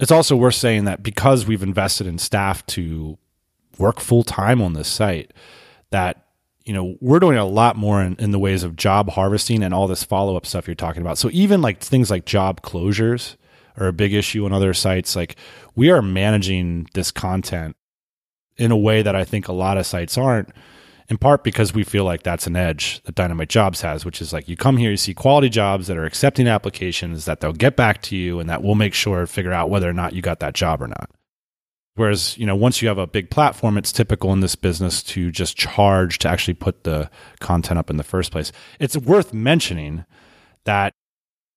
It's 0.00 0.12
also 0.12 0.36
worth 0.36 0.54
saying 0.54 0.84
that 0.84 1.02
because 1.02 1.46
we've 1.46 1.62
invested 1.62 2.06
in 2.06 2.18
staff 2.18 2.66
to 2.66 3.18
work 3.78 4.00
full 4.00 4.24
time 4.24 4.60
on 4.60 4.72
this 4.72 4.88
site, 4.88 5.32
that 5.90 6.26
you 6.64 6.72
know 6.72 6.96
we're 7.00 7.20
doing 7.20 7.38
a 7.38 7.44
lot 7.44 7.76
more 7.76 8.02
in, 8.02 8.16
in 8.18 8.32
the 8.32 8.38
ways 8.38 8.64
of 8.64 8.76
job 8.76 9.10
harvesting 9.10 9.62
and 9.62 9.72
all 9.72 9.86
this 9.86 10.02
follow 10.02 10.36
up 10.36 10.44
stuff 10.44 10.66
you're 10.66 10.74
talking 10.74 11.02
about. 11.02 11.18
So 11.18 11.30
even 11.32 11.62
like 11.62 11.80
things 11.80 12.10
like 12.10 12.24
job 12.24 12.62
closures 12.62 13.36
are 13.76 13.86
a 13.86 13.92
big 13.92 14.12
issue 14.12 14.44
on 14.44 14.52
other 14.52 14.74
sites. 14.74 15.14
Like 15.14 15.36
we 15.76 15.90
are 15.90 16.02
managing 16.02 16.88
this 16.94 17.10
content 17.10 17.76
in 18.62 18.70
a 18.70 18.76
way 18.76 19.02
that 19.02 19.16
I 19.16 19.24
think 19.24 19.48
a 19.48 19.52
lot 19.52 19.76
of 19.76 19.86
sites 19.86 20.16
aren't. 20.16 20.48
In 21.08 21.18
part 21.18 21.42
because 21.42 21.74
we 21.74 21.82
feel 21.82 22.04
like 22.04 22.22
that's 22.22 22.46
an 22.46 22.54
edge 22.54 23.02
that 23.02 23.16
Dynamite 23.16 23.48
Jobs 23.48 23.80
has, 23.80 24.04
which 24.04 24.22
is 24.22 24.32
like 24.32 24.48
you 24.48 24.56
come 24.56 24.76
here, 24.76 24.92
you 24.92 24.96
see 24.96 25.12
quality 25.12 25.48
jobs 25.48 25.88
that 25.88 25.96
are 25.96 26.04
accepting 26.04 26.46
applications, 26.46 27.24
that 27.24 27.40
they'll 27.40 27.52
get 27.52 27.76
back 27.76 28.00
to 28.02 28.16
you, 28.16 28.38
and 28.38 28.48
that 28.48 28.62
we'll 28.62 28.76
make 28.76 28.94
sure 28.94 29.26
figure 29.26 29.52
out 29.52 29.68
whether 29.68 29.90
or 29.90 29.92
not 29.92 30.14
you 30.14 30.22
got 30.22 30.38
that 30.38 30.54
job 30.54 30.80
or 30.80 30.86
not. 30.86 31.10
Whereas, 31.96 32.38
you 32.38 32.46
know, 32.46 32.54
once 32.54 32.80
you 32.80 32.88
have 32.88 32.98
a 32.98 33.06
big 33.06 33.30
platform, 33.30 33.76
it's 33.76 33.92
typical 33.92 34.32
in 34.32 34.40
this 34.40 34.54
business 34.54 35.02
to 35.02 35.30
just 35.32 35.56
charge 35.56 36.18
to 36.20 36.28
actually 36.28 36.54
put 36.54 36.84
the 36.84 37.10
content 37.40 37.78
up 37.78 37.90
in 37.90 37.96
the 37.96 38.04
first 38.04 38.30
place. 38.30 38.52
It's 38.78 38.96
worth 38.96 39.34
mentioning 39.34 40.06
that, 40.64 40.94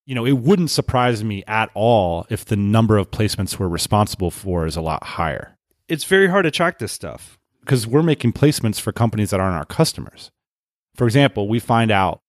you 0.06 0.16
know, 0.16 0.26
it 0.26 0.40
wouldn't 0.40 0.72
surprise 0.72 1.24
me 1.24 1.44
at 1.48 1.70
all 1.76 2.26
if 2.30 2.44
the 2.44 2.58
number 2.58 2.98
of 2.98 3.12
placements 3.12 3.60
we're 3.60 3.68
responsible 3.68 4.32
for 4.32 4.66
is 4.66 4.76
a 4.76 4.82
lot 4.82 5.04
higher 5.04 5.55
It's 5.88 6.04
very 6.04 6.28
hard 6.28 6.44
to 6.46 6.52
track 6.52 6.80
this 6.80 6.92
stuff. 6.92 7.38
because 7.62 7.88
we're 7.88 8.04
making 8.04 8.32
placements 8.32 8.80
for 8.80 8.92
companies 8.92 9.32
that 9.32 9.40
aren't 9.40 9.58
our 9.58 9.66
customers. 9.66 10.30
For 10.94 11.06
example, 11.06 11.48
we 11.50 11.60
find 11.60 11.90
out 11.90 12.22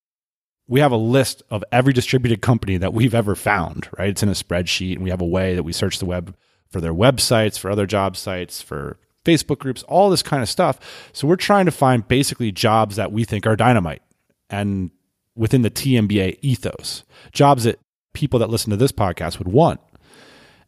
we 0.66 0.81
have 0.81 0.92
a 0.92 0.97
list 0.97 1.42
of 1.51 1.62
every 1.71 1.92
distributed 1.92 2.40
company 2.40 2.79
that 2.79 2.95
we've 2.95 3.14
ever 3.14 3.35
found, 3.35 3.87
right? 3.99 4.09
It's 4.09 4.23
in 4.23 4.31
a 4.31 4.33
spreadsheet, 4.33 4.95
and 4.95 5.05
we 5.05 5.11
have 5.11 5.21
a 5.21 5.27
way 5.27 5.55
that 5.55 5.62
we 5.62 5.73
search 5.73 5.99
the 5.99 6.07
web 6.07 6.35
for 6.71 6.81
their 6.81 6.95
websites, 6.95 7.59
for 7.59 7.71
other 7.71 7.87
job 7.87 8.16
sites, 8.16 8.62
for 8.62 8.99
Facebook 9.25 9.59
groups, 9.59 9.83
all 9.85 10.09
this 10.09 10.23
kind 10.23 10.42
of 10.42 10.49
stuff. 10.49 11.11
So 11.12 11.29
we're 11.29 11.37
trying 11.37 11.66
to 11.66 11.71
find 11.71 12.09
basically 12.09 12.51
jobs 12.51 12.97
that 12.97 13.12
we 13.12 13.25
think 13.25 13.47
are 13.47 13.57
dynamite 13.57 14.03
and 14.49 14.90
within 15.35 15.62
the 15.62 15.71
TMBA 15.71 16.38
ethos, 16.40 17.05
jobs 17.31 17.64
that 17.64 17.79
people 18.14 18.38
that 18.38 18.49
listen 18.49 18.71
to 18.71 18.77
this 18.77 18.92
podcast 18.92 19.38
would 19.38 19.49
want, 19.49 19.81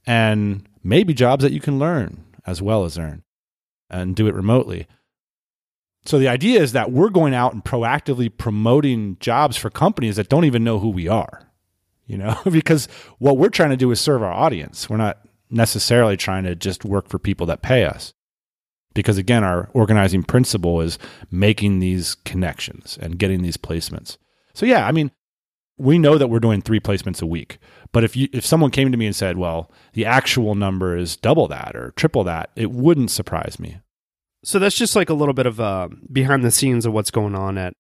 and 0.07 0.69
maybe 0.85 1.15
jobs 1.15 1.43
that 1.43 1.53
you 1.53 1.61
can 1.61 1.79
learn 1.79 2.25
as 2.49 2.63
well 2.63 2.85
as 2.85 2.99
earn 2.99 3.23
and 3.91 4.17
do 4.17 4.27
it 4.27 4.35
remotely. 4.35 4.87
So 6.07 6.19
the 6.19 6.29
idea 6.29 6.63
is 6.63 6.73
that 6.73 6.91
we're 6.91 7.11
going 7.11 7.35
out 7.35 7.53
and 7.53 7.63
proactively 7.63 8.35
promoting 8.35 9.19
jobs 9.21 9.57
for 9.57 9.69
companies 9.69 10.17
that 10.17 10.31
don't 10.31 10.47
even 10.47 10.65
know 10.65 10.79
who 10.79 10.89
we 10.89 11.09
are. 11.09 11.43
You 12.07 12.17
know, 12.17 12.41
because 12.51 12.89
what 13.19 13.37
we're 13.37 13.51
trying 13.51 13.71
to 13.71 13.77
do 13.77 13.91
is 13.91 14.01
serve 14.01 14.23
our 14.23 14.33
audience. 14.33 14.89
We're 14.89 14.97
not 14.97 15.19
necessarily 15.51 16.17
trying 16.17 16.45
to 16.45 16.55
just 16.55 16.85
work 16.85 17.09
for 17.09 17.19
people 17.19 17.47
that 17.47 17.63
pay 17.63 17.85
us. 17.85 18.15
Because 18.95 19.19
again, 19.19 19.45
our 19.45 19.69
organizing 19.75 20.23
principle 20.23 20.81
is 20.81 20.99
making 21.31 21.79
these 21.79 22.15
connections 22.15 22.99
and 23.01 23.19
getting 23.19 23.43
these 23.43 23.59
placements. 23.59 24.17
So 24.55 24.65
yeah, 24.65 24.87
I 24.87 24.93
mean, 24.93 25.13
we 25.77 25.99
know 25.99 26.17
that 26.17 26.29
we're 26.29 26.41
doing 26.41 26.63
three 26.63 26.81
placements 26.81 27.23
a 27.23 27.27
week. 27.27 27.59
But 27.93 28.05
if 28.05 28.17
you 28.17 28.29
if 28.33 28.45
someone 28.45 28.71
came 28.71 28.93
to 28.93 28.99
me 28.99 29.07
and 29.07 29.17
said, 29.17 29.39
"Well, 29.39 29.71
the 29.95 30.05
actual 30.05 30.55
number 30.55 30.97
is 30.97 31.17
double 31.17 31.49
that 31.49 31.75
or 31.75 31.93
triple 31.93 32.25
that," 32.25 32.51
it 32.55 32.71
wouldn't 32.71 33.11
surprise 33.11 33.59
me. 33.59 33.79
So 34.45 34.59
that's 34.59 34.77
just 34.77 34.95
like 34.95 35.11
a 35.11 35.15
little 35.15 35.35
bit 35.35 35.47
of 35.47 35.61
uh, 35.61 35.89
behind 36.13 36.45
the 36.45 36.51
scenes 36.51 36.87
of 36.87 36.93
what's 36.93 37.11
going 37.11 37.35
on 37.35 37.59
at 37.59 37.75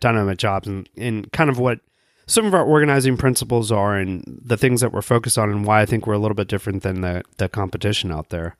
Dynamite 0.00 0.38
Jobs 0.38 0.66
and, 0.66 0.88
and 0.96 1.30
kind 1.32 1.50
of 1.50 1.58
what 1.58 1.80
some 2.26 2.46
of 2.46 2.54
our 2.54 2.64
organizing 2.64 3.16
principles 3.16 3.70
are 3.72 3.96
and 3.96 4.24
the 4.26 4.56
things 4.56 4.80
that 4.80 4.92
we're 4.92 5.02
focused 5.02 5.38
on 5.38 5.50
and 5.50 5.64
why 5.64 5.82
I 5.82 5.86
think 5.86 6.06
we're 6.06 6.14
a 6.14 6.18
little 6.18 6.34
bit 6.34 6.48
different 6.48 6.82
than 6.82 7.00
the, 7.00 7.22
the 7.38 7.48
competition 7.48 8.12
out 8.12 8.30
there. 8.30 8.56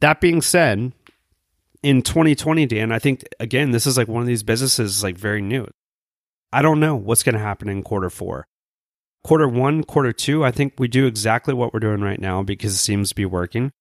That 0.00 0.20
being 0.20 0.40
said, 0.40 0.92
in 1.82 2.02
2020, 2.02 2.66
Dan, 2.66 2.92
I 2.92 2.98
think 2.98 3.24
again, 3.40 3.70
this 3.70 3.86
is 3.86 3.96
like 3.96 4.08
one 4.08 4.22
of 4.22 4.26
these 4.28 4.42
businesses 4.42 4.96
is 4.96 5.02
like 5.02 5.16
very 5.16 5.42
new. 5.42 5.66
I 6.52 6.62
don't 6.62 6.80
know 6.80 6.96
what's 6.96 7.22
going 7.22 7.34
to 7.34 7.40
happen 7.40 7.68
in 7.68 7.82
quarter 7.82 8.10
four. 8.10 8.46
Quarter 9.28 9.48
one, 9.48 9.84
quarter 9.84 10.12
two, 10.12 10.44
I 10.44 10.50
think 10.50 10.74
we 10.78 10.88
do 10.88 11.06
exactly 11.06 11.54
what 11.54 11.72
we're 11.72 11.80
doing 11.80 12.00
right 12.00 12.20
now 12.20 12.42
because 12.42 12.72
it 12.72 12.78
seems 12.78 13.10
to 13.10 13.14
be 13.14 13.26
working 13.26 13.72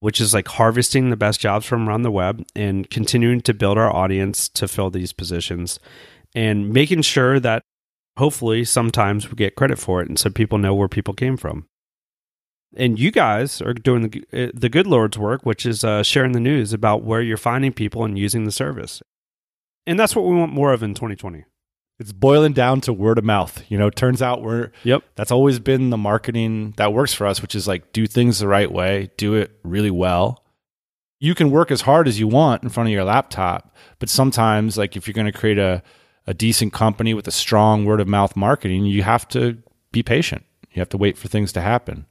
which 0.00 0.20
is 0.20 0.34
like 0.34 0.48
harvesting 0.48 1.10
the 1.10 1.16
best 1.16 1.40
jobs 1.40 1.66
from 1.66 1.88
around 1.88 2.02
the 2.02 2.10
web 2.10 2.44
and 2.56 2.90
continuing 2.90 3.40
to 3.42 3.54
build 3.54 3.78
our 3.78 3.94
audience 3.94 4.48
to 4.48 4.66
fill 4.66 4.90
these 4.90 5.12
positions 5.12 5.78
and 6.34 6.72
making 6.72 7.02
sure 7.02 7.38
that 7.38 7.62
hopefully 8.16 8.64
sometimes 8.64 9.30
we 9.30 9.36
get 9.36 9.56
credit 9.56 9.78
for 9.78 10.00
it 10.02 10.08
and 10.08 10.18
so 10.18 10.30
people 10.30 10.58
know 10.58 10.74
where 10.74 10.88
people 10.88 11.14
came 11.14 11.36
from. 11.36 11.66
And 12.76 12.98
you 12.98 13.10
guys 13.10 13.60
are 13.60 13.74
doing 13.74 14.08
the, 14.08 14.52
the 14.54 14.68
good 14.68 14.86
Lord's 14.86 15.18
work, 15.18 15.44
which 15.44 15.66
is 15.66 15.82
uh, 15.82 16.02
sharing 16.02 16.32
the 16.32 16.40
news 16.40 16.72
about 16.72 17.02
where 17.02 17.20
you're 17.20 17.36
finding 17.36 17.72
people 17.72 18.04
and 18.04 18.18
using 18.18 18.44
the 18.44 18.52
service. 18.52 19.02
And 19.86 19.98
that's 19.98 20.14
what 20.14 20.24
we 20.24 20.36
want 20.36 20.52
more 20.52 20.72
of 20.72 20.82
in 20.82 20.94
2020. 20.94 21.44
It's 22.00 22.12
boiling 22.12 22.54
down 22.54 22.80
to 22.82 22.92
word 22.92 23.18
of 23.18 23.24
mouth. 23.24 23.62
You 23.68 23.78
know, 23.78 23.90
turns 23.90 24.22
out 24.22 24.42
we're 24.42 24.70
Yep. 24.84 25.04
that's 25.16 25.30
always 25.30 25.58
been 25.58 25.90
the 25.90 25.98
marketing 25.98 26.72
that 26.78 26.92
works 26.92 27.12
for 27.12 27.26
us, 27.26 27.42
which 27.42 27.54
is 27.54 27.68
like 27.68 27.92
do 27.92 28.06
things 28.06 28.38
the 28.38 28.48
right 28.48 28.72
way, 28.72 29.10
do 29.18 29.34
it 29.34 29.52
really 29.62 29.90
well, 29.90 30.42
you 31.20 31.34
can 31.34 31.50
work 31.50 31.70
as 31.70 31.82
hard 31.82 32.08
as 32.08 32.18
you 32.18 32.26
want 32.26 32.62
in 32.62 32.70
front 32.70 32.88
of 32.88 32.92
your 32.92 33.04
laptop, 33.04 33.76
but 33.98 34.08
sometimes 34.08 34.78
like 34.78 34.96
if 34.96 35.06
you're 35.06 35.12
going 35.12 35.30
to 35.30 35.38
create 35.38 35.58
a 35.58 35.82
a 36.26 36.34
decent 36.34 36.72
company 36.72 37.12
with 37.12 37.26
a 37.26 37.32
strong 37.32 37.84
word 37.84 38.00
of 38.00 38.06
mouth 38.06 38.36
marketing, 38.36 38.86
you 38.86 39.02
have 39.02 39.26
to 39.28 39.58
be 39.90 40.02
patient. 40.02 40.44
You 40.72 40.80
have 40.80 40.88
to 40.90 40.98
wait 40.98 41.18
for 41.18 41.28
things 41.28 41.52
to 41.52 41.60
happen. 41.60 42.06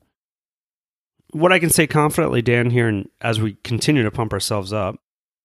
What 1.31 1.53
I 1.53 1.59
can 1.59 1.69
say 1.69 1.87
confidently, 1.87 2.41
Dan, 2.41 2.71
here, 2.71 2.87
and 2.87 3.07
as 3.21 3.39
we 3.39 3.53
continue 3.63 4.03
to 4.03 4.11
pump 4.11 4.33
ourselves 4.33 4.73
up 4.73 4.95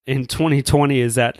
in 0.06 0.26
2020, 0.26 0.98
is 0.98 1.14
that, 1.14 1.38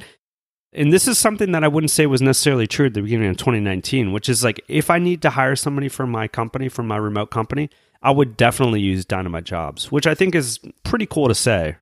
and 0.75 0.93
this 0.93 1.07
is 1.07 1.19
something 1.19 1.53
that 1.53 1.65
I 1.65 1.69
wouldn't 1.69 1.91
say 1.91 2.07
was 2.07 2.21
necessarily 2.21 2.67
true 2.67 2.87
at 2.87 2.95
the 2.95 3.03
beginning 3.03 3.31
of 3.31 3.37
2019, 3.37 4.13
which 4.13 4.29
is 4.29 4.43
like 4.43 4.61
if 4.69 4.91
I 4.91 4.99
need 4.99 5.23
to 5.23 5.31
hire 5.31 5.57
somebody 5.57 5.89
for 5.89 6.07
my 6.07 6.29
company, 6.29 6.69
for 6.69 6.83
my 6.83 6.97
remote 6.97 7.31
company, 7.31 7.71
I 8.03 8.11
would 8.11 8.37
definitely 8.37 8.81
use 8.81 9.05
Dynamite 9.05 9.45
Jobs, 9.45 9.91
which 9.91 10.07
I 10.07 10.15
think 10.15 10.35
is 10.35 10.59
pretty 10.83 11.07
cool 11.07 11.29
to 11.29 11.35
say. 11.35 11.77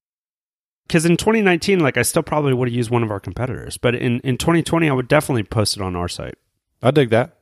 Because 0.86 1.07
in 1.07 1.16
2019, 1.16 1.80
like 1.80 1.97
I 1.97 2.03
still 2.03 2.22
probably 2.22 2.53
would 2.53 2.68
have 2.68 2.74
used 2.74 2.90
one 2.90 3.03
of 3.03 3.11
our 3.11 3.20
competitors, 3.20 3.76
but 3.76 3.95
in, 3.95 4.20
in 4.20 4.36
2020, 4.36 4.88
I 4.88 4.93
would 4.93 5.09
definitely 5.09 5.43
post 5.43 5.76
it 5.76 5.82
on 5.82 5.97
our 5.97 6.09
site. 6.09 6.34
I 6.82 6.90
dig 6.90 7.11
that. 7.11 7.38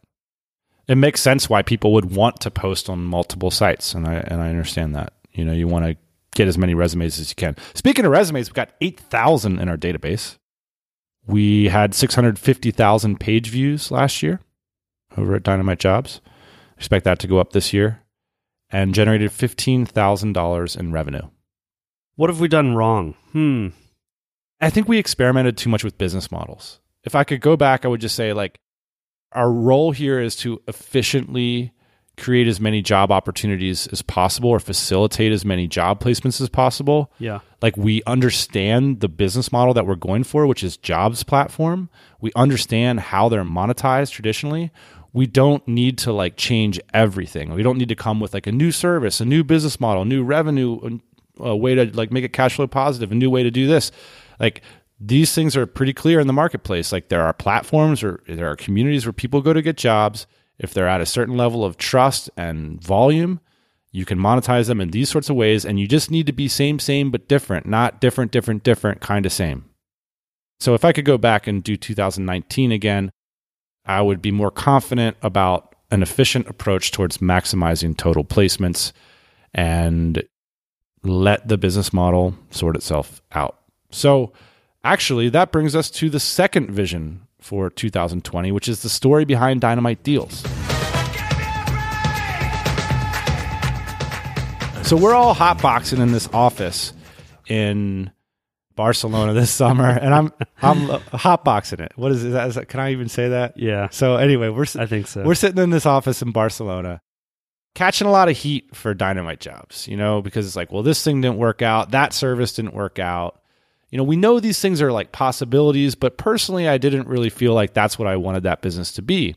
It 0.87 0.97
makes 0.97 1.21
sense 1.21 1.49
why 1.49 1.63
people 1.63 1.93
would 1.93 2.15
want 2.15 2.41
to 2.41 2.51
post 2.51 2.89
on 2.89 3.05
multiple 3.05 3.51
sites, 3.51 3.95
and 3.95 4.07
I 4.07 4.15
and 4.27 4.41
I 4.41 4.49
understand 4.49 4.95
that. 4.95 5.13
You 5.33 5.45
know, 5.45 5.53
you 5.53 5.69
want 5.69 5.85
to 5.85 5.97
get 6.35 6.49
as 6.49 6.59
many 6.59 6.75
resumes 6.75 7.19
as 7.19 7.31
you 7.31 7.37
can. 7.37 7.57
Speaking 7.75 8.05
of 8.05 8.13
resumes, 8.13 8.49
we've 8.49 8.55
got 8.55 8.71
eight 8.81 8.99
thousand 8.99 9.59
in 9.61 9.69
our 9.69 9.77
database. 9.77 10.37
We 11.31 11.69
had 11.69 11.95
six 11.95 12.17
hundred 12.17 12.39
fifty 12.39 12.73
thousand 12.73 13.21
page 13.21 13.49
views 13.49 13.91
last 13.91 14.23
year 14.23 14.41
over 15.17 15.37
at 15.37 15.45
Dynamite 15.45 15.79
Jobs. 15.79 16.21
Expect 16.77 17.05
that 17.05 17.21
to 17.21 17.29
go 17.29 17.39
up 17.39 17.53
this 17.53 17.73
year, 17.73 18.03
and 18.71 18.95
generated 18.95 19.31
fifteen 19.31 19.87
thousand 19.87 20.33
dollars 20.33 20.75
in 20.75 20.93
revenue. 20.93 21.29
What 22.17 22.31
have 22.31 22.41
we 22.41 22.49
done 22.49 22.75
wrong? 22.75 23.15
Hmm. 23.33 23.69
I 24.61 24.71
think 24.71 24.89
we 24.89 24.99
experimented 24.99 25.57
too 25.57 25.71
much 25.71 25.85
with 25.85 25.99
business 25.99 26.33
models. 26.33 26.81
If 27.05 27.15
I 27.15 27.25
could 27.25 27.41
go 27.41 27.57
back, 27.57 27.85
I 27.85 27.89
would 27.89 28.01
just 28.01 28.17
say 28.17 28.33
like 28.33 28.59
our 29.33 29.51
role 29.51 29.93
here 29.93 30.21
is 30.21 30.35
to 30.37 30.61
efficiently 30.67 31.73
create 32.21 32.47
as 32.47 32.61
many 32.61 32.83
job 32.83 33.11
opportunities 33.11 33.87
as 33.89 34.03
possible 34.03 34.51
or 34.51 34.61
facilitate 34.61 35.33
as 35.33 35.45
many 35.45 35.67
job 35.67 36.01
placements 36.01 36.41
as 36.41 36.49
possible. 36.49 37.11
Yeah. 37.19 37.41
Like 37.63 37.77
we 37.77 38.03
understand 38.07 39.01
the 39.01 39.09
business 39.09 39.51
model 39.51 39.75
that 39.75 39.87
we're 39.87 39.97
going 39.97 40.25
for, 40.25 40.47
which 40.47 40.63
is 40.63 40.77
jobs 40.77 41.25
platform. 41.25 41.91
We 42.21 42.31
understand 42.37 43.01
how 43.01 43.29
they're 43.29 43.45
monetized 43.45 44.13
traditionally. 44.13 44.71
We 45.13 45.27
don't 45.27 45.67
need 45.67 45.99
to 45.99 46.13
like 46.13 46.37
change 46.37 46.81
everything. 46.95 47.53
We 47.53 47.63
don't 47.63 47.79
need 47.79 47.89
to 47.89 47.97
come 47.97 48.21
with 48.21 48.33
like 48.33 48.47
a 48.47 48.53
new 48.53 48.71
service, 48.71 49.21
a 49.21 49.25
new 49.25 49.43
business 49.43 49.81
model, 49.81 50.05
new 50.05 50.23
revenue, 50.23 51.01
a 51.41 51.49
uh, 51.51 51.55
way 51.57 51.75
to 51.75 51.85
like 51.97 52.13
make 52.13 52.25
it 52.25 52.33
cash 52.33 52.55
flow 52.55 52.67
positive, 52.67 53.11
a 53.11 53.15
new 53.15 53.31
way 53.31 53.43
to 53.43 53.51
do 53.51 53.67
this. 53.67 53.91
Like 54.39 54.63
these 55.01 55.35
things 55.35 55.57
are 55.57 55.67
pretty 55.67 55.95
clear 55.95 56.21
in 56.21 56.27
the 56.27 56.33
marketplace. 56.33 56.93
Like 56.93 57.09
there 57.09 57.23
are 57.23 57.33
platforms 57.33 58.03
or 58.03 58.23
there 58.29 58.51
are 58.51 58.57
communities 58.57 59.07
where 59.07 59.13
people 59.13 59.41
go 59.41 59.53
to 59.53 59.63
get 59.63 59.77
jobs. 59.77 60.27
If 60.61 60.75
they're 60.75 60.87
at 60.87 61.01
a 61.01 61.07
certain 61.07 61.39
level 61.39 61.65
of 61.65 61.79
trust 61.79 62.29
and 62.37 62.81
volume, 62.83 63.41
you 63.93 64.05
can 64.05 64.19
monetize 64.19 64.67
them 64.67 64.81
in 64.81 64.91
these 64.91 65.09
sorts 65.09 65.31
of 65.31 65.37
ways. 65.37 65.65
And 65.65 65.81
you 65.81 65.89
just 65.89 66.11
need 66.11 66.27
to 66.27 66.33
be 66.33 66.49
same, 66.49 66.79
same, 66.79 67.11
but 67.11 67.29
different, 67.29 67.67
not 67.67 67.99
different, 67.99 68.31
different, 68.31 68.63
different, 68.63 69.01
kind 69.01 69.25
of 69.25 69.33
same. 69.33 69.65
So 70.61 70.75
if 70.75 70.85
I 70.85 70.93
could 70.93 71.07
go 71.07 71.17
back 71.17 71.47
and 71.47 71.65
do 71.65 71.79
2019 71.79 72.73
again, 72.73 73.11
I 73.87 74.03
would 74.03 74.21
be 74.21 74.31
more 74.31 74.51
confident 74.51 75.17
about 75.23 75.75
an 75.91 76.03
efficient 76.03 76.47
approach 76.47 76.93
towards 76.93 77.19
maximizing 77.19 77.97
total 77.97 78.23
placements 78.23 78.93
and 79.55 80.23
let 81.03 81.49
the 81.49 81.57
business 81.57 81.91
model 81.91 82.37
sort 82.51 82.77
itself 82.77 83.23
out. 83.33 83.59
So, 83.91 84.35
actually, 84.85 85.31
that 85.31 85.51
brings 85.51 85.75
us 85.75 85.91
to 85.93 86.11
the 86.11 86.21
second 86.21 86.71
vision 86.71 87.27
for 87.41 87.71
2020, 87.71 88.53
which 88.53 88.69
is 88.69 88.83
the 88.83 88.89
story 88.89 89.25
behind 89.25 89.61
Dynamite 89.61 90.03
Deals. 90.03 90.43
So, 94.83 94.97
we're 94.97 95.15
all 95.15 95.35
hotboxing 95.35 96.01
in 96.01 96.11
this 96.11 96.29
office 96.33 96.93
in 97.47 98.11
Barcelona 98.81 99.35
this 99.35 99.51
summer, 99.51 99.89
and 99.89 100.15
I'm 100.15 100.33
I'm 100.63 100.89
hotboxing 101.11 101.81
it. 101.81 101.93
What 101.97 102.13
is 102.13 102.25
it? 102.25 102.33
Is 102.33 102.55
that, 102.55 102.69
can 102.69 102.81
I 102.81 102.93
even 102.93 103.09
say 103.09 103.29
that? 103.29 103.59
Yeah. 103.59 103.89
So 103.91 104.17
anyway, 104.17 104.49
we're 104.49 104.65
I 104.79 104.87
think 104.87 105.07
so. 105.07 105.23
we're 105.23 105.35
sitting 105.35 105.63
in 105.63 105.69
this 105.71 105.85
office 105.85 106.23
in 106.23 106.33
Barcelona, 106.33 107.03
catching 107.75 108.07
a 108.07 108.11
lot 108.11 108.29
of 108.29 108.37
heat 108.37 108.75
for 108.75 108.95
dynamite 108.95 109.41
jobs, 109.41 109.87
you 109.87 109.97
know, 109.97 110.23
because 110.23 110.47
it's 110.47 110.57
like, 110.57 110.73
well, 110.73 110.83
this 110.83 111.05
thing 111.05 111.21
didn't 111.21 111.37
work 111.37 111.61
out, 111.61 111.91
that 111.91 112.13
service 112.15 112.55
didn't 112.55 112.75
work 112.75 112.99
out. 112.99 113.40
You 113.91 113.99
know, 113.99 114.05
we 114.05 114.17
know 114.17 114.39
these 114.39 114.61
things 114.61 114.81
are 114.81 114.93
like 114.93 115.13
possibilities, 115.13 115.95
but 115.95 116.17
personally, 116.17 116.69
I 116.69 116.79
didn't 116.79 117.09
really 117.09 117.31
feel 117.31 117.55
like 117.55 117.75
that's 117.75 117.99
what 117.99 118.09
I 118.09 118.17
wanted 118.17 118.45
that 118.45 118.63
business 118.63 118.93
to 118.93 119.03
be. 119.03 119.37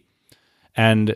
And 0.76 1.16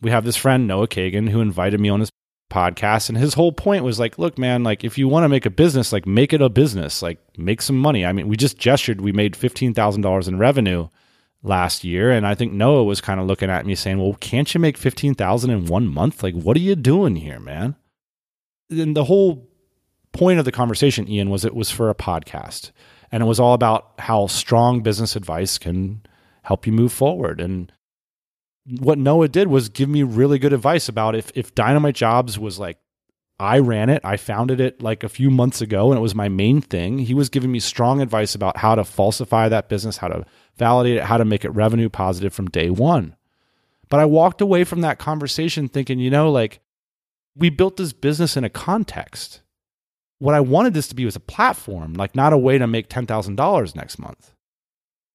we 0.00 0.10
have 0.10 0.24
this 0.24 0.36
friend, 0.36 0.66
Noah 0.66 0.88
Kagan, 0.88 1.30
who 1.30 1.40
invited 1.40 1.80
me 1.80 1.88
on 1.88 2.00
his 2.00 2.10
podcast. 2.50 3.08
And 3.08 3.18
his 3.18 3.34
whole 3.34 3.52
point 3.52 3.84
was 3.84 3.98
like, 3.98 4.18
look, 4.18 4.38
man, 4.38 4.62
like 4.62 4.84
if 4.84 4.98
you 4.98 5.08
want 5.08 5.24
to 5.24 5.28
make 5.28 5.46
a 5.46 5.50
business, 5.50 5.92
like 5.92 6.06
make 6.06 6.32
it 6.32 6.42
a 6.42 6.48
business, 6.48 7.02
like 7.02 7.18
make 7.36 7.62
some 7.62 7.78
money. 7.78 8.04
I 8.04 8.12
mean, 8.12 8.28
we 8.28 8.36
just 8.36 8.58
gestured, 8.58 9.00
we 9.00 9.12
made 9.12 9.34
$15,000 9.34 10.28
in 10.28 10.38
revenue 10.38 10.88
last 11.42 11.84
year 11.84 12.10
and 12.10 12.26
i 12.26 12.34
think 12.34 12.52
noah 12.52 12.82
was 12.82 13.00
kind 13.00 13.20
of 13.20 13.26
looking 13.26 13.48
at 13.48 13.64
me 13.64 13.74
saying 13.74 13.98
well 13.98 14.14
can't 14.14 14.54
you 14.54 14.60
make 14.60 14.76
15000 14.76 15.50
in 15.50 15.66
one 15.66 15.86
month 15.86 16.22
like 16.22 16.34
what 16.34 16.56
are 16.56 16.60
you 16.60 16.74
doing 16.74 17.14
here 17.16 17.38
man 17.38 17.76
and 18.70 18.96
the 18.96 19.04
whole 19.04 19.47
point 20.18 20.38
of 20.38 20.44
the 20.44 20.52
conversation 20.52 21.08
ian 21.08 21.30
was 21.30 21.44
it 21.44 21.54
was 21.54 21.70
for 21.70 21.90
a 21.90 21.94
podcast 21.94 22.70
and 23.10 23.22
it 23.22 23.26
was 23.26 23.40
all 23.40 23.54
about 23.54 23.92
how 23.98 24.26
strong 24.26 24.82
business 24.82 25.16
advice 25.16 25.58
can 25.58 26.02
help 26.42 26.66
you 26.66 26.72
move 26.72 26.92
forward 26.92 27.40
and 27.40 27.72
what 28.80 28.98
noah 28.98 29.28
did 29.28 29.48
was 29.48 29.68
give 29.68 29.88
me 29.88 30.02
really 30.02 30.38
good 30.38 30.52
advice 30.52 30.88
about 30.88 31.14
if 31.14 31.30
if 31.34 31.54
dynamite 31.54 31.94
jobs 31.94 32.38
was 32.38 32.58
like 32.58 32.78
I 33.40 33.60
ran 33.60 33.88
it. 33.88 34.04
I 34.04 34.16
founded 34.16 34.60
it 34.60 34.82
like 34.82 35.04
a 35.04 35.08
few 35.08 35.30
months 35.30 35.60
ago 35.60 35.90
and 35.90 35.98
it 35.98 36.02
was 36.02 36.14
my 36.14 36.28
main 36.28 36.60
thing. 36.60 36.98
He 36.98 37.14
was 37.14 37.28
giving 37.28 37.52
me 37.52 37.60
strong 37.60 38.00
advice 38.00 38.34
about 38.34 38.56
how 38.56 38.74
to 38.74 38.84
falsify 38.84 39.48
that 39.48 39.68
business, 39.68 39.98
how 39.98 40.08
to 40.08 40.24
validate 40.56 40.96
it, 40.96 41.04
how 41.04 41.18
to 41.18 41.24
make 41.24 41.44
it 41.44 41.50
revenue 41.50 41.88
positive 41.88 42.34
from 42.34 42.48
day 42.48 42.68
one. 42.68 43.14
But 43.88 44.00
I 44.00 44.06
walked 44.06 44.40
away 44.40 44.64
from 44.64 44.80
that 44.80 44.98
conversation 44.98 45.68
thinking, 45.68 46.00
you 46.00 46.10
know, 46.10 46.30
like 46.32 46.60
we 47.36 47.48
built 47.48 47.76
this 47.76 47.92
business 47.92 48.36
in 48.36 48.42
a 48.42 48.50
context. 48.50 49.40
What 50.18 50.34
I 50.34 50.40
wanted 50.40 50.74
this 50.74 50.88
to 50.88 50.94
be 50.94 51.04
was 51.04 51.16
a 51.16 51.20
platform, 51.20 51.94
like 51.94 52.16
not 52.16 52.32
a 52.32 52.38
way 52.38 52.58
to 52.58 52.66
make 52.66 52.88
$10,000 52.88 53.76
next 53.76 53.98
month. 53.98 54.32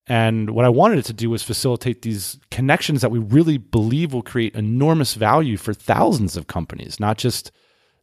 And 0.08 0.50
what 0.50 0.66
I 0.66 0.70
wanted 0.70 1.00
it 1.00 1.06
to 1.06 1.14
do 1.14 1.30
was 1.30 1.44
facilitate 1.44 2.02
these 2.02 2.40
connections 2.52 3.02
that 3.02 3.12
we 3.12 3.20
really 3.20 3.58
believe 3.58 4.14
will 4.14 4.22
create 4.22 4.56
enormous 4.56 5.14
value 5.14 5.56
for 5.58 5.74
thousands 5.74 6.36
of 6.36 6.48
companies, 6.48 7.00
not 7.00 7.18
just 7.18 7.52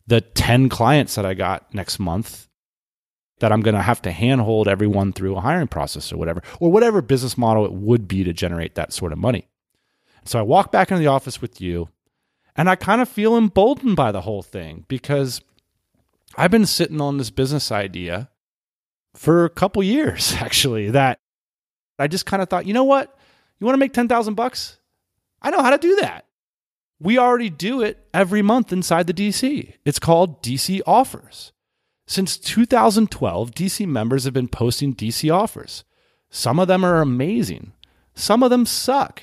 the 0.07 0.21
10 0.21 0.69
clients 0.69 1.15
that 1.15 1.27
I 1.27 1.35
got 1.35 1.73
next 1.75 1.99
month 1.99 2.49
that 3.41 3.53
I'm 3.53 3.63
going 3.63 3.75
to 3.75 3.83
have 3.83 4.03
to 4.03 4.13
handhold 4.13 4.69
everyone 4.69 5.13
through 5.13 5.37
a 5.37 5.41
hiring 5.41 5.69
process 5.69 6.13
or 6.13 6.19
whatever, 6.19 6.43
or 6.59 6.71
whatever 6.71 7.03
business 7.03 7.37
model 7.37 7.65
it 7.65 7.73
would 7.73 8.07
be 8.07 8.23
to 8.25 8.33
generate 8.33 8.75
that 8.75 8.93
sort 8.93 9.13
of 9.13 9.19
money. 9.19 9.49
So 10.25 10.39
I 10.39 10.43
walk 10.43 10.71
back 10.71 10.91
into 10.91 11.01
the 11.01 11.07
office 11.07 11.41
with 11.41 11.61
you 11.61 11.89
and 12.55 12.69
I 12.69 12.77
kind 12.77 13.01
of 13.01 13.09
feel 13.09 13.37
emboldened 13.37 13.97
by 13.97 14.13
the 14.13 14.21
whole 14.21 14.43
thing 14.43 14.85
because 14.89 15.41
I've 16.37 16.51
been 16.51 16.67
sitting 16.67 17.01
on 17.01 17.19
this 17.19 17.31
business 17.31 17.73
idea 17.73 18.31
for 19.15 19.45
a 19.45 19.51
couple 19.51 19.83
years 19.83 20.35
actually 20.39 20.91
that 20.91 21.19
I 21.99 22.07
just 22.07 22.27
kind 22.27 22.43
of 22.43 22.49
thought, 22.49 22.67
you 22.67 22.75
know 22.75 22.85
what? 22.85 23.17
You 23.59 23.67
want 23.67 23.75
to 23.75 23.81
make 23.81 23.93
10,000 23.93 24.35
bucks? 24.35 24.79
I 25.43 25.51
know 25.51 25.63
how 25.63 25.71
to 25.71 25.79
do 25.79 25.97
that. 25.97 26.27
We 26.99 27.19
already 27.19 27.51
do 27.51 27.81
it 27.83 28.07
every 28.13 28.43
month 28.43 28.73
inside 28.73 29.07
the 29.07 29.15
DC. 29.15 29.75
It's 29.85 29.99
called 29.99 30.43
DC 30.43 30.81
Offers. 30.87 31.53
Since 32.07 32.39
2012, 32.39 33.53
DC 33.53 33.87
members 33.87 34.25
have 34.25 34.35
been 34.35 34.49
posting 34.49 34.95
DC 34.95 35.33
offers. 35.33 35.85
Some 36.29 36.59
of 36.59 36.67
them 36.67 36.85
are 36.85 37.01
amazing, 37.01 37.73
some 38.15 38.43
of 38.43 38.51
them 38.51 38.67
suck. 38.67 39.23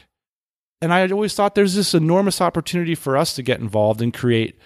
And 0.81 0.93
I 0.93 1.05
always 1.09 1.33
thought 1.33 1.55
there's 1.55 1.73
this 1.73 1.93
enormous 1.93 2.39
opportunity 2.39 2.95
for 2.95 3.17
us 3.17 3.35
to 3.35 3.43
get 3.43 3.59
involved 3.59 4.01
and 4.01 4.13
create 4.13 4.57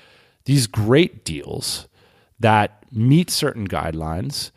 these 0.46 0.68
great 0.68 1.26
deals 1.26 1.88
that 2.42 2.84
meet 2.92 3.30
certain 3.30 3.68
guidelines. 3.68 4.52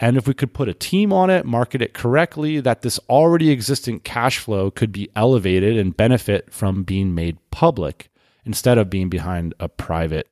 And 0.00 0.16
if 0.16 0.26
we 0.26 0.34
could 0.34 0.52
put 0.52 0.68
a 0.68 0.74
team 0.74 1.12
on 1.12 1.30
it, 1.30 1.46
market 1.46 1.80
it 1.80 1.94
correctly, 1.94 2.60
that 2.60 2.82
this 2.82 2.98
already 3.08 3.50
existing 3.50 4.00
cash 4.00 4.38
flow 4.38 4.70
could 4.70 4.90
be 4.90 5.08
elevated 5.14 5.76
and 5.76 5.96
benefit 5.96 6.52
from 6.52 6.82
being 6.82 7.14
made 7.14 7.38
public 7.50 8.10
instead 8.44 8.76
of 8.76 8.90
being 8.90 9.08
behind 9.08 9.54
a 9.60 9.68
private 9.68 10.28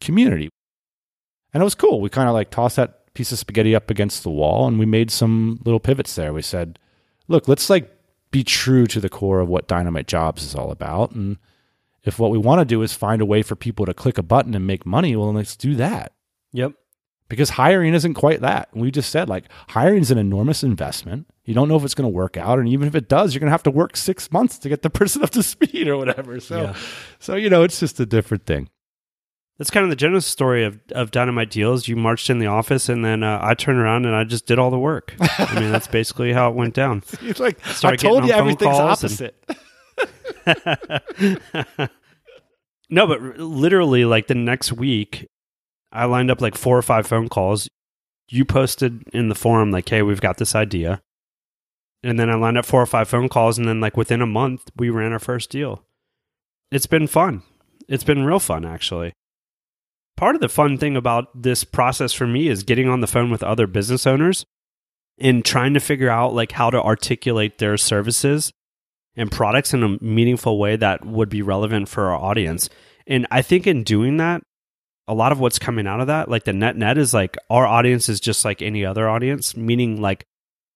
community. 0.00 0.48
And 1.52 1.62
it 1.62 1.64
was 1.64 1.74
cool. 1.74 2.00
We 2.00 2.10
kind 2.10 2.28
of 2.28 2.34
like 2.34 2.50
tossed 2.50 2.76
that 2.76 3.12
piece 3.14 3.32
of 3.32 3.38
spaghetti 3.38 3.74
up 3.74 3.90
against 3.90 4.22
the 4.22 4.30
wall 4.30 4.68
and 4.68 4.78
we 4.78 4.86
made 4.86 5.10
some 5.10 5.60
little 5.64 5.80
pivots 5.80 6.14
there. 6.14 6.32
We 6.32 6.42
said, 6.42 6.78
look, 7.28 7.48
let's 7.48 7.68
like 7.68 7.90
be 8.30 8.44
true 8.44 8.86
to 8.86 9.00
the 9.00 9.08
core 9.08 9.40
of 9.40 9.48
what 9.48 9.68
Dynamite 9.68 10.06
Jobs 10.06 10.44
is 10.44 10.54
all 10.54 10.70
about. 10.70 11.12
And 11.12 11.38
if 12.04 12.18
what 12.18 12.30
we 12.30 12.38
want 12.38 12.60
to 12.60 12.64
do 12.64 12.82
is 12.82 12.92
find 12.92 13.20
a 13.20 13.26
way 13.26 13.42
for 13.42 13.56
people 13.56 13.86
to 13.86 13.94
click 13.94 14.18
a 14.18 14.22
button 14.22 14.54
and 14.54 14.66
make 14.66 14.86
money, 14.86 15.16
well, 15.16 15.32
let's 15.32 15.56
do 15.56 15.74
that. 15.74 16.12
Yep. 16.56 16.72
because 17.28 17.50
hiring 17.50 17.94
isn't 17.94 18.14
quite 18.14 18.40
that. 18.40 18.68
We 18.74 18.90
just 18.90 19.10
said 19.10 19.28
like 19.28 19.44
hiring 19.68 20.00
is 20.02 20.10
an 20.10 20.18
enormous 20.18 20.62
investment. 20.62 21.26
You 21.44 21.54
don't 21.54 21.68
know 21.68 21.76
if 21.76 21.84
it's 21.84 21.94
going 21.94 22.10
to 22.10 22.16
work 22.16 22.36
out, 22.36 22.58
and 22.58 22.68
even 22.68 22.88
if 22.88 22.94
it 22.96 23.08
does, 23.08 23.32
you're 23.34 23.40
going 23.40 23.48
to 23.48 23.52
have 23.52 23.62
to 23.64 23.70
work 23.70 23.96
six 23.96 24.32
months 24.32 24.58
to 24.58 24.68
get 24.68 24.82
the 24.82 24.90
person 25.00 25.22
up 25.22 25.30
to 25.30 25.42
speed 25.42 25.86
or 25.88 25.96
whatever. 25.96 26.40
So, 26.40 26.62
Yeah. 26.62 26.76
so 27.20 27.36
you 27.36 27.48
know, 27.50 27.62
it's 27.62 27.78
just 27.80 28.00
a 28.00 28.06
different 28.06 28.46
thing. 28.46 28.68
That's 29.58 29.70
kind 29.70 29.84
of 29.84 29.90
the 29.90 29.96
genesis 29.96 30.30
story 30.30 30.64
of, 30.64 30.78
of 30.92 31.10
Dynamite 31.10 31.50
Deals. 31.50 31.88
You 31.88 31.96
marched 31.96 32.28
in 32.28 32.40
the 32.40 32.46
office, 32.46 32.88
and 32.90 33.02
then 33.04 33.22
uh, 33.22 33.38
I 33.42 33.54
turned 33.54 33.78
around 33.78 34.04
and 34.06 34.14
I 34.14 34.22
just 34.24 34.46
did 34.46 34.58
all 34.58 34.70
the 34.70 34.78
work. 34.78 35.14
I 35.20 35.58
mean, 35.60 35.72
that's 35.72 35.86
basically 35.86 36.32
how 36.34 36.50
it 36.50 36.54
went 36.56 36.74
down. 36.74 37.02
It's 37.22 37.40
like 37.40 37.58
I 37.84 37.96
told 37.96 38.24
you, 38.24 38.30
getting 38.32 38.48
on 38.48 38.56
phone 38.56 38.68
everything's 38.68 38.76
calls 38.76 39.20
and- 39.20 39.32
opposite. 40.46 41.36
no, 42.90 43.06
but 43.06 43.20
r- 43.20 43.34
literally, 43.38 44.04
like 44.04 44.26
the 44.26 44.34
next 44.34 44.72
week, 44.72 45.26
I 45.92 46.04
lined 46.04 46.30
up 46.30 46.40
like 46.40 46.56
four 46.56 46.76
or 46.76 46.82
five 46.82 47.06
phone 47.06 47.28
calls. 47.28 47.68
You 48.28 48.44
posted 48.44 49.04
in 49.12 49.28
the 49.28 49.34
forum, 49.34 49.70
like, 49.70 49.88
hey, 49.88 50.02
we've 50.02 50.20
got 50.20 50.38
this 50.38 50.54
idea. 50.54 51.00
And 52.02 52.18
then 52.18 52.28
I 52.28 52.34
lined 52.34 52.58
up 52.58 52.66
four 52.66 52.82
or 52.82 52.86
five 52.86 53.08
phone 53.08 53.28
calls. 53.28 53.58
And 53.58 53.66
then, 53.68 53.80
like, 53.80 53.96
within 53.96 54.20
a 54.20 54.26
month, 54.26 54.62
we 54.76 54.90
ran 54.90 55.12
our 55.12 55.18
first 55.18 55.50
deal. 55.50 55.84
It's 56.70 56.86
been 56.86 57.06
fun. 57.06 57.42
It's 57.88 58.04
been 58.04 58.24
real 58.24 58.40
fun, 58.40 58.64
actually. 58.64 59.12
Part 60.16 60.34
of 60.34 60.40
the 60.40 60.48
fun 60.48 60.78
thing 60.78 60.96
about 60.96 61.42
this 61.42 61.62
process 61.62 62.12
for 62.12 62.26
me 62.26 62.48
is 62.48 62.62
getting 62.64 62.88
on 62.88 63.00
the 63.00 63.06
phone 63.06 63.30
with 63.30 63.42
other 63.42 63.66
business 63.66 64.06
owners 64.06 64.44
and 65.18 65.44
trying 65.44 65.74
to 65.74 65.80
figure 65.80 66.10
out, 66.10 66.34
like, 66.34 66.52
how 66.52 66.70
to 66.70 66.82
articulate 66.82 67.58
their 67.58 67.76
services 67.76 68.52
and 69.14 69.30
products 69.30 69.72
in 69.72 69.82
a 69.82 70.02
meaningful 70.02 70.58
way 70.58 70.76
that 70.76 71.04
would 71.06 71.28
be 71.28 71.42
relevant 71.42 71.88
for 71.88 72.10
our 72.10 72.18
audience. 72.18 72.68
And 73.06 73.26
I 73.30 73.40
think 73.40 73.66
in 73.66 73.82
doing 73.82 74.16
that, 74.16 74.42
a 75.08 75.14
lot 75.14 75.32
of 75.32 75.40
what's 75.40 75.58
coming 75.58 75.86
out 75.86 76.00
of 76.00 76.08
that, 76.08 76.28
like 76.28 76.44
the 76.44 76.52
net 76.52 76.76
net 76.76 76.98
is 76.98 77.14
like 77.14 77.36
our 77.48 77.66
audience 77.66 78.08
is 78.08 78.20
just 78.20 78.44
like 78.44 78.62
any 78.62 78.84
other 78.84 79.08
audience, 79.08 79.56
meaning 79.56 80.00
like 80.00 80.26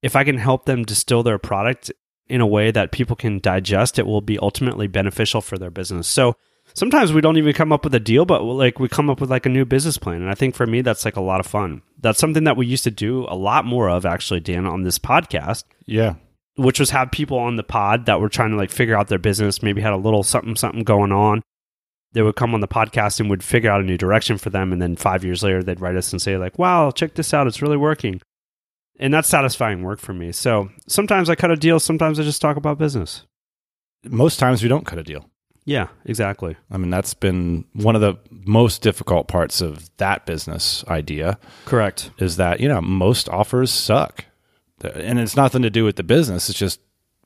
if 0.03 0.16
I 0.16 0.24
can 0.24 0.39
help 0.39 0.64
them 0.64 0.85
distill 0.85 1.22
their 1.22 1.39
product 1.39 1.91
in 2.28 2.41
a 2.41 2.47
way 2.47 2.70
that 2.70 2.93
people 2.93 3.16
can 3.16 3.41
digest, 3.41 3.99
it 3.99 4.07
will 4.07 4.20
be 4.20 4.39
ultimately 4.39 4.87
beneficial 4.87 5.41
for 5.41 5.59
their 5.59 5.70
business. 5.70 6.07
So 6.07 6.37
sometimes 6.74 7.12
we 7.12 7.20
don't 7.20 7.37
even 7.37 7.53
come 7.53 7.72
up 7.72 7.85
with 7.85 7.95
a 7.95 8.01
deal, 8.01 8.24
but 8.24 8.43
like 8.43 8.78
we 8.78 8.89
come 8.89 9.11
up 9.11 9.20
with 9.20 9.31
like 9.31 9.47
a 9.47 9.51
new 9.51 9.64
business 9.64 9.99
plan. 9.99 10.22
And 10.22 10.31
I 10.31 10.35
think 10.35 10.55
for 10.55 10.66
me, 10.66 10.81
that's 10.83 11.05
like 11.05 11.16
a 11.16 11.20
lot 11.20 11.41
of 11.41 11.47
fun. 11.47 11.83
That's 11.99 12.20
something 12.20 12.45
that 12.45 12.57
we 12.57 12.66
used 12.66 12.85
to 12.85 12.91
do 12.91 13.26
a 13.28 13.35
lot 13.35 13.64
more 13.64 13.91
of 13.91 14.07
actually, 14.07 14.41
Dan, 14.41 14.66
on 14.66 14.83
this 14.83 14.99
podcast 14.99 15.64
Yeah, 15.87 16.14
which 16.57 16.78
was 16.78 16.91
have 16.91 17.11
people 17.11 17.39
on 17.39 17.57
the 17.57 17.62
pod 17.62 18.07
that 18.07 18.20
were 18.20 18.28
trying 18.28 18.51
to 18.51 18.57
like 18.57 18.70
figure 18.70 18.97
out 18.97 19.09
their 19.09 19.18
business, 19.18 19.62
maybe 19.62 19.83
had 19.83 19.93
a 19.93 19.99
little 19.99 20.22
something 20.22 20.57
something 20.57 20.85
going 20.85 21.12
on. 21.12 21.43
They 22.12 22.22
would 22.22 22.36
come 22.36 22.54
on 22.54 22.61
the 22.61 22.68
podcast 22.68 23.20
and 23.20 23.30
would 23.30 23.44
figure 23.44 23.70
out 23.70 23.80
a 23.80 23.84
new 23.84 23.96
direction 23.96 24.36
for 24.38 24.50
them, 24.50 24.72
and 24.72 24.82
then 24.82 24.96
five 24.96 25.24
years 25.24 25.42
later 25.42 25.62
they'd 25.62 25.80
write 25.80 25.96
us 25.96 26.12
and 26.12 26.20
say 26.20 26.36
like, 26.36 26.58
"Wow, 26.58 26.90
check 26.90 27.14
this 27.14 27.32
out, 27.32 27.46
it's 27.46 27.62
really 27.62 27.76
working," 27.76 28.20
and 28.98 29.14
that's 29.14 29.28
satisfying 29.28 29.82
work 29.82 30.00
for 30.00 30.12
me. 30.12 30.32
So 30.32 30.70
sometimes 30.88 31.30
I 31.30 31.34
cut 31.34 31.50
a 31.50 31.56
deal, 31.56 31.78
sometimes 31.80 32.18
I 32.18 32.24
just 32.24 32.40
talk 32.42 32.56
about 32.56 32.78
business. 32.78 33.26
most 34.08 34.38
times 34.38 34.62
we 34.62 34.68
don't 34.68 34.86
cut 34.86 34.98
a 34.98 35.02
deal. 35.02 35.28
Yeah, 35.66 35.88
exactly. 36.06 36.56
I 36.70 36.78
mean, 36.78 36.90
that's 36.90 37.12
been 37.14 37.66
one 37.74 37.94
of 37.94 38.00
the 38.00 38.16
most 38.30 38.80
difficult 38.82 39.28
parts 39.28 39.61
of 39.61 39.94
that 39.98 40.24
business 40.24 40.82
idea 40.88 41.38
Correct. 41.66 42.11
is 42.18 42.36
that, 42.36 42.61
you 42.61 42.68
know, 42.68 42.80
most 42.80 43.28
offers 43.28 43.70
suck. 43.70 44.24
And 44.82 45.18
it's 45.20 45.36
nothing 45.36 45.61
to 45.61 45.68
do 45.70 45.84
with 45.84 45.96
the 45.96 46.02
business. 46.02 46.48
It's 46.48 46.58
just 46.58 46.80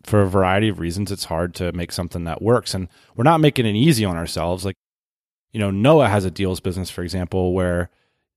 for 0.05 0.23
a 0.23 0.29
variety 0.29 0.69
of 0.69 0.79
reasons, 0.79 1.11
it's 1.11 1.25
hard 1.25 1.55
to 1.55 1.73
make 1.73 1.93
something 1.93 2.25
that 2.25 2.43
works. 2.43 2.75
And 2.75 2.89
we're 3.17 3.25
not 3.25 3.41
making 3.41 3.67
it 3.67 3.75
easy 3.75 4.05
on 4.05 4.17
ourselves. 4.17 4.65
Like, 4.65 4.77
you 5.53 5.61
know, 5.61 5.71
Noah 5.71 6.09
has 6.09 6.25
a 6.25 6.31
deals 6.31 6.61
business, 6.61 6.91
for 6.91 7.03
example, 7.03 7.53
where 7.53 7.91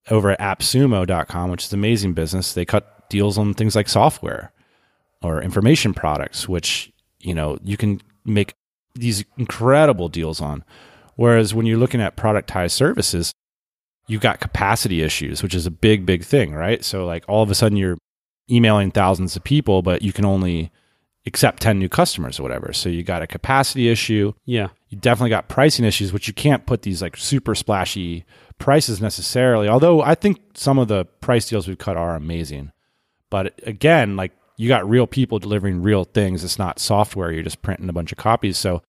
over 0.10 0.32
at 0.32 0.40
appsumo.com, 0.40 1.52
which 1.52 1.66
is 1.66 1.74
an 1.74 1.80
amazing 1.80 2.14
business, 2.14 2.54
they 2.54 2.66
cut 2.66 3.10
deals 3.10 3.38
on 3.38 3.54
things 3.54 3.76
like 3.76 3.90
software 3.90 4.52
or 5.22 5.42
information 5.42 5.94
products, 5.94 6.48
which, 6.48 6.92
you 7.20 7.34
know, 7.34 7.58
you 7.64 7.76
can 7.78 8.02
make 8.24 8.54
these 8.96 9.26
incredible 9.38 10.10
deals 10.10 10.42
on. 10.42 10.64
Whereas 11.16 11.54
when 11.54 11.66
you're 11.66 11.78
looking 11.78 12.02
at 12.02 12.16
productized 12.16 12.72
services, 12.72 13.34
you've 14.08 14.22
got 14.22 14.40
capacity 14.40 15.02
issues, 15.02 15.44
which 15.44 15.56
is 15.56 15.66
a 15.66 15.72
big, 15.72 16.06
big 16.06 16.24
thing, 16.24 16.54
right? 16.54 16.84
So, 16.84 17.06
like, 17.06 17.26
all 17.28 17.44
of 17.44 17.52
a 17.52 17.56
sudden 17.56 17.78
you're 17.78 17.98
emailing 18.50 18.92
thousands 18.92 19.36
of 19.36 19.44
people, 19.44 19.82
but 19.82 20.02
you 20.02 20.14
can 20.14 20.26
only 20.26 20.72
accept 21.28 21.62
10 21.62 21.78
new 21.78 21.90
customers 21.90 22.40
or 22.40 22.44
whatever. 22.44 22.74
So, 22.74 22.90
you 22.90 23.04
got 23.04 23.22
a 23.22 23.28
capacity 23.28 23.90
issue. 23.90 24.34
Yeah. 24.46 24.70
You 24.90 24.98
definitely 24.98 25.30
got 25.30 25.50
pricing 25.50 25.86
issues, 25.86 26.14
which 26.14 26.28
you 26.28 26.34
can't 26.34 26.66
put 26.66 26.82
these 26.82 27.02
like 27.02 27.18
super 27.18 27.54
splashy 27.54 28.26
prices 28.58 29.02
necessarily. 29.02 29.68
Although 29.68 30.02
I 30.02 30.16
think 30.16 30.40
some 30.54 30.80
of 30.80 30.88
the 30.88 31.06
price 31.06 31.48
deals 31.48 31.68
we've 31.68 31.78
cut 31.78 31.98
are 31.98 32.16
amazing. 32.16 32.72
But 33.30 33.60
again, 33.64 34.16
like 34.16 34.32
you 34.58 34.68
got 34.68 34.90
real 34.90 35.08
people 35.08 35.40
delivering 35.40 35.82
real 35.82 36.04
things. 36.04 36.44
It's 36.44 36.58
not 36.58 36.80
software. 36.80 37.32
You're 37.32 37.44
just 37.44 37.62
printing 37.62 37.90
a 37.90 37.94
bunch 37.94 38.12
of 38.12 38.18
copies. 38.18 38.58
So 38.58 38.82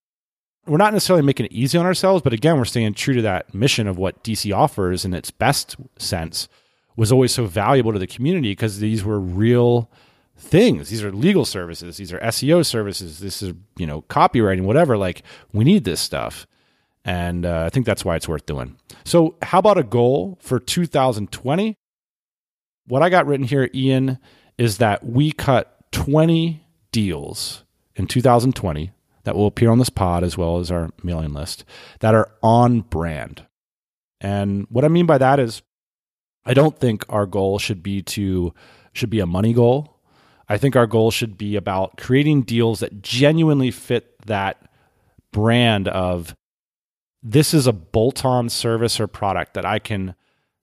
we're 0.67 0.79
not 0.79 0.93
necessarily 0.93 1.25
making 1.25 1.47
it 1.47 1.53
easy 1.53 1.79
on 1.79 1.87
ourselves, 1.87 2.23
but 2.23 2.33
again, 2.33 2.59
we're 2.59 2.65
staying 2.65 2.95
true 2.95 3.15
to 3.15 3.23
that 3.23 3.55
mission 3.55 3.87
of 3.87 3.99
what 3.99 4.23
DC 4.23 4.55
offers 4.55 5.05
in 5.05 5.15
its 5.15 5.31
best 5.31 5.77
sense 5.99 6.49
was 6.97 7.13
always 7.13 7.33
so 7.33 7.47
valuable 7.47 7.93
to 7.93 7.99
the 7.99 8.07
community 8.07 8.51
because 8.51 8.79
these 8.79 9.05
were 9.05 9.21
real 9.21 9.91
things. 10.39 10.89
These 10.89 11.05
are 11.05 11.13
legal 11.13 11.45
services. 11.45 11.97
These 11.97 12.13
are 12.13 12.19
SEO 12.21 12.65
services. 12.65 13.19
This 13.19 13.43
is, 13.43 13.55
you 13.77 13.87
know, 13.87 14.03
copywriting, 14.03 14.63
whatever. 14.63 14.97
Like 14.97 15.23
we 15.53 15.65
need 15.65 15.85
this 15.85 16.01
stuff. 16.01 16.47
And 17.05 17.47
uh, 17.47 17.65
I 17.65 17.71
think 17.71 17.87
that's 17.87 18.05
why 18.05 18.17
it's 18.17 18.29
worth 18.29 18.47
doing. 18.47 18.77
So, 19.05 19.37
how 19.43 19.61
about 19.61 19.79
a 19.79 19.83
goal 19.83 20.39
for 20.43 20.59
2020? 20.59 21.77
What 22.87 23.03
I 23.03 23.09
got 23.09 23.27
written 23.27 23.47
here, 23.47 23.71
Ian, 23.75 24.19
is 24.59 24.79
that 24.79 25.05
we 25.05 25.33
cut 25.33 25.91
20 25.93 26.65
deals 26.93 27.65
in 27.97 28.07
2020 28.07 28.93
that 29.25 29.37
will 29.37 29.47
appear 29.47 29.71
on 29.71 29.79
this 29.79 29.91
pod 29.91 30.25
as 30.25 30.37
well 30.37 30.59
as 30.59 30.71
our 30.71 30.91
mailing 31.03 31.33
list 31.33 31.65
that 32.01 32.15
are 32.15 32.31
on 32.43 32.81
brand. 32.81 33.45
And 34.21 34.67
what 34.71 34.85
I 34.85 34.89
mean 34.89 35.07
by 35.07 35.19
that 35.19 35.39
is 35.39 35.63
I 36.45 36.55
don't 36.55 36.79
think 36.79 37.05
our 37.09 37.27
goal 37.27 37.59
should 37.59 37.83
be 37.83 38.03
to 38.03 38.53
should 38.93 39.11
be 39.11 39.21
a 39.21 39.27
money 39.27 39.53
goal. 39.53 39.98
I 40.49 40.57
think 40.57 40.77
our 40.77 40.87
goal 40.87 41.11
should 41.11 41.37
be 41.37 41.57
about 41.57 41.99
creating 41.99 42.43
deals 42.43 42.81
that 42.81 43.03
genuinely 43.03 43.71
fit 43.71 44.19
that 44.27 44.71
brand 45.33 45.89
of 45.89 46.35
this 47.23 47.53
is 47.53 47.67
a 47.67 47.73
bolt-on 47.73 48.49
service 48.49 48.99
or 48.99 49.07
product 49.07 49.55
that 49.55 49.67
I 49.67 49.79
can 49.79 50.15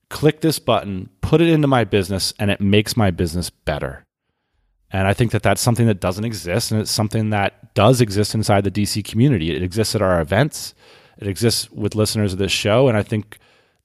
click 0.10 0.42
this 0.42 0.60
button, 0.60 1.10
put 1.22 1.42
it 1.42 1.50
into 1.50 1.68
my 1.68 1.84
business 1.84 2.34
and 2.40 2.50
it 2.50 2.62
makes 2.62 2.98
my 2.98 3.12
business 3.12 3.50
better. 3.50 4.04
And 4.92 5.08
I 5.08 5.14
think 5.14 5.32
that 5.32 5.44
that's 5.44 5.62
something 5.62 5.88
that 5.88 6.00
doesn't 6.00 6.26
exist 6.26 6.72
and 6.72 6.80
it's 6.80 6.92
something 6.92 7.32
that 7.32 7.74
does 7.74 8.02
exist 8.02 8.34
inside 8.34 8.64
the 8.64 8.72
DC 8.72 9.04
community. 9.04 9.56
It 9.56 9.62
exists 9.62 9.96
at 9.96 10.02
our 10.02 10.22
events. 10.22 10.74
It 11.18 11.28
exists 11.28 11.70
with 11.72 11.96
listeners 11.96 12.34
of 12.34 12.40
this 12.40 12.52
show 12.52 12.88
and 12.88 12.98
I 12.98 13.04
think 13.04 13.38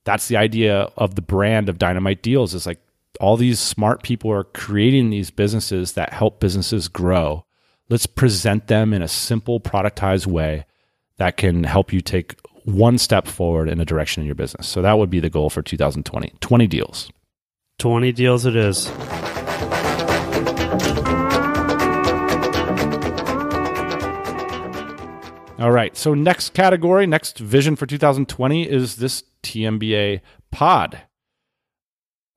that's 0.04 0.28
the 0.28 0.36
idea 0.36 0.90
of 0.96 1.14
the 1.14 1.22
brand 1.22 1.68
of 1.68 1.78
Dynamite 1.78 2.22
Deals 2.22 2.54
is 2.54 2.66
like 2.66 2.80
all 3.18 3.36
these 3.36 3.58
smart 3.58 4.02
people 4.02 4.30
are 4.30 4.44
creating 4.44 5.10
these 5.10 5.30
businesses 5.30 5.92
that 5.92 6.12
help 6.12 6.40
businesses 6.40 6.88
grow. 6.88 7.44
Let's 7.88 8.06
present 8.06 8.68
them 8.68 8.92
in 8.92 9.02
a 9.02 9.08
simple 9.08 9.60
productized 9.60 10.26
way 10.26 10.66
that 11.16 11.36
can 11.36 11.64
help 11.64 11.92
you 11.92 12.00
take 12.00 12.36
one 12.64 12.98
step 12.98 13.26
forward 13.26 13.68
in 13.68 13.80
a 13.80 13.84
direction 13.84 14.22
in 14.22 14.26
your 14.26 14.34
business. 14.34 14.68
So 14.68 14.82
that 14.82 14.98
would 14.98 15.10
be 15.10 15.20
the 15.20 15.30
goal 15.30 15.50
for 15.50 15.62
2020. 15.62 16.34
20 16.40 16.66
deals. 16.66 17.10
20 17.78 18.12
deals 18.12 18.46
it 18.46 18.56
is. 18.56 18.88
All 25.58 25.70
right. 25.70 25.94
So 25.94 26.14
next 26.14 26.54
category, 26.54 27.06
next 27.06 27.38
vision 27.38 27.76
for 27.76 27.84
2020 27.84 28.68
is 28.68 28.96
this 28.96 29.24
TMBA 29.42 30.20
pod. 30.50 31.02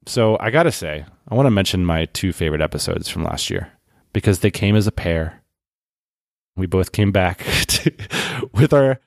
So 0.05 0.37
I 0.39 0.49
got 0.49 0.63
to 0.63 0.71
say, 0.71 1.05
I 1.27 1.35
want 1.35 1.45
to 1.45 1.51
mention 1.51 1.85
my 1.85 2.05
two 2.05 2.33
favorite 2.33 2.61
episodes 2.61 3.09
from 3.09 3.23
last 3.23 3.49
year 3.49 3.71
because 4.11 4.39
they 4.39 4.51
came 4.51 4.75
as 4.75 4.87
a 4.87 4.91
pair. 4.91 5.41
We 6.55 6.67
both 6.67 6.91
came 6.91 7.11
back 7.11 7.39
to, 7.67 7.91
with 8.53 8.73
our 8.73 8.99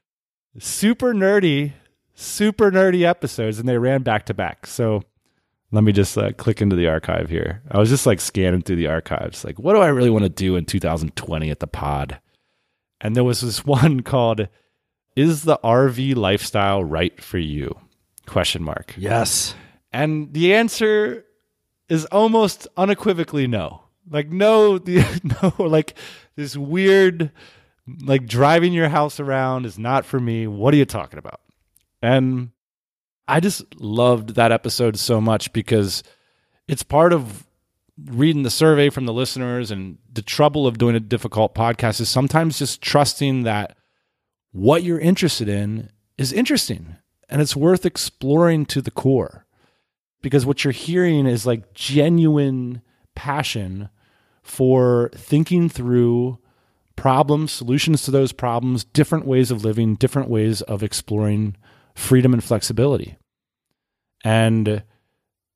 super 0.58 1.12
nerdy, 1.12 1.72
super 2.14 2.70
nerdy 2.70 3.02
episodes 3.02 3.58
and 3.58 3.68
they 3.68 3.78
ran 3.78 4.02
back 4.02 4.26
to 4.26 4.34
back. 4.34 4.66
So 4.66 5.02
let 5.72 5.84
me 5.84 5.92
just 5.92 6.16
uh, 6.16 6.32
click 6.32 6.62
into 6.62 6.76
the 6.76 6.88
archive 6.88 7.28
here. 7.28 7.62
I 7.70 7.78
was 7.78 7.90
just 7.90 8.06
like 8.06 8.20
scanning 8.20 8.62
through 8.62 8.76
the 8.76 8.86
archives, 8.86 9.44
like, 9.44 9.58
what 9.58 9.74
do 9.74 9.80
I 9.80 9.88
really 9.88 10.10
want 10.10 10.24
to 10.24 10.28
do 10.30 10.56
in 10.56 10.64
2020 10.64 11.50
at 11.50 11.60
the 11.60 11.66
pod? 11.66 12.18
And 13.00 13.14
there 13.14 13.24
was 13.24 13.40
this 13.40 13.64
one 13.64 14.00
called 14.00 14.48
"Is 15.14 15.42
the 15.42 15.58
RV 15.62 16.16
lifestyle 16.16 16.82
right 16.82 17.20
for 17.22 17.38
you?" 17.38 17.76
question 18.26 18.62
mark. 18.62 18.94
Yes. 18.96 19.54
And 19.92 20.32
the 20.32 20.54
answer 20.54 21.24
is 21.88 22.04
almost 22.06 22.66
unequivocally 22.76 23.46
no. 23.46 23.82
Like 24.08 24.30
no, 24.30 24.78
the, 24.78 25.04
no, 25.58 25.64
like 25.64 25.96
this 26.36 26.56
weird, 26.56 27.30
like 28.02 28.26
driving 28.26 28.72
your 28.72 28.88
house 28.88 29.20
around 29.20 29.66
is 29.66 29.78
not 29.78 30.04
for 30.04 30.20
me. 30.20 30.46
What 30.46 30.74
are 30.74 30.76
you 30.76 30.84
talking 30.84 31.18
about? 31.18 31.40
And 32.02 32.50
I 33.28 33.40
just 33.40 33.80
loved 33.80 34.34
that 34.36 34.52
episode 34.52 34.98
so 34.98 35.20
much 35.20 35.52
because 35.52 36.02
it's 36.68 36.82
part 36.82 37.12
of 37.12 37.46
reading 38.04 38.42
the 38.42 38.50
survey 38.50 38.90
from 38.90 39.06
the 39.06 39.12
listeners 39.12 39.70
and 39.70 39.98
the 40.12 40.22
trouble 40.22 40.66
of 40.66 40.78
doing 40.78 40.94
a 40.94 41.00
difficult 41.00 41.54
podcast 41.54 42.00
is 42.00 42.08
sometimes 42.08 42.58
just 42.58 42.82
trusting 42.82 43.44
that 43.44 43.76
what 44.52 44.82
you're 44.82 44.98
interested 44.98 45.48
in 45.48 45.90
is 46.18 46.32
interesting 46.32 46.96
and 47.28 47.40
it's 47.40 47.56
worth 47.56 47.86
exploring 47.86 48.66
to 48.66 48.82
the 48.82 48.90
core 48.90 49.45
because 50.26 50.44
what 50.44 50.64
you're 50.64 50.72
hearing 50.72 51.24
is 51.24 51.46
like 51.46 51.72
genuine 51.72 52.82
passion 53.14 53.88
for 54.42 55.08
thinking 55.14 55.68
through 55.68 56.36
problems, 56.96 57.52
solutions 57.52 58.02
to 58.02 58.10
those 58.10 58.32
problems, 58.32 58.82
different 58.82 59.24
ways 59.24 59.52
of 59.52 59.64
living, 59.64 59.94
different 59.94 60.28
ways 60.28 60.62
of 60.62 60.82
exploring 60.82 61.54
freedom 61.94 62.32
and 62.32 62.42
flexibility. 62.42 63.16
And 64.24 64.82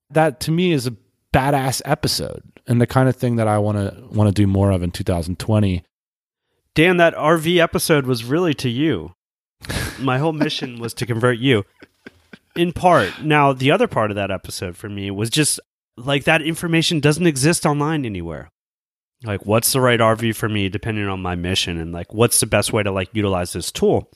that 0.09 0.39
to 0.39 0.53
me 0.53 0.71
is 0.71 0.87
a 0.87 0.95
badass 1.35 1.83
episode 1.85 2.45
and 2.69 2.81
the 2.81 2.87
kind 2.87 3.09
of 3.09 3.17
thing 3.17 3.35
that 3.37 3.49
I 3.49 3.59
want 3.59 3.77
to 3.77 4.07
want 4.17 4.29
to 4.29 4.33
do 4.33 4.47
more 4.47 4.71
of 4.71 4.85
in 4.85 4.93
2020. 4.93 5.83
Dan, 6.77 6.99
that 6.99 7.17
RV 7.17 7.59
episode 7.59 8.07
was 8.07 8.23
really 8.23 8.55
to 8.55 8.69
you. 8.69 9.15
My 9.99 10.19
whole 10.19 10.33
mission 10.33 10.79
was 10.79 10.95
to 10.95 11.07
convert 11.07 11.39
you. 11.39 11.65
In 12.61 12.75
part. 12.75 13.23
Now, 13.23 13.55
the 13.55 13.71
other 13.71 13.89
part 13.89 14.11
of 14.11 14.17
that 14.17 14.31
episode 14.31 14.77
for 14.77 14.91
me 14.91 15.11
was 15.11 15.31
just 15.31 15.61
like 15.97 16.25
that 16.25 16.43
information 16.43 17.01
doesn't 17.01 17.27
exist 17.27 17.65
online 17.65 18.05
anywhere. 18.05 18.51
Like 19.25 19.47
what's 19.47 19.73
the 19.73 19.81
right 19.81 19.99
RV 19.99 20.37
for 20.37 20.47
me 20.47 20.69
depending 20.69 21.07
on 21.07 21.23
my 21.23 21.37
mission 21.37 21.79
and 21.79 21.91
like 21.91 22.13
what's 22.13 22.39
the 22.39 22.47
best 22.47 22.71
way 22.71 22.83
to 22.83 22.91
like 22.91 23.09
utilize 23.15 23.55
this 23.55 23.73
tool? 23.73 24.11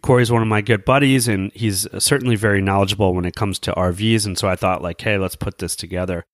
Corey's 0.00 0.30
one 0.30 0.42
of 0.42 0.48
my 0.48 0.60
good 0.60 0.84
buddies 0.84 1.26
and 1.26 1.50
he's 1.52 1.88
certainly 1.98 2.36
very 2.36 2.62
knowledgeable 2.62 3.14
when 3.14 3.24
it 3.24 3.34
comes 3.34 3.58
to 3.60 3.72
RVs 3.72 4.26
and 4.26 4.38
so 4.38 4.46
I 4.46 4.54
thought 4.54 4.80
like 4.80 5.00
hey, 5.00 5.18
let's 5.18 5.34
put 5.34 5.58
this 5.58 5.74
together. 5.74 6.24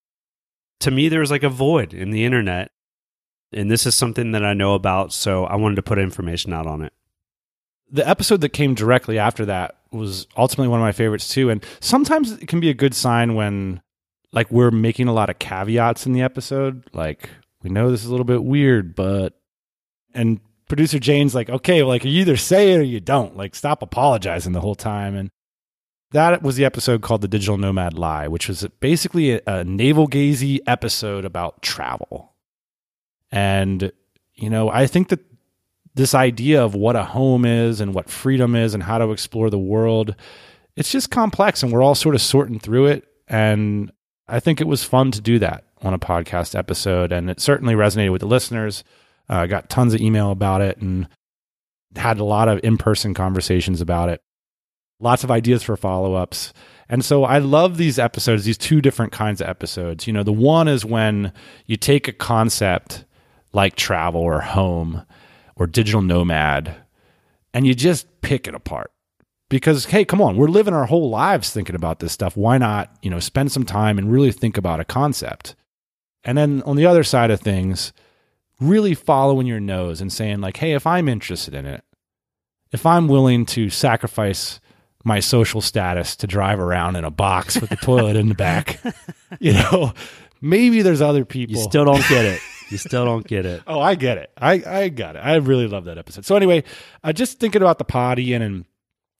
To 0.80 0.90
me 0.90 1.08
there 1.08 1.20
was 1.20 1.30
like 1.30 1.44
a 1.44 1.48
void 1.48 1.94
in 1.94 2.10
the 2.10 2.26
internet 2.26 2.70
and 3.52 3.70
this 3.70 3.86
is 3.86 3.94
something 3.94 4.32
that 4.32 4.44
I 4.44 4.52
know 4.52 4.74
about 4.74 5.14
so 5.14 5.46
I 5.46 5.56
wanted 5.56 5.76
to 5.76 5.82
put 5.82 5.98
information 5.98 6.52
out 6.52 6.66
on 6.66 6.82
it. 6.82 6.92
The 7.90 8.06
episode 8.06 8.42
that 8.42 8.50
came 8.50 8.74
directly 8.74 9.18
after 9.18 9.46
that 9.46 9.76
was 9.96 10.26
ultimately 10.36 10.68
one 10.68 10.80
of 10.80 10.84
my 10.84 10.92
favorites 10.92 11.28
too 11.28 11.50
and 11.50 11.64
sometimes 11.80 12.32
it 12.32 12.46
can 12.46 12.60
be 12.60 12.70
a 12.70 12.74
good 12.74 12.94
sign 12.94 13.34
when 13.34 13.80
like 14.32 14.50
we're 14.50 14.70
making 14.70 15.08
a 15.08 15.12
lot 15.12 15.30
of 15.30 15.38
caveats 15.38 16.06
in 16.06 16.12
the 16.12 16.22
episode 16.22 16.84
like 16.92 17.30
we 17.62 17.70
know 17.70 17.90
this 17.90 18.02
is 18.02 18.06
a 18.06 18.10
little 18.10 18.24
bit 18.24 18.44
weird 18.44 18.94
but 18.94 19.34
and 20.14 20.40
producer 20.68 20.98
Jane's 20.98 21.34
like, 21.34 21.48
okay, 21.48 21.82
like 21.82 22.04
you 22.04 22.10
either 22.20 22.36
say 22.36 22.72
it 22.72 22.78
or 22.78 22.82
you 22.82 23.00
don't. 23.00 23.36
Like, 23.36 23.54
stop 23.54 23.82
apologizing 23.82 24.52
the 24.52 24.60
whole 24.60 24.74
time. 24.74 25.14
And 25.14 25.30
that 26.12 26.42
was 26.42 26.56
the 26.56 26.64
episode 26.64 27.02
called 27.02 27.20
The 27.20 27.28
Digital 27.28 27.56
Nomad 27.56 27.94
Lie, 27.94 28.28
which 28.28 28.48
was 28.48 28.66
basically 28.80 29.32
a, 29.32 29.40
a 29.46 29.64
navel 29.64 30.08
gazy 30.08 30.60
episode 30.66 31.24
about 31.24 31.62
travel. 31.62 32.34
And, 33.30 33.92
you 34.34 34.50
know, 34.50 34.70
I 34.70 34.86
think 34.86 35.08
that 35.08 35.20
this 35.96 36.14
idea 36.14 36.62
of 36.62 36.74
what 36.74 36.94
a 36.94 37.02
home 37.02 37.44
is 37.44 37.80
and 37.80 37.94
what 37.94 38.10
freedom 38.10 38.54
is 38.54 38.74
and 38.74 38.82
how 38.82 38.98
to 38.98 39.10
explore 39.10 39.48
the 39.48 39.58
world, 39.58 40.14
it's 40.76 40.92
just 40.92 41.10
complex 41.10 41.62
and 41.62 41.72
we're 41.72 41.82
all 41.82 41.94
sort 41.94 42.14
of 42.14 42.20
sorting 42.20 42.60
through 42.60 42.86
it. 42.86 43.04
And 43.26 43.90
I 44.28 44.38
think 44.38 44.60
it 44.60 44.68
was 44.68 44.84
fun 44.84 45.10
to 45.12 45.22
do 45.22 45.38
that 45.38 45.64
on 45.80 45.94
a 45.94 45.98
podcast 45.98 46.56
episode. 46.56 47.12
And 47.12 47.30
it 47.30 47.40
certainly 47.40 47.74
resonated 47.74 48.12
with 48.12 48.20
the 48.20 48.26
listeners. 48.26 48.84
I 49.28 49.44
uh, 49.44 49.46
got 49.46 49.70
tons 49.70 49.94
of 49.94 50.00
email 50.00 50.30
about 50.30 50.60
it 50.60 50.76
and 50.78 51.08
had 51.96 52.20
a 52.20 52.24
lot 52.24 52.48
of 52.48 52.60
in 52.62 52.76
person 52.76 53.14
conversations 53.14 53.80
about 53.80 54.10
it. 54.10 54.20
Lots 55.00 55.24
of 55.24 55.30
ideas 55.30 55.62
for 55.62 55.78
follow 55.78 56.14
ups. 56.14 56.52
And 56.90 57.04
so 57.04 57.24
I 57.24 57.38
love 57.38 57.78
these 57.78 57.98
episodes, 57.98 58.44
these 58.44 58.58
two 58.58 58.82
different 58.82 59.12
kinds 59.12 59.40
of 59.40 59.48
episodes. 59.48 60.06
You 60.06 60.12
know, 60.12 60.22
the 60.22 60.32
one 60.32 60.68
is 60.68 60.84
when 60.84 61.32
you 61.64 61.76
take 61.76 62.06
a 62.06 62.12
concept 62.12 63.06
like 63.54 63.76
travel 63.76 64.20
or 64.20 64.40
home 64.40 65.02
or 65.56 65.66
digital 65.66 66.02
nomad 66.02 66.76
and 67.56 67.66
you 67.66 67.74
just 67.74 68.20
pick 68.20 68.46
it 68.46 68.54
apart. 68.54 68.92
Because, 69.48 69.86
hey, 69.86 70.04
come 70.04 70.20
on, 70.20 70.36
we're 70.36 70.48
living 70.48 70.74
our 70.74 70.84
whole 70.84 71.08
lives 71.08 71.50
thinking 71.50 71.74
about 71.74 72.00
this 72.00 72.12
stuff. 72.12 72.36
Why 72.36 72.58
not, 72.58 72.94
you 73.00 73.08
know, 73.08 73.18
spend 73.18 73.50
some 73.50 73.64
time 73.64 73.96
and 73.96 74.12
really 74.12 74.30
think 74.30 74.58
about 74.58 74.80
a 74.80 74.84
concept? 74.84 75.54
And 76.22 76.36
then 76.36 76.62
on 76.66 76.76
the 76.76 76.84
other 76.84 77.02
side 77.02 77.30
of 77.30 77.40
things, 77.40 77.94
really 78.60 78.92
following 78.92 79.46
your 79.46 79.60
nose 79.60 80.02
and 80.02 80.12
saying, 80.12 80.42
like, 80.42 80.58
hey, 80.58 80.72
if 80.72 80.86
I'm 80.86 81.08
interested 81.08 81.54
in 81.54 81.64
it, 81.64 81.82
if 82.72 82.84
I'm 82.84 83.08
willing 83.08 83.46
to 83.46 83.70
sacrifice 83.70 84.60
my 85.02 85.20
social 85.20 85.62
status 85.62 86.14
to 86.16 86.26
drive 86.26 86.60
around 86.60 86.96
in 86.96 87.04
a 87.04 87.10
box 87.10 87.58
with 87.58 87.70
the 87.70 87.76
toilet 87.76 88.16
in 88.16 88.28
the 88.28 88.34
back, 88.34 88.80
you 89.40 89.54
know, 89.54 89.94
maybe 90.42 90.82
there's 90.82 91.00
other 91.00 91.24
people. 91.24 91.56
You 91.56 91.62
still 91.62 91.86
don't 91.86 92.06
get 92.08 92.26
it. 92.26 92.40
You 92.70 92.78
still 92.78 93.04
don't 93.04 93.26
get 93.26 93.46
it. 93.46 93.62
oh, 93.66 93.80
I 93.80 93.94
get 93.94 94.18
it. 94.18 94.30
I, 94.36 94.62
I 94.66 94.88
got 94.88 95.16
it. 95.16 95.20
I 95.20 95.36
really 95.36 95.66
love 95.66 95.84
that 95.84 95.98
episode. 95.98 96.24
So 96.24 96.36
anyway, 96.36 96.64
uh, 97.04 97.12
just 97.12 97.38
thinking 97.38 97.62
about 97.62 97.78
the 97.78 97.84
pod, 97.84 98.18
and 98.18 98.64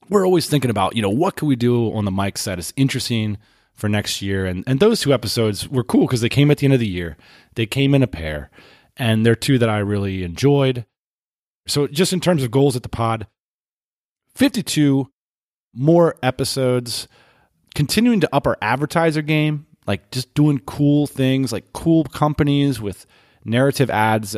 we're 0.09 0.27
always 0.27 0.49
thinking 0.49 0.71
about, 0.71 0.97
you 0.97 1.03
know, 1.03 1.11
what 1.11 1.37
can 1.37 1.49
we 1.49 1.57
do 1.57 1.93
on 1.93 2.05
the 2.05 2.11
mic 2.11 2.39
set 2.39 2.59
is 2.59 2.73
interesting 2.77 3.39
for 3.75 3.89
next 3.89 4.23
year. 4.23 4.47
And 4.47 4.65
and 4.67 4.81
those 4.81 5.01
two 5.01 5.13
episodes 5.13 5.69
were 5.69 5.85
cool 5.85 6.07
because 6.07 6.21
they 6.21 6.29
came 6.29 6.51
at 6.51 6.59
the 6.59 6.67
end 6.67 6.75
of 6.75 6.81
the 6.81 6.89
year. 6.89 7.17
They 7.55 7.67
came 7.67 7.95
in 7.95 8.03
a 8.03 8.09
pair 8.09 8.51
and 8.97 9.25
they're 9.25 9.37
two 9.37 9.59
that 9.59 9.69
I 9.69 9.79
really 9.79 10.25
enjoyed. 10.25 10.87
So, 11.69 11.87
just 11.87 12.13
in 12.13 12.21
terms 12.21 12.43
of 12.43 12.51
goals 12.51 12.77
at 12.77 12.83
the 12.83 12.89
pod, 12.89 13.27
52 14.35 15.11
more 15.75 16.17
episodes, 16.23 17.09
continuing 17.75 18.21
to 18.21 18.35
up 18.35 18.47
our 18.47 18.57
advertiser 18.63 19.23
game, 19.23 19.67
like 19.87 20.11
just 20.11 20.33
doing 20.35 20.61
cool 20.61 21.07
things, 21.07 21.53
like 21.53 21.73
cool 21.73 22.05
companies 22.05 22.81
with 22.81 23.07
narrative 23.47 23.91
ads 23.91 24.37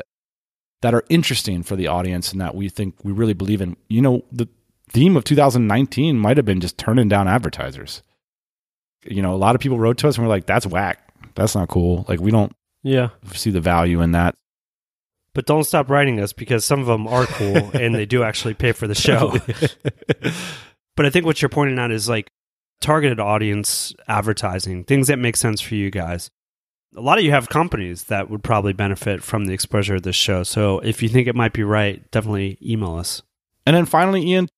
that 0.83 0.95
are 0.95 1.05
interesting 1.09 1.63
for 1.63 1.77
the 1.77 1.89
audience 1.89 2.33
and 2.33 2.41
that 2.41 2.55
we 2.55 2.69
think 2.69 2.95
we 3.03 3.13
really 3.13 3.33
believe 3.33 3.61
in. 3.61 3.77
You 3.89 4.03
know, 4.03 4.25
the 4.31 4.49
theme 4.91 5.17
of 5.17 5.25
2019 5.25 6.19
might 6.19 6.37
have 6.37 6.47
been 6.47 6.61
just 6.61 6.79
turning 6.79 7.09
down 7.09 7.29
advertisers. 7.29 8.03
You 9.05 9.23
know, 9.23 9.35
a 9.35 9.37
lot 9.37 9.55
of 9.55 9.61
people 9.61 9.79
wrote 9.79 9.99
to 9.99 10.09
us 10.09 10.17
and 10.17 10.27
we're 10.27 10.33
like, 10.33 10.47
that's 10.47 10.67
whack. 10.67 10.99
That's 11.35 11.55
not 11.55 11.69
cool. 11.69 12.05
Like, 12.09 12.21
we 12.21 12.31
don't 12.31 12.53
yeah 12.85 13.09
see 13.33 13.51
the 13.51 13.61
value 13.61 14.01
in 14.01 14.13
that. 14.13 14.35
But 15.35 15.47
don't 15.47 15.65
stop 15.65 15.91
writing 15.91 16.21
us 16.21 16.33
because 16.33 16.65
some 16.65 16.81
of 16.81 16.87
them 16.87 17.07
are 17.07 17.27
cool 17.27 17.71
and 17.75 17.95
they 17.95 18.07
do 18.07 18.23
actually 18.23 18.55
pay 18.55 18.73
for 18.73 18.87
the 18.87 18.95
show. 18.95 19.33
but 20.97 21.07
I 21.07 21.11
think 21.11 21.27
what 21.27 21.41
you're 21.43 21.49
pointing 21.49 21.79
out 21.79 21.91
is 21.93 22.09
like 22.09 22.31
targeted 22.81 23.21
audience 23.21 23.95
advertising, 24.07 24.85
things 24.85 25.09
that 25.09 25.19
make 25.19 25.37
sense 25.37 25.61
for 25.61 25.75
you 25.75 25.91
guys. 25.91 26.31
A 26.97 27.01
lot 27.01 27.19
of 27.19 27.25
you 27.25 27.31
have 27.31 27.49
companies 27.49 28.05
that 28.05 28.31
would 28.31 28.43
probably 28.43 28.73
benefit 28.73 29.23
from 29.23 29.45
the 29.45 29.53
exposure 29.53 29.97
of 29.97 30.03
this 30.03 30.17
show. 30.17 30.43
So 30.43 30.79
if 30.81 31.03
you 31.03 31.09
think 31.09 31.29
it 31.29 31.35
might 31.35 31.53
be 31.53 31.63
right, 31.63 32.09
definitely 32.11 32.59
email 32.63 32.97
us. 32.97 33.23
And 33.67 33.77
then 33.77 33.85
finally, 33.85 34.27
Ian, 34.27 34.49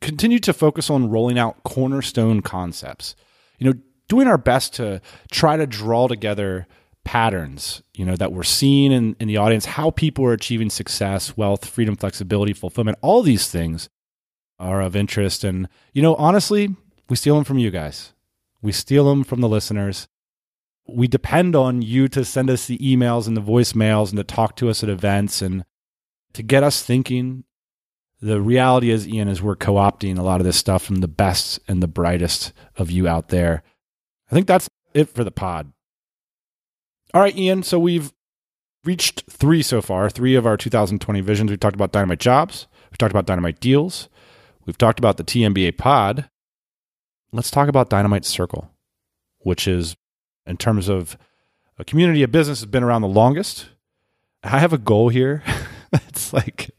continue 0.00 0.38
to 0.40 0.52
focus 0.52 0.90
on 0.90 1.10
rolling 1.10 1.38
out 1.38 1.62
cornerstone 1.64 2.40
concepts. 2.40 3.16
You 3.58 3.72
know, 3.72 3.78
doing 4.08 4.26
our 4.26 4.38
best 4.38 4.74
to 4.74 5.00
try 5.30 5.56
to 5.56 5.66
draw 5.66 6.08
together 6.08 6.66
patterns 7.04 7.82
you 7.94 8.04
know 8.04 8.16
that 8.16 8.34
we're 8.34 8.42
seeing 8.42 8.92
in, 8.92 9.16
in 9.18 9.28
the 9.28 9.36
audience 9.38 9.64
how 9.64 9.90
people 9.90 10.26
are 10.26 10.34
achieving 10.34 10.68
success 10.68 11.38
wealth 11.38 11.64
freedom 11.64 11.96
flexibility 11.96 12.52
fulfillment 12.52 12.98
all 13.00 13.22
these 13.22 13.50
things 13.50 13.88
are 14.58 14.82
of 14.82 14.94
interest 14.94 15.42
and 15.42 15.68
you 15.94 16.02
know 16.02 16.14
honestly 16.16 16.76
we 17.08 17.16
steal 17.16 17.34
them 17.34 17.44
from 17.44 17.58
you 17.58 17.70
guys 17.70 18.12
we 18.60 18.72
steal 18.72 19.08
them 19.08 19.24
from 19.24 19.40
the 19.40 19.48
listeners 19.48 20.06
we 20.88 21.06
depend 21.06 21.54
on 21.54 21.82
you 21.82 22.08
to 22.08 22.24
send 22.24 22.50
us 22.50 22.66
the 22.66 22.78
emails 22.78 23.26
and 23.26 23.36
the 23.36 23.42
voicemails 23.42 24.08
and 24.08 24.16
to 24.16 24.24
talk 24.24 24.56
to 24.56 24.70
us 24.70 24.82
at 24.82 24.88
events 24.88 25.42
and 25.42 25.64
to 26.32 26.42
get 26.42 26.62
us 26.62 26.82
thinking 26.82 27.44
the 28.20 28.40
reality 28.40 28.90
is 28.90 29.06
ian 29.06 29.28
is 29.28 29.42
we're 29.42 29.54
co-opting 29.54 30.18
a 30.18 30.22
lot 30.22 30.40
of 30.40 30.44
this 30.46 30.56
stuff 30.56 30.82
from 30.82 30.96
the 30.96 31.08
best 31.08 31.60
and 31.68 31.82
the 31.82 31.88
brightest 31.88 32.52
of 32.76 32.90
you 32.90 33.06
out 33.06 33.28
there 33.28 33.62
i 34.30 34.34
think 34.34 34.46
that's 34.46 34.68
it 34.94 35.08
for 35.08 35.24
the 35.24 35.30
pod 35.30 35.72
all 37.14 37.22
right, 37.22 37.36
Ian. 37.36 37.62
So 37.62 37.78
we've 37.78 38.12
reached 38.84 39.24
three 39.30 39.62
so 39.62 39.80
far, 39.80 40.10
three 40.10 40.34
of 40.34 40.46
our 40.46 40.56
2020 40.56 41.20
visions. 41.20 41.50
We've 41.50 41.60
talked 41.60 41.74
about 41.74 41.92
Dynamite 41.92 42.20
Jobs, 42.20 42.66
we've 42.90 42.98
talked 42.98 43.12
about 43.12 43.26
Dynamite 43.26 43.60
Deals, 43.60 44.08
we've 44.66 44.78
talked 44.78 44.98
about 44.98 45.16
the 45.16 45.24
TMBA 45.24 45.78
pod. 45.78 46.28
Let's 47.32 47.50
talk 47.50 47.68
about 47.68 47.90
Dynamite 47.90 48.24
Circle, 48.24 48.70
which 49.40 49.68
is, 49.68 49.96
in 50.48 50.56
terms 50.56 50.88
of 50.88 51.16
a 51.78 51.84
community 51.84 52.22
of 52.22 52.32
business, 52.32 52.60
has 52.60 52.66
been 52.66 52.82
around 52.82 53.02
the 53.02 53.08
longest. 53.08 53.66
I 54.42 54.58
have 54.58 54.72
a 54.72 54.78
goal 54.78 55.08
here. 55.08 55.42
it's 55.92 56.32
like, 56.32 56.70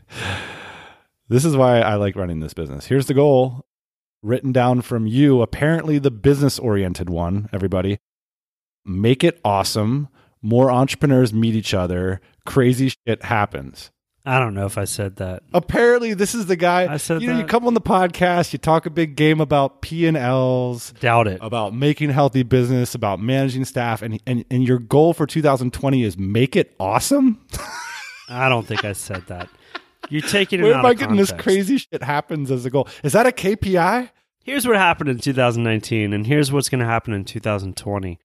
this 1.29 1.45
is 1.45 1.55
why 1.55 1.79
I 1.79 1.95
like 1.95 2.15
running 2.15 2.39
this 2.39 2.53
business. 2.53 2.87
Here's 2.87 3.05
the 3.05 3.13
goal 3.13 3.65
written 4.21 4.51
down 4.51 4.81
from 4.81 5.07
you, 5.07 5.41
apparently 5.41 5.97
the 5.97 6.11
business 6.11 6.59
oriented 6.59 7.09
one, 7.09 7.47
everybody. 7.53 7.99
Make 8.83 9.23
it 9.23 9.39
awesome 9.45 10.09
more 10.41 10.71
entrepreneurs 10.71 11.33
meet 11.33 11.55
each 11.55 11.73
other, 11.73 12.21
crazy 12.45 12.89
shit 12.89 13.23
happens. 13.23 13.91
I 14.25 14.37
don't 14.39 14.53
know 14.53 14.65
if 14.65 14.77
I 14.77 14.83
said 14.83 15.15
that. 15.17 15.43
Apparently, 15.53 16.13
this 16.13 16.35
is 16.35 16.45
the 16.45 16.55
guy. 16.55 16.91
I 16.91 16.97
said 16.97 17.21
you 17.21 17.27
know, 17.29 17.39
you 17.39 17.45
come 17.45 17.65
on 17.65 17.73
the 17.73 17.81
podcast, 17.81 18.51
you 18.51 18.59
talk 18.59 18.85
a 18.85 18.89
big 18.89 19.15
game 19.15 19.39
about 19.39 19.81
P 19.81 20.05
and 20.05 20.17
Ls, 20.17 20.91
Doubt 20.99 21.27
it. 21.27 21.39
about 21.41 21.73
making 21.73 22.09
healthy 22.09 22.43
business, 22.43 22.93
about 22.95 23.19
managing 23.21 23.65
staff, 23.65 24.01
and 24.01 24.19
and 24.27 24.45
and 24.51 24.67
your 24.67 24.79
goal 24.79 25.13
for 25.13 25.25
2020 25.25 26.03
is 26.03 26.17
make 26.17 26.55
it 26.55 26.75
awesome. 26.79 27.39
I 28.29 28.49
don't 28.49 28.67
think 28.67 28.83
I 28.83 28.93
said 28.93 29.25
that. 29.27 29.49
You're 30.09 30.21
taking 30.21 30.59
it 30.59 30.63
Where 30.63 30.73
am 30.73 30.85
I 30.85 30.93
getting 30.93 31.15
this 31.15 31.31
crazy 31.31 31.77
shit 31.77 32.03
happens 32.03 32.51
as 32.51 32.65
a 32.65 32.69
goal? 32.69 32.87
Is 33.03 33.13
that 33.13 33.25
a 33.25 33.31
KPI? 33.31 34.09
Here's 34.43 34.65
what 34.65 34.75
happened 34.75 35.09
in 35.09 35.19
2019, 35.19 36.13
and 36.13 36.25
here's 36.25 36.51
what's 36.51 36.69
going 36.69 36.79
to 36.79 36.85
happen 36.85 37.13
in 37.13 37.25
2020. 37.25 38.19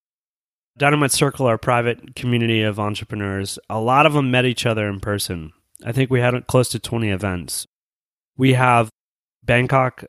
Dynamite 0.77 1.13
Circle, 1.13 1.47
our 1.47 1.59
private 1.59 2.17
community 2.17 2.63
of 2.63 2.81
entrepreneurs, 2.81 3.59
a 3.69 3.79
lot 3.81 4.07
of 4.07 4.15
them 4.15 4.31
met 4.31 4.45
each 4.45 4.67
other 4.67 4.89
in 4.89 5.01
person. 5.01 5.53
I 5.85 5.93
think 5.93 6.11
we 6.11 6.21
had 6.21 6.47
close 6.47 6.69
to 6.71 6.79
20 6.79 7.11
events. 7.11 7.67
We 8.37 8.55
have 8.55 8.89
Bangkok, 9.45 10.05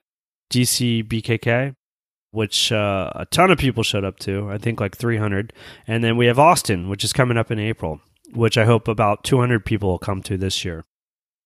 DC, 0.51 1.03
BKK, 1.03 1.75
which 2.31 2.71
uh, 2.71 3.11
a 3.15 3.25
ton 3.25 3.51
of 3.51 3.57
people 3.57 3.83
showed 3.83 4.05
up 4.05 4.17
to. 4.19 4.49
I 4.49 4.57
think 4.57 4.79
like 4.79 4.95
300. 4.95 5.53
And 5.85 6.03
then 6.03 6.17
we 6.17 6.27
have 6.27 6.39
Austin, 6.39 6.89
which 6.89 7.03
is 7.03 7.13
coming 7.13 7.37
up 7.37 7.51
in 7.51 7.59
April, 7.59 7.99
which 8.33 8.57
I 8.57 8.65
hope 8.65 8.87
about 8.87 9.23
200 9.23 9.65
people 9.65 9.89
will 9.89 9.99
come 9.99 10.21
to 10.23 10.37
this 10.37 10.63
year. 10.63 10.85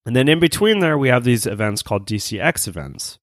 And 0.05 0.15
then 0.15 0.27
in 0.27 0.39
between 0.39 0.79
there, 0.79 0.97
we 0.97 1.09
have 1.09 1.23
these 1.23 1.45
events 1.45 1.81
called 1.81 2.07
DCX 2.07 2.67
events. 2.67 3.19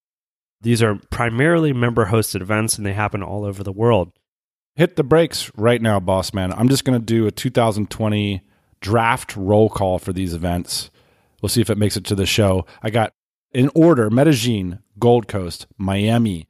These 0.60 0.82
are 0.82 1.00
primarily 1.10 1.72
member 1.72 2.06
hosted 2.06 2.40
events 2.40 2.76
and 2.76 2.86
they 2.86 2.92
happen 2.92 3.22
all 3.22 3.44
over 3.44 3.62
the 3.62 3.72
world. 3.72 4.12
Hit 4.74 4.96
the 4.96 5.04
brakes 5.04 5.50
right 5.56 5.80
now, 5.80 6.00
boss 6.00 6.34
man. 6.34 6.52
I'm 6.52 6.68
just 6.68 6.84
going 6.84 6.98
to 6.98 7.04
do 7.04 7.26
a 7.26 7.30
2020 7.30 8.42
draft 8.80 9.34
roll 9.36 9.70
call 9.70 9.98
for 9.98 10.12
these 10.12 10.34
events. 10.34 10.90
We'll 11.46 11.50
see 11.50 11.60
if 11.60 11.70
it 11.70 11.78
makes 11.78 11.96
it 11.96 12.02
to 12.06 12.16
the 12.16 12.26
show. 12.26 12.66
I 12.82 12.90
got 12.90 13.12
in 13.54 13.70
order 13.72 14.10
Medellin, 14.10 14.80
Gold 14.98 15.28
Coast, 15.28 15.68
Miami, 15.78 16.48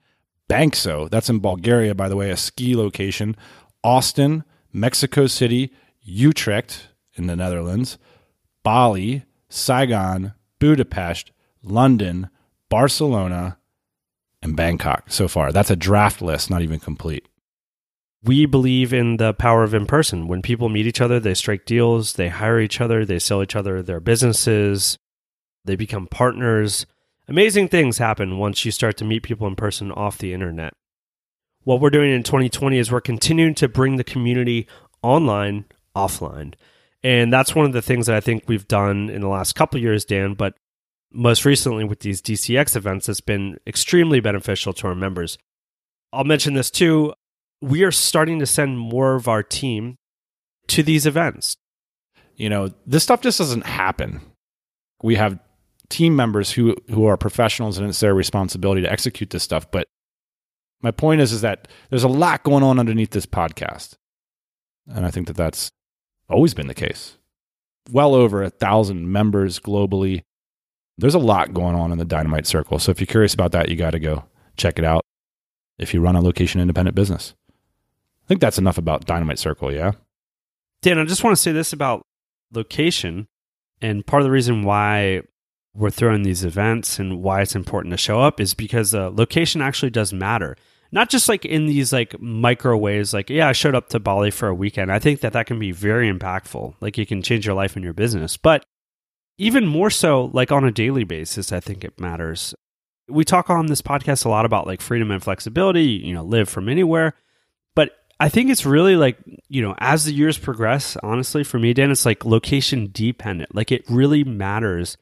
Bansko, 0.49 1.11
that's 1.11 1.29
in 1.29 1.41
Bulgaria, 1.41 1.95
by 1.95 2.09
the 2.09 2.17
way, 2.17 2.31
a 2.31 2.37
ski 2.39 2.75
location, 2.75 3.37
Austin, 3.85 4.43
Mexico 4.73 5.27
City, 5.27 5.71
Utrecht 6.01 6.89
in 7.13 7.27
the 7.27 7.37
Netherlands, 7.37 7.99
Bali, 8.63 9.27
Saigon, 9.51 10.33
Budapest, 10.61 11.31
London, 11.63 12.31
Barcelona, 12.71 13.59
and 14.41 14.57
Bangkok 14.57 15.11
so 15.11 15.29
far. 15.29 15.53
That's 15.53 15.71
a 15.71 15.77
draft 15.77 16.23
list, 16.23 16.49
not 16.49 16.63
even 16.63 16.81
complete. 16.81 17.29
We 18.27 18.45
believe 18.45 18.93
in 18.93 19.19
the 19.19 19.35
power 19.35 19.63
of 19.63 19.73
in 19.73 19.87
person. 19.87 20.27
When 20.27 20.43
people 20.43 20.69
meet 20.69 20.87
each 20.87 21.01
other, 21.01 21.21
they 21.21 21.35
strike 21.35 21.65
deals, 21.65 22.15
they 22.15 22.29
hire 22.29 22.59
each 22.59 22.81
other, 22.81 23.05
they 23.05 23.21
sell 23.21 23.41
each 23.41 23.55
other 23.55 23.83
their 23.83 24.01
businesses, 24.01 24.99
they 25.65 25.77
become 25.77 26.09
partners. 26.09 26.87
Amazing 27.29 27.69
things 27.69 27.99
happen 27.99 28.39
once 28.39 28.65
you 28.65 28.73
start 28.73 28.97
to 28.97 29.05
meet 29.05 29.23
people 29.23 29.47
in 29.47 29.55
person 29.55 29.93
off 29.93 30.19
the 30.19 30.33
internet. 30.33 30.73
What 31.63 31.81
we're 31.81 31.91
doing 31.91 32.13
in 32.13 32.25
2020 32.25 32.79
is 32.79 32.91
we're 32.91 33.01
continuing 33.01 33.55
to 33.57 33.69
bring 33.69 33.97
the 33.97 34.05
community 34.05 34.67
online, 35.03 35.65
offline. 35.97 36.55
And 37.05 37.33
that's 37.33 37.55
one 37.55 37.67
of 37.67 37.73
the 37.73 37.83
things 37.83 38.07
that 38.07 38.17
I 38.17 38.21
think 38.21 38.45
we've 38.49 38.67
done 38.67 39.09
in 39.09 39.21
the 39.21 39.29
last 39.29 39.55
couple 39.55 39.81
years, 39.81 40.05
Dan, 40.05 40.35
but 40.35 40.55
most 41.13 41.45
recently 41.45 41.85
with 41.85 42.01
these 42.01 42.21
DCX 42.21 42.75
events, 42.75 43.09
it's 43.09 43.21
been 43.21 43.59
extremely 43.67 44.19
beneficial 44.19 44.73
to 44.73 44.89
our 44.89 44.95
members. 44.95 45.39
I'll 46.13 46.25
mention 46.25 46.55
this 46.55 46.71
too. 46.71 47.15
We 47.61 47.83
are 47.85 47.93
starting 47.93 48.39
to 48.41 48.47
send 48.47 48.79
more 48.79 49.15
of 49.15 49.29
our 49.29 49.43
team 49.43 49.97
to 50.69 50.83
these 50.83 51.07
events. 51.07 51.57
you 52.37 52.49
know 52.51 52.71
this 52.87 53.03
stuff 53.03 53.23
just 53.23 53.39
doesn't 53.39 53.67
happen. 53.67 54.21
We 55.03 55.15
have 55.17 55.39
team 55.89 56.17
members 56.17 56.51
who 56.53 56.75
who 56.91 57.07
are 57.07 57.17
professionals 57.17 57.79
and 57.79 57.89
it's 57.89 58.01
their 58.01 58.15
responsibility 58.15 58.83
to 58.83 58.91
execute 58.91 59.31
this 59.31 59.45
stuff 59.45 59.71
but 59.71 59.87
my 60.83 60.91
point 60.91 61.21
is 61.21 61.33
is 61.33 61.43
that 61.43 61.69
there's 61.91 62.03
a 62.03 62.09
lot 62.09 62.43
going 62.43 62.65
on 62.65 62.81
underneath 62.81 63.11
this 63.11 63.27
podcast. 63.27 63.95
And 64.89 65.07
i 65.07 65.11
think 65.11 65.29
that 65.29 65.37
that's 65.37 65.71
always 66.29 66.55
been 66.55 66.67
the 66.67 66.75
case. 66.75 67.17
Well 67.93 68.15
over 68.15 68.43
a 68.43 68.51
thousand 68.51 69.11
members 69.13 69.61
globally. 69.61 70.23
There's 70.99 71.15
a 71.15 71.21
lot 71.21 71.55
going 71.55 71.77
on 71.77 71.93
in 71.93 71.99
the 71.99 72.05
dynamite 72.05 72.47
circle. 72.47 72.79
So 72.81 72.91
if 72.91 73.01
you're 73.01 73.07
curious 73.07 73.33
about 73.35 73.53
that 73.53 73.69
you 73.69 73.77
got 73.77 73.91
to 73.93 74.01
go 74.01 74.25
check 74.57 74.79
it 74.79 74.85
out 74.85 75.03
if 75.79 75.95
you 75.95 76.01
run 76.01 76.17
a 76.17 76.21
location 76.21 76.61
independent 76.61 76.97
business 76.97 77.35
i 78.27 78.29
think 78.29 78.41
that's 78.41 78.59
enough 78.59 78.79
about 78.79 79.07
dynamite 79.07 79.39
circle 79.39 79.73
yeah 79.73 79.93
Dan, 80.83 80.99
I 80.99 81.05
just 81.05 81.25
want 81.25 81.37
to 81.37 81.43
say 81.43 81.53
this 81.53 81.73
about 81.73 82.07
location. 82.53 83.27
And 83.83 84.07
part 84.07 84.23
of 84.23 84.25
the 84.25 84.31
reason 84.31 84.63
why 84.63 85.23
we're 85.75 85.91
throwing 85.91 86.23
these 86.23 86.45
events 86.45 86.99
and 86.99 87.23
why 87.23 87.43
it's 87.43 87.57
important 87.57 87.93
to 87.93 87.99
show 87.99 88.21
up 88.21 88.41
is 88.41 88.55
because 88.55 88.95
uh, 88.95 89.11
location 89.11 89.61
actually 89.61 89.91
does 89.91 90.13
matter. 90.13 90.57
Not 90.93 91.11
just 91.11 91.29
like 91.29 91.45
in 91.45 91.67
these 91.67 91.93
like 91.93 92.21
micro 92.21 92.77
ways, 92.77 93.13
like, 93.13 93.29
yeah, 93.29 93.49
I 93.49 93.53
showed 93.53 93.75
up 93.75 93.89
to 93.89 93.99
Bali 93.99 94.31
for 94.31 94.49
a 94.49 94.55
weekend. 94.55 94.93
I 94.93 94.99
think 94.99 95.21
that 95.21 95.33
that 95.33 95.47
can 95.47 95.59
be 95.59 95.73
very 95.73 96.11
impactful. 96.11 96.77
Like, 96.81 96.97
it 96.99 97.09
can 97.09 97.21
change 97.21 97.45
your 97.45 97.57
life 97.57 97.75
and 97.75 97.85
your 97.85 97.93
business. 97.93 98.37
But 98.37 98.65
even 99.39 99.67
more 99.67 99.91
so, 99.91 100.31
like 100.33 100.53
on 100.53 100.65
a 100.65 100.71
daily 100.71 101.05
basis, 101.05 101.53
I 101.53 101.61
think 101.61 101.85
it 101.85 102.01
matters. 102.01 102.55
We 103.09 103.25
talk 103.25 103.51
on 103.51 103.67
this 103.67 103.83
podcast 103.83 104.25
a 104.25 104.29
lot 104.29 104.47
about 104.47 104.67
like 104.67 104.81
freedom 104.81 105.11
and 105.11 105.23
flexibility, 105.23 105.85
you 105.85 106.15
know, 106.15 106.25
live 106.25 106.49
from 106.49 106.69
anywhere. 106.69 107.15
I 108.19 108.29
think 108.29 108.51
it's 108.51 108.65
really 108.65 108.97
like, 108.97 109.19
you 109.49 109.61
know, 109.61 109.75
as 109.79 110.05
the 110.05 110.13
years 110.13 110.39
progress, 110.39 110.97
honestly, 111.03 111.45
for 111.45 111.59
me, 111.59 111.75
Dan, 111.75 111.91
it's 111.91 112.07
like 112.07 112.25
location 112.25 112.89
dependent. 112.93 113.55
Like 113.55 113.71
it 113.71 113.85
really 113.89 114.25
matters 114.25 114.97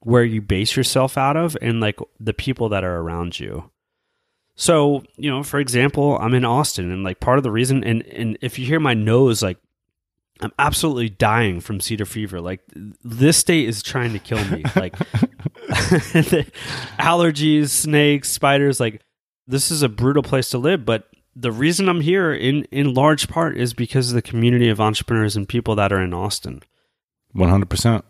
where 0.00 0.24
you 0.24 0.40
base 0.40 0.76
yourself 0.76 1.18
out 1.18 1.36
of 1.36 1.56
and 1.60 1.80
like 1.80 1.98
the 2.18 2.32
people 2.32 2.68
that 2.70 2.84
are 2.84 2.98
around 2.98 3.40
you. 3.40 3.70
So, 4.54 5.02
you 5.16 5.30
know, 5.30 5.42
for 5.42 5.58
example, 5.58 6.18
I'm 6.18 6.34
in 6.34 6.44
Austin 6.44 6.92
and 6.92 7.02
like 7.02 7.18
part 7.18 7.38
of 7.38 7.44
the 7.44 7.50
reason 7.50 7.82
and 7.82 8.02
and 8.06 8.38
if 8.40 8.58
you 8.58 8.66
hear 8.66 8.80
my 8.80 8.94
nose 8.94 9.42
like 9.42 9.58
I'm 10.42 10.52
absolutely 10.58 11.10
dying 11.10 11.60
from 11.60 11.80
cedar 11.80 12.06
fever. 12.06 12.40
Like 12.40 12.60
this 13.02 13.36
state 13.36 13.68
is 13.68 13.82
trying 13.82 14.12
to 14.12 14.18
kill 14.18 14.42
me. 14.46 14.64
Like 14.76 14.96
allergies, 16.98 17.68
snakes, 17.68 18.28
spiders, 18.28 18.80
like 18.80 19.02
this 19.46 19.70
is 19.70 19.82
a 19.82 19.88
brutal 19.88 20.22
place 20.22 20.50
to 20.50 20.58
live, 20.58 20.84
but 20.84 21.08
the 21.34 21.52
reason 21.52 21.88
I'm 21.88 22.00
here 22.00 22.32
in 22.32 22.64
in 22.64 22.94
large 22.94 23.28
part 23.28 23.56
is 23.56 23.72
because 23.74 24.10
of 24.10 24.14
the 24.14 24.22
community 24.22 24.68
of 24.68 24.80
entrepreneurs 24.80 25.36
and 25.36 25.48
people 25.48 25.74
that 25.76 25.92
are 25.92 26.02
in 26.02 26.14
Austin. 26.14 26.62
100% 27.34 28.02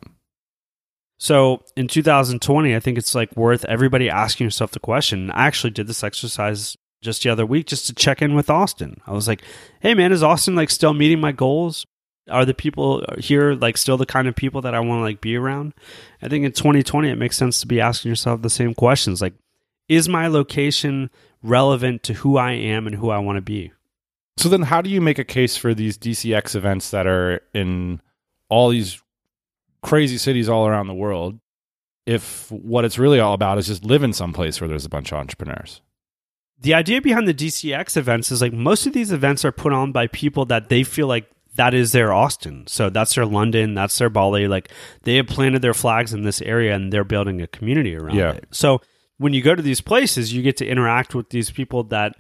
So 1.18 1.62
in 1.77 1.89
2020, 1.89 2.75
I 2.75 2.81
think 2.81 2.97
it's 2.97 3.14
like 3.14 3.37
worth 3.37 3.66
everybody 3.66 4.09
asking 4.09 4.47
yourself 4.47 4.71
the 4.71 4.81
question. 4.81 5.31
I 5.31 5.47
actually 5.47 5.73
did 5.73 5.87
this 5.87 6.03
exercise 6.03 6.77
just 7.03 7.23
the 7.23 7.31
other 7.31 7.45
week 7.45 7.66
just 7.66 7.87
to 7.87 7.95
check 7.95 8.23
in 8.23 8.35
with 8.35 8.49
Austin. 8.51 9.01
I 9.07 9.12
was 9.12 9.29
like, 9.29 9.43
"Hey 9.81 9.95
man, 9.95 10.12
is 10.12 10.23
Austin 10.23 10.55
like 10.57 10.71
still 10.71 10.95
meeting 10.95 11.21
my 11.21 11.33
goals? 11.33 11.87
Are 12.31 12.45
the 12.45 12.55
people 12.55 13.05
here 13.18 13.55
like 13.55 13.77
still 13.77 13.97
the 13.97 14.07
kind 14.07 14.29
of 14.29 14.37
people 14.37 14.62
that 14.62 14.75
I 14.75 14.81
want 14.81 15.01
to 15.01 15.05
like 15.05 15.21
be 15.21 15.37
around?" 15.37 15.75
I 16.23 16.29
think 16.29 16.45
in 16.45 16.53
2020 16.53 17.11
it 17.11 17.16
makes 17.16 17.37
sense 17.37 17.61
to 17.61 17.66
be 17.66 17.81
asking 17.81 18.11
yourself 18.11 18.41
the 18.43 18.51
same 18.51 18.75
questions 18.75 19.21
like 19.21 19.35
is 19.89 20.09
my 20.09 20.29
location 20.29 21.11
relevant 21.43 22.03
to 22.05 22.14
who 22.14 22.36
I 22.36 22.53
am 22.53 22.86
and 22.86 22.97
who 22.97 23.11
I 23.11 23.18
want 23.18 23.36
to 23.36 23.43
be? 23.43 23.72
So 24.36 24.49
then, 24.49 24.62
how 24.62 24.80
do 24.80 24.88
you 24.91 25.01
make 25.01 25.18
a 25.18 25.24
case 25.24 25.57
for 25.57 25.74
these 25.74 25.99
DCX 25.99 26.55
events 26.57 26.91
that 26.91 27.07
are 27.07 27.43
in 27.53 28.01
all 28.49 28.68
these 28.70 29.01
crazy 29.82 30.18
cities 30.18 30.49
all 30.49 30.66
around 30.66 30.86
the 30.86 30.95
world? 30.95 31.38
If 32.07 32.51
what 32.51 32.84
it's 32.84 32.99
really 32.99 33.20
all 33.20 33.34
about 33.34 33.59
is 33.59 33.66
just 33.66 33.84
living 33.84 34.12
someplace 34.12 34.61
where 34.61 34.66
there's 34.68 34.86
a 34.86 34.88
bunch 34.91 35.12
of 35.12 35.18
entrepreneurs. 35.18 35.80
the 36.62 36.74
idea 36.74 37.01
behind 37.01 37.26
the 37.28 37.34
DCX 37.34 37.97
events 37.97 38.30
is 38.30 38.43
like 38.43 38.53
most 38.53 38.86
of 38.86 38.93
these 38.93 39.12
events 39.12 39.45
are 39.45 39.53
put 39.53 39.72
on 39.72 39.93
by 39.93 40.07
people 40.09 40.45
that 40.47 40.68
they 40.68 40.82
feel 40.82 41.07
like 41.07 41.30
that 41.55 41.72
is 41.74 41.93
their 41.93 42.12
Austin. 42.12 42.66
So 42.66 42.91
that's 42.91 43.14
their 43.14 43.24
London, 43.26 43.74
that's 43.74 43.97
their 43.99 44.11
Bali. 44.11 44.47
Like 44.49 44.70
they 45.03 45.16
have 45.16 45.26
planted 45.26 45.62
their 45.62 45.72
flags 45.74 46.12
in 46.12 46.22
this 46.22 46.41
area 46.43 46.74
and 46.74 46.93
they're 46.93 47.05
building 47.05 47.41
a 47.43 47.47
community 47.47 47.95
around 47.97 48.16
Yeah. 48.16 48.32
it. 48.32 48.47
So 48.51 48.80
when 49.21 49.35
you 49.35 49.43
go 49.43 49.55
to 49.55 49.61
these 49.61 49.83
places, 49.83 50.33
you 50.33 50.41
get 50.41 50.57
to 50.57 50.66
interact 50.66 51.14
with 51.14 51.29
these 51.29 51.51
people 51.51 51.85
that 51.85 52.16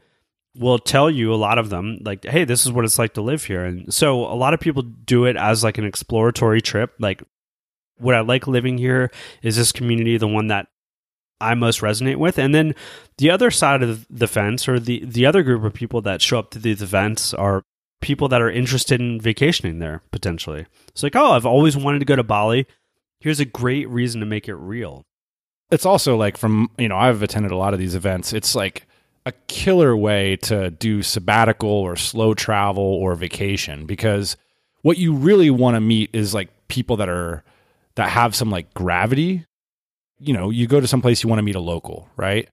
will 0.54 0.78
tell 0.78 1.10
you 1.10 1.32
a 1.32 1.36
lot 1.36 1.58
of 1.58 1.70
them 1.70 1.96
like 2.02 2.24
hey 2.24 2.44
this 2.44 2.66
is 2.66 2.72
what 2.72 2.84
it's 2.84 2.98
like 2.98 3.14
to 3.14 3.22
live 3.22 3.44
here. 3.44 3.64
And 3.64 3.92
so 3.92 4.26
a 4.26 4.36
lot 4.36 4.52
of 4.52 4.60
people 4.60 4.82
do 4.82 5.24
it 5.24 5.36
as 5.36 5.64
like 5.64 5.78
an 5.78 5.86
exploratory 5.86 6.60
trip. 6.60 6.92
Like 6.98 7.22
what 7.96 8.14
i 8.14 8.20
like 8.20 8.46
living 8.46 8.76
here 8.78 9.10
is 9.42 9.56
this 9.56 9.72
community 9.72 10.16
the 10.16 10.26
one 10.26 10.48
that 10.48 10.68
i 11.40 11.54
most 11.54 11.80
resonate 11.80 12.16
with. 12.16 12.38
And 12.38 12.54
then 12.54 12.74
the 13.16 13.30
other 13.30 13.50
side 13.50 13.82
of 13.82 14.06
the 14.10 14.28
fence 14.28 14.68
or 14.68 14.78
the 14.78 15.02
the 15.02 15.24
other 15.24 15.42
group 15.42 15.64
of 15.64 15.72
people 15.72 16.02
that 16.02 16.20
show 16.20 16.38
up 16.38 16.50
to 16.50 16.58
these 16.58 16.82
events 16.82 17.32
are 17.32 17.62
people 18.02 18.28
that 18.28 18.42
are 18.42 18.50
interested 18.50 19.00
in 19.00 19.20
vacationing 19.20 19.78
there 19.78 20.02
potentially. 20.10 20.66
It's 20.88 21.02
like 21.02 21.16
oh 21.16 21.32
i've 21.32 21.46
always 21.46 21.78
wanted 21.78 22.00
to 22.00 22.04
go 22.04 22.16
to 22.16 22.22
bali. 22.22 22.66
Here's 23.20 23.40
a 23.40 23.46
great 23.46 23.88
reason 23.88 24.20
to 24.20 24.26
make 24.26 24.48
it 24.48 24.54
real 24.54 25.06
It's 25.70 25.86
also 25.86 26.16
like 26.16 26.36
from, 26.36 26.70
you 26.78 26.88
know, 26.88 26.96
I've 26.96 27.22
attended 27.22 27.52
a 27.52 27.56
lot 27.56 27.74
of 27.74 27.80
these 27.80 27.94
events. 27.94 28.32
It's 28.32 28.54
like 28.54 28.86
a 29.26 29.32
killer 29.46 29.96
way 29.96 30.36
to 30.36 30.70
do 30.70 31.02
sabbatical 31.02 31.70
or 31.70 31.96
slow 31.96 32.34
travel 32.34 32.82
or 32.82 33.14
vacation 33.14 33.86
because 33.86 34.36
what 34.82 34.98
you 34.98 35.14
really 35.14 35.50
want 35.50 35.76
to 35.76 35.80
meet 35.80 36.10
is 36.12 36.34
like 36.34 36.48
people 36.68 36.96
that 36.96 37.08
are 37.08 37.44
that 37.96 38.08
have 38.08 38.34
some 38.34 38.50
like 38.50 38.72
gravity. 38.74 39.44
You 40.18 40.32
know, 40.32 40.50
you 40.50 40.66
go 40.66 40.80
to 40.80 40.86
some 40.86 41.02
place 41.02 41.22
you 41.22 41.28
want 41.28 41.38
to 41.38 41.44
meet 41.44 41.54
a 41.54 41.60
local, 41.60 42.08
right? 42.16 42.48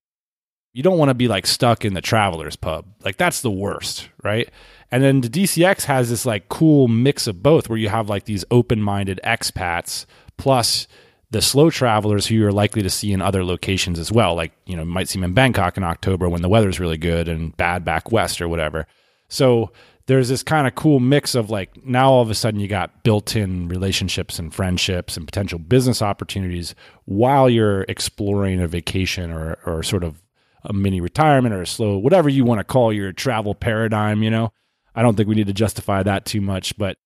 You 0.74 0.84
don't 0.84 0.97
want 0.97 1.09
to 1.09 1.15
be 1.15 1.28
like 1.28 1.47
stuck 1.47 1.86
in 1.86 1.93
the 1.93 2.01
travelers 2.01 2.55
pub. 2.55 2.86
Like 3.03 3.18
that's 3.18 3.41
the 3.41 3.51
worst, 3.51 4.09
right? 4.24 4.49
And 4.91 5.03
then 5.03 5.22
the 5.22 5.30
DCX 5.30 5.86
has 5.86 6.09
this 6.09 6.26
like 6.26 6.49
cool 6.49 6.88
mix 6.88 7.28
of 7.28 7.41
both 7.41 7.70
where 7.70 7.80
you 7.80 7.89
have 7.89 8.09
like 8.09 8.26
these 8.26 8.45
open-minded 8.51 9.20
expats 9.24 10.05
plus 10.38 10.88
the 11.32 11.41
slow 11.41 11.69
travelers 11.69 12.28
who 12.28 12.36
you're 12.36 12.51
likely 12.51 12.82
to 12.82 12.89
see 12.89 13.11
in 13.11 13.21
other 13.21 13.43
locations 13.43 13.99
as 13.99 14.11
well. 14.11 14.36
Like, 14.36 14.53
you 14.65 14.78
know, 14.78 14.86
might 14.86 15.09
see 15.09 15.19
them 15.19 15.25
in 15.25 15.34
Bangkok 15.34 15.78
in 15.78 15.84
October 15.84 16.30
when 16.30 16.41
the 16.41 16.49
weather's 16.49 16.80
really 16.80 16.97
good 16.97 17.28
and 17.28 17.55
bad 17.57 17.84
back 17.84 18.11
west 18.11 18.41
or 18.41 18.47
whatever. 18.47 18.88
So 19.28 19.71
there's 20.07 20.30
this 20.30 20.41
kind 20.41 20.67
of 20.67 20.75
cool 20.75 20.99
mix 20.99 21.36
of 21.36 21.49
like 21.49 21.86
now 21.86 22.09
all 22.09 22.21
of 22.21 22.30
a 22.30 22.36
sudden 22.36 22.59
you 22.59 22.67
got 22.67 23.03
built-in 23.03 23.67
relationships 23.67 24.39
and 24.39 24.53
friendships 24.53 25.17
and 25.17 25.25
potential 25.25 25.59
business 25.59 26.01
opportunities 26.01 26.73
while 27.05 27.49
you're 27.49 27.82
exploring 27.84 28.61
a 28.61 28.67
vacation 28.67 29.32
or 29.32 29.57
or 29.65 29.84
sort 29.84 30.03
of 30.03 30.23
a 30.63 30.73
mini 30.73 31.01
retirement 31.01 31.53
or 31.53 31.61
a 31.61 31.67
slow 31.67 31.97
whatever 31.97 32.30
you 32.30 32.45
want 32.45 32.59
to 32.59 32.63
call 32.63 32.91
your 32.91 33.11
travel 33.11 33.53
paradigm, 33.53 34.23
you 34.23 34.32
know. 34.32 34.51
I 34.95 35.03
don't 35.03 35.15
think 35.15 35.30
we 35.30 35.36
need 35.36 35.47
to 35.47 35.53
justify 35.53 36.01
that 36.03 36.25
too 36.25 36.41
much, 36.41 36.75
but 36.78 36.97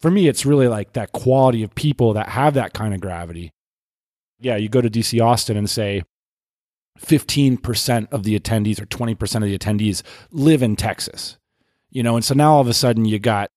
for 0.00 0.10
me 0.10 0.28
it's 0.28 0.44
really 0.44 0.68
like 0.68 0.92
that 0.94 1.12
quality 1.12 1.62
of 1.62 1.74
people 1.74 2.14
that 2.14 2.28
have 2.28 2.54
that 2.54 2.74
kind 2.74 2.92
of 2.92 3.00
gravity. 3.00 3.52
Yeah, 4.40 4.56
you 4.56 4.68
go 4.68 4.80
to 4.80 4.90
DC 4.90 5.20
Austin 5.24 5.56
and 5.56 5.68
say 5.68 6.02
15% 7.00 8.12
of 8.12 8.24
the 8.24 8.38
attendees 8.38 8.80
or 8.80 8.86
20% 8.86 9.36
of 9.36 9.42
the 9.42 9.58
attendees 9.58 10.02
live 10.30 10.62
in 10.62 10.76
Texas 10.76 11.38
you 11.90 12.02
know, 12.02 12.16
and 12.16 12.24
so 12.24 12.34
now 12.34 12.54
all 12.54 12.60
of 12.60 12.68
a 12.68 12.74
sudden 12.74 13.04
you 13.04 13.18
got 13.18 13.50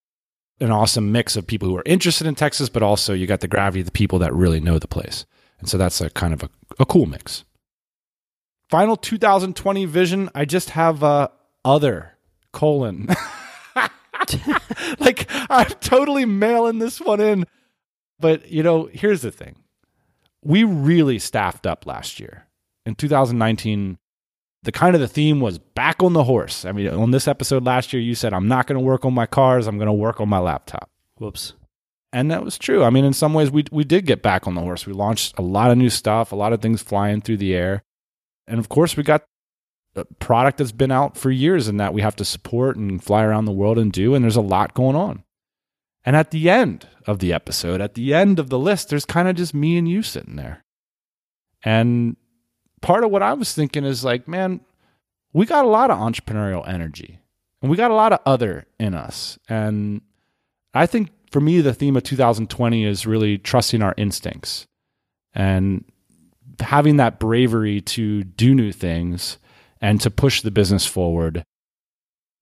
an 0.60 0.72
awesome 0.72 1.12
mix 1.12 1.36
of 1.36 1.48
people 1.48 1.68
who 1.68 1.78
are 1.78 1.84
interested 1.86 2.28
in 2.28 2.36
Texas, 2.36 2.70
but 2.70 2.84
also 2.84 3.14
you 3.14 3.28
got 3.28 3.42
the 3.42 3.48
gravity 3.48 3.82
of 3.82 3.86
the 3.86 3.92
people 3.92 4.20
that 4.20 4.34
really 4.34 4.60
know 4.60 4.80
the 4.80 4.88
place. 4.88 5.26
And 5.60 5.70
so 5.70 5.78
that's 5.78 6.02
a 6.02 6.10
kind 6.10 6.34
of 6.34 6.44
a, 6.44 6.50
a 6.80 6.86
cool 6.86 7.06
mix. 7.06 7.44
Final 8.70 8.96
2020 8.96 9.86
vision, 9.86 10.30
I 10.34 10.46
just 10.46 10.72
have 10.72 11.04
uh, 11.04 11.28
other 11.66 12.14
colon. 12.52 13.08
like 15.00 15.28
I'm 15.50 15.68
totally 15.82 16.26
mailing 16.26 16.80
this 16.80 17.02
one 17.02 17.20
in. 17.20 17.46
But 18.20 18.50
you 18.50 18.64
know, 18.64 18.90
here's 18.92 19.22
the 19.22 19.32
thing. 19.32 19.56
We 20.44 20.64
really 20.64 21.20
staffed 21.20 21.68
up 21.68 21.86
last 21.86 22.20
year. 22.20 22.48
In 22.86 22.96
2019, 22.96 23.98
the 24.64 24.72
kind 24.72 24.96
of 24.96 25.02
the 25.02 25.08
theme 25.08 25.40
was 25.40 25.58
back 25.58 26.02
on 26.04 26.14
the 26.14 26.24
horse. 26.24 26.66
I 26.66 26.72
mean, 26.72 26.88
on 26.90 27.12
this 27.12 27.28
episode 27.28 27.66
last 27.66 27.94
year, 27.94 28.02
you 28.02 28.16
said, 28.16 28.34
I'm 28.34 28.48
not 28.48 28.68
going 28.68 28.80
to 28.80 28.86
work 28.86 29.06
on 29.06 29.14
my 29.14 29.26
cars, 29.26 29.68
I'm 29.68 29.78
going 29.78 29.88
to 29.88 29.94
work 29.94 30.20
on 30.20 30.30
my 30.30 30.40
laptop. 30.40 30.90
Whoops. 31.18 31.54
And 32.14 32.30
that 32.30 32.44
was 32.44 32.58
true. 32.58 32.84
I 32.84 32.90
mean, 32.90 33.06
in 33.06 33.14
some 33.14 33.34
ways, 33.34 33.50
we, 33.50 33.66
we 33.72 33.84
did 33.84 34.06
get 34.06 34.22
back 34.22 34.46
on 34.46 34.56
the 34.56 34.62
horse. 34.62 34.86
We 34.86 34.94
launched 34.94 35.38
a 35.38 35.42
lot 35.42 35.72
of 35.72 35.78
new 35.78 35.90
stuff, 35.90 36.32
a 36.32 36.36
lot 36.36 36.52
of 36.54 36.62
things 36.62 36.82
flying 36.82 37.22
through 37.22 37.38
the 37.38 37.56
air. 37.56 37.84
And 38.48 38.60
of 38.60 38.68
course, 38.68 38.98
we 38.98 39.04
got 39.04 39.24
a 39.96 40.06
product 40.20 40.58
that's 40.58 40.74
been 40.74 40.92
out 40.92 41.18
for 41.18 41.32
years 41.32 41.68
and 41.68 41.80
that 41.80 41.94
we 41.94 42.02
have 42.02 42.16
to 42.18 42.26
support 42.26 42.76
and 42.76 43.02
fly 43.02 43.24
around 43.24 43.46
the 43.46 43.52
world 43.52 43.78
and 43.78 43.92
do. 43.92 44.14
And 44.14 44.24
there's 44.24 44.36
a 44.36 44.42
lot 44.42 44.74
going 44.74 44.96
on. 44.96 45.24
And 46.04 46.16
at 46.16 46.32
the 46.32 46.50
end 46.50 46.88
of 47.06 47.20
the 47.20 47.32
episode, 47.32 47.82
at 47.82 47.94
the 47.94 48.14
end 48.14 48.40
of 48.40 48.50
the 48.50 48.60
list, 48.60 48.90
there's 48.90 49.06
kind 49.06 49.28
of 49.28 49.36
just 49.36 49.54
me 49.54 49.78
and 49.78 49.88
you 49.88 50.02
sitting 50.02 50.36
there. 50.36 50.64
And 51.64 52.16
part 52.82 53.04
of 53.04 53.12
what 53.12 53.22
I 53.22 53.34
was 53.34 53.54
thinking 53.54 53.86
is 53.86 54.04
like, 54.04 54.28
man, 54.28 54.62
we 55.34 55.46
got 55.46 55.66
a 55.66 55.70
lot 55.70 55.92
of 55.92 55.98
entrepreneurial 55.98 56.68
energy 56.68 57.20
and 57.62 57.70
we 57.70 57.78
got 57.78 57.92
a 57.92 57.96
lot 57.96 58.14
of 58.14 58.20
other 58.26 58.66
in 58.80 58.96
us. 58.96 59.38
And 59.48 60.02
I 60.74 60.88
think 60.88 61.10
for 61.30 61.40
me, 61.40 61.62
the 61.62 61.74
theme 61.74 61.96
of 61.96 62.04
2020 62.04 62.86
is 62.86 63.06
really 63.06 63.38
trusting 63.38 63.82
our 63.82 63.94
instincts 63.98 64.66
and 65.34 65.86
having 66.60 66.98
that 66.98 67.20
bravery 67.20 67.82
to 67.82 68.24
do 68.24 68.54
new 68.56 68.72
things 68.72 69.38
and 69.80 70.02
to 70.02 70.12
push 70.12 70.42
the 70.42 70.52
business 70.52 70.86
forward, 70.86 71.44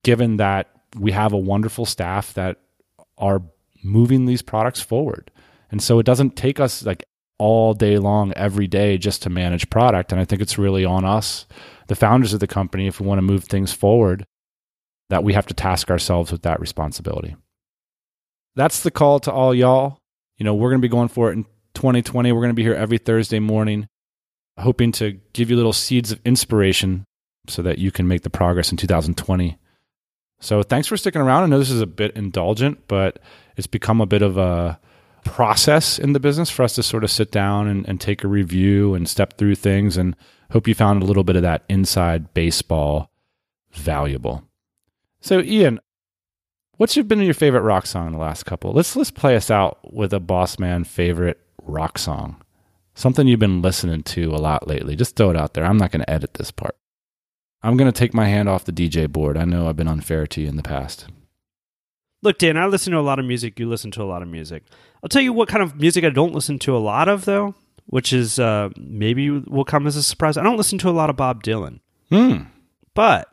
given 0.04 0.38
that 0.38 0.68
we 0.98 1.12
have 1.12 1.34
a 1.34 1.38
wonderful 1.38 1.86
staff 1.86 2.34
that 2.34 2.58
are 3.20 3.42
moving 3.84 4.26
these 4.26 4.42
products 4.42 4.82
forward. 4.82 5.32
And 5.72 5.82
so 5.82 6.00
it 6.00 6.06
doesn't 6.06 6.36
take 6.36 6.60
us 6.60 6.84
like 6.86 7.06
all 7.38 7.74
day 7.74 7.98
long, 7.98 8.34
every 8.34 8.68
day, 8.68 8.98
just 8.98 9.22
to 9.24 9.30
manage 9.30 9.70
product. 9.70 10.12
And 10.12 10.20
I 10.20 10.26
think 10.26 10.42
it's 10.42 10.58
really 10.58 10.84
on 10.84 11.06
us, 11.06 11.46
the 11.88 11.96
founders 11.96 12.34
of 12.34 12.40
the 12.40 12.48
company, 12.48 12.88
if 12.88 13.00
we 13.00 13.08
want 13.08 13.20
to 13.20 13.24
move 13.24 13.46
things 13.46 13.72
forward, 13.72 14.26
that 15.10 15.24
we 15.24 15.34
have 15.34 15.48
to 15.48 15.54
task 15.54 15.90
ourselves 15.90 16.32
with 16.32 16.42
that 16.44 16.60
responsibility. 16.60 17.36
That's 18.56 18.82
the 18.82 18.92
call 18.92 19.20
to 19.22 19.32
all 19.32 19.56
y'all. 19.56 20.00
You 20.38 20.44
know, 20.44 20.54
we're 20.54 20.70
going 20.70 20.82
to 20.82 20.86
be 20.86 20.92
going 20.92 21.08
for 21.08 21.30
it 21.30 21.34
in 21.34 21.46
2020. 21.76 22.32
We're 22.32 22.40
going 22.42 22.50
to 22.50 22.54
be 22.54 22.64
here 22.64 22.76
every 22.76 22.98
Thursday 22.98 23.40
morning, 23.40 23.88
hoping 24.58 24.92
to 24.94 25.20
give 25.34 25.50
you 25.50 25.56
little 25.56 25.74
seeds 25.74 26.12
of 26.12 26.20
inspiration 26.26 27.06
so 27.48 27.62
that 27.62 27.78
you 27.78 27.92
can 27.92 28.08
make 28.08 28.24
the 28.24 28.30
progress 28.30 28.72
in 28.72 28.78
2020. 28.78 29.58
So 30.40 30.64
thanks 30.64 30.88
for 30.88 30.98
sticking 30.98 31.22
around. 31.22 31.44
I 31.44 31.46
know 31.48 31.60
this 31.60 31.70
is 31.70 31.82
a 31.82 31.88
bit 31.88 32.16
indulgent, 32.16 32.88
but 32.88 33.20
it's 33.58 33.68
become 33.68 34.00
a 34.00 34.06
bit 34.06 34.22
of 34.22 34.38
a 34.38 34.80
process 35.26 36.00
in 36.00 36.14
the 36.14 36.20
business 36.20 36.50
for 36.50 36.64
us 36.64 36.76
to 36.76 36.84
sort 36.84 37.04
of 37.04 37.12
sit 37.12 37.32
down 37.32 37.68
and, 37.68 37.88
and 37.88 38.00
take 38.00 38.24
a 38.24 38.28
review 38.28 38.94
and 38.94 39.08
step 39.08 39.38
through 39.38 39.56
things 39.56 39.98
and 39.98 40.16
hope 40.52 40.68
you 40.68 40.74
found 40.74 41.04
a 41.04 41.06
little 41.06 41.24
bit 41.26 41.36
of 41.36 41.42
that 41.42 41.64
inside 41.70 42.34
baseball 42.34 43.12
valuable. 43.72 44.44
So 45.20 45.42
Ian, 45.42 45.80
what's 46.78 46.98
been 46.98 47.20
your 47.20 47.34
favorite 47.34 47.62
rock 47.62 47.86
song 47.86 48.08
in 48.08 48.14
the 48.14 48.20
last 48.20 48.46
couple? 48.46 48.72
Let's 48.72 48.96
let's 48.96 49.12
play 49.12 49.36
us 49.36 49.52
out 49.52 49.94
with 49.94 50.14
a 50.14 50.20
boss 50.20 50.58
man 50.58 50.86
favorite 50.86 51.40
rock 51.62 51.98
song. 51.98 52.42
Something 52.96 53.28
you've 53.28 53.40
been 53.40 53.62
listening 53.62 54.04
to 54.04 54.34
a 54.34 54.38
lot 54.38 54.68
lately. 54.68 54.96
Just 54.96 55.16
throw 55.16 55.30
it 55.30 55.38
out 55.38 55.54
there. 55.54 55.66
I'm 55.66 55.78
not 55.78 55.92
going 55.92 56.02
to 56.02 56.10
edit 56.10 56.34
this 56.34 56.52
part. 56.52 56.76
I'm 57.62 57.78
going 57.78 57.92
to 57.92 57.98
take 57.98 58.14
my 58.14 58.26
hand 58.26 58.48
off 58.48 58.66
the 58.66 58.72
DJ 58.72 59.10
board. 59.12 59.38
I 59.38 59.46
know 59.46 59.68
I've 59.68 59.76
been 59.76 59.88
unfair 59.88 60.26
to 60.28 60.42
you 60.42 60.48
in 60.48 60.56
the 60.56 60.64
past. 60.64 61.08
Look, 62.22 62.38
Dan, 62.38 62.58
I 62.58 62.66
listen 62.66 62.92
to 62.94 63.00
a 63.00 63.02
lot 63.02 63.20
of 63.20 63.26
music. 63.26 63.60
You 63.60 63.70
listen 63.70 63.92
to 63.92 64.04
a 64.04 64.06
lot 64.06 64.22
of 64.22 64.28
music. 64.28 64.64
I'll 65.04 65.10
tell 65.10 65.22
you 65.22 65.34
what 65.34 65.50
kind 65.50 65.64
of 65.64 65.76
music 65.76 66.04
I 66.04 66.10
don't 66.10 66.34
listen 66.34 66.60
to 66.60 66.76
a 66.76 66.80
lot 66.80 67.08
of, 67.08 67.26
though, 67.26 67.56
which 67.86 68.12
is 68.12 68.40
uh, 68.40 68.70
maybe 68.78 69.30
will 69.30 69.66
come 69.66 69.88
as 69.88 69.96
a 69.96 70.04
surprise. 70.04 70.38
I 70.38 70.44
don't 70.44 70.58
listen 70.58 70.78
to 70.80 70.90
a 70.90 70.92
lot 70.92 71.10
of 71.10 71.16
Bob 71.16 71.44
Dylan. 71.44 71.80
Hmm. 72.10 72.44
But 72.94 73.30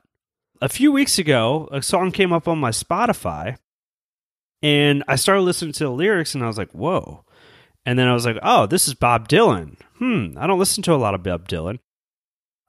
a 0.60 0.68
few 0.68 0.92
weeks 0.92 1.18
ago, 1.18 1.68
a 1.72 1.82
song 1.82 2.12
came 2.12 2.32
up 2.32 2.46
on 2.46 2.58
my 2.58 2.70
Spotify, 2.70 3.56
and 4.62 5.02
I 5.08 5.16
started 5.16 5.42
listening 5.42 5.72
to 5.72 5.84
the 5.84 5.90
lyrics, 5.90 6.34
and 6.34 6.44
I 6.44 6.46
was 6.46 6.58
like, 6.58 6.72
whoa. 6.72 7.24
And 7.84 7.98
then 7.98 8.08
I 8.08 8.14
was 8.14 8.26
like, 8.26 8.38
oh, 8.42 8.66
this 8.66 8.88
is 8.88 8.94
Bob 8.94 9.28
Dylan. 9.28 9.76
Hmm, 9.98 10.36
I 10.38 10.46
don't 10.46 10.58
listen 10.58 10.82
to 10.84 10.94
a 10.94 10.96
lot 10.96 11.14
of 11.14 11.22
Bob 11.22 11.48
Dylan. 11.48 11.78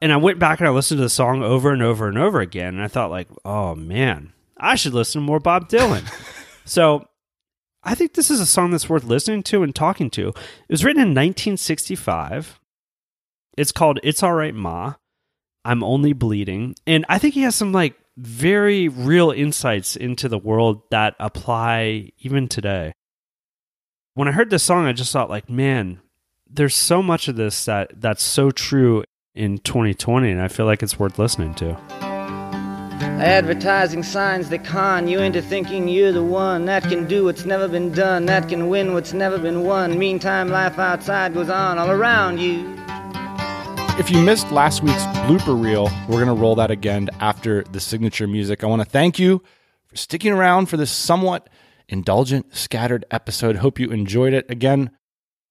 And 0.01 0.13
I 0.13 0.17
went 0.17 0.39
back 0.39 0.59
and 0.59 0.67
I 0.67 0.71
listened 0.71 0.99
to 0.99 1.03
the 1.03 1.09
song 1.09 1.41
over 1.41 1.71
and 1.71 1.81
over 1.81 2.07
and 2.07 2.17
over 2.17 2.39
again, 2.39 2.75
and 2.75 2.83
I 2.83 2.87
thought, 2.87 3.09
like, 3.09 3.27
oh 3.43 3.73
man, 3.73 4.33
I 4.57 4.75
should 4.75 4.93
listen 4.93 5.21
to 5.21 5.25
more 5.25 5.39
Bob 5.39 5.69
Dylan. 5.69 6.07
so 6.65 7.07
I 7.83 7.95
think 7.95 8.13
this 8.13 8.29
is 8.29 8.39
a 8.39 8.45
song 8.45 8.71
that's 8.71 8.89
worth 8.89 9.03
listening 9.03 9.43
to 9.43 9.63
and 9.63 9.73
talking 9.73 10.09
to. 10.11 10.29
It 10.29 10.35
was 10.69 10.83
written 10.83 11.01
in 11.01 11.09
1965. 11.09 12.59
It's 13.57 13.71
called 13.71 13.99
It's 14.03 14.21
All 14.21 14.33
Right 14.33 14.53
Ma. 14.53 14.95
I'm 15.65 15.83
Only 15.83 16.13
Bleeding. 16.13 16.75
And 16.85 17.05
I 17.09 17.17
think 17.17 17.33
he 17.33 17.41
has 17.41 17.55
some 17.55 17.71
like 17.71 17.95
very 18.17 18.87
real 18.87 19.31
insights 19.31 19.95
into 19.95 20.27
the 20.29 20.37
world 20.37 20.81
that 20.91 21.15
apply 21.19 22.11
even 22.19 22.47
today. 22.47 22.93
When 24.13 24.27
I 24.27 24.31
heard 24.31 24.49
this 24.49 24.63
song, 24.63 24.85
I 24.85 24.93
just 24.93 25.11
thought 25.11 25.29
like, 25.29 25.49
man, 25.49 25.99
there's 26.49 26.75
so 26.75 27.01
much 27.01 27.27
of 27.27 27.35
this 27.35 27.65
that 27.65 27.99
that's 27.99 28.23
so 28.23 28.51
true 28.51 29.03
in 29.37 29.59
2020 29.59 30.31
and 30.31 30.41
I 30.41 30.47
feel 30.47 30.65
like 30.65 30.81
it's 30.81 30.99
worth 30.99 31.19
listening 31.19 31.53
to. 31.55 31.77
Advertising 32.99 34.03
signs 34.03 34.49
that 34.49 34.65
con 34.65 35.07
you 35.07 35.19
into 35.19 35.41
thinking 35.41 35.87
you're 35.87 36.11
the 36.11 36.23
one 36.23 36.65
that 36.65 36.83
can 36.83 37.07
do 37.07 37.25
what's 37.25 37.45
never 37.45 37.67
been 37.67 37.91
done, 37.91 38.25
that 38.25 38.49
can 38.49 38.69
win 38.69 38.93
what's 38.93 39.13
never 39.13 39.37
been 39.37 39.63
won. 39.63 39.97
Meantime, 39.99 40.49
life 40.49 40.79
outside 40.79 41.33
goes 41.33 41.49
on 41.49 41.77
all 41.77 41.91
around 41.91 42.39
you. 42.39 42.75
If 43.99 44.11
you 44.11 44.21
missed 44.21 44.51
last 44.51 44.83
week's 44.83 45.03
blooper 45.25 45.59
reel, 45.59 45.89
we're 46.07 46.23
going 46.23 46.35
to 46.35 46.41
roll 46.41 46.55
that 46.55 46.69
again 46.71 47.09
after 47.19 47.63
the 47.63 47.79
signature 47.79 48.27
music. 48.27 48.63
I 48.63 48.67
want 48.67 48.81
to 48.81 48.89
thank 48.89 49.17
you 49.19 49.43
for 49.85 49.95
sticking 49.95 50.33
around 50.33 50.67
for 50.67 50.77
this 50.77 50.91
somewhat 50.91 51.49
indulgent, 51.89 52.55
scattered 52.55 53.05
episode. 53.09 53.57
Hope 53.57 53.79
you 53.79 53.89
enjoyed 53.89 54.33
it. 54.33 54.49
Again, 54.49 54.91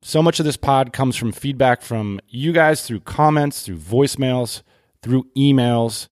so 0.03 0.23
much 0.23 0.39
of 0.39 0.45
this 0.45 0.57
pod 0.57 0.93
comes 0.93 1.17
from 1.17 1.33
feedback 1.33 1.83
from 1.83 2.21
you 2.29 2.53
guys 2.53 2.87
through 2.87 3.01
comments, 3.01 3.63
through 3.63 3.79
voicemails, 3.79 4.63
through 5.03 5.25
emails. 5.37 6.09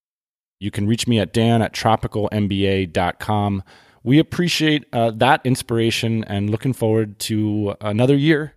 You 0.59 0.71
can 0.71 0.87
reach 0.87 1.07
me 1.07 1.19
at 1.19 1.33
dan 1.33 1.63
at 1.63 1.73
tropicalmba.com. 1.73 3.63
We 4.03 4.19
appreciate 4.19 4.85
uh, 4.93 5.13
that 5.13 5.41
inspiration 5.45 6.25
and 6.25 6.51
looking 6.51 6.73
forward 6.73 7.19
to 7.21 7.75
another 7.81 8.17
year 8.17 8.55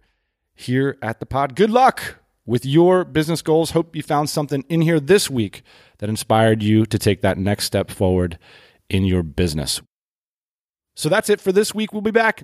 here 0.56 0.98
at 1.02 1.20
the 1.20 1.26
pod. 1.26 1.56
Good 1.56 1.70
luck 1.70 2.18
with 2.46 2.66
your 2.66 3.06
business 3.06 3.42
goals. 3.42 3.72
Hope 3.72 3.96
you 3.96 4.04
found 4.04 4.30
something 4.30 4.66
in 4.70 4.82
here 4.82 5.00
this 5.00 5.30
week 5.30 5.62
that 6.00 6.10
inspired 6.10 6.64
you 6.64 6.86
to 6.86 6.98
take 6.98 7.22
that 7.22 7.38
next 7.38 7.66
step 7.66 7.92
forward 7.92 8.40
in 8.90 9.06
your 9.06 9.24
business. 9.24 9.82
So 10.96 11.10
that's 11.10 11.30
it 11.30 11.40
for 11.40 11.52
this 11.52 11.76
week. 11.76 11.94
We'll 11.94 12.02
be 12.02 12.12
back 12.12 12.44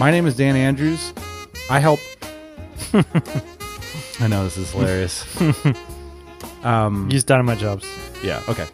My 0.00 0.10
name 0.10 0.24
is 0.24 0.34
Dan 0.34 0.56
Andrews. 0.56 1.12
I 1.68 1.78
help. 1.78 2.00
I 2.94 4.28
know 4.28 4.44
this 4.44 4.56
is 4.56 4.70
hilarious. 4.70 5.26
um, 6.64 7.10
Use 7.10 7.28
my 7.28 7.54
jobs. 7.54 7.86
yeah. 8.24 8.42
Okay. 8.48 8.66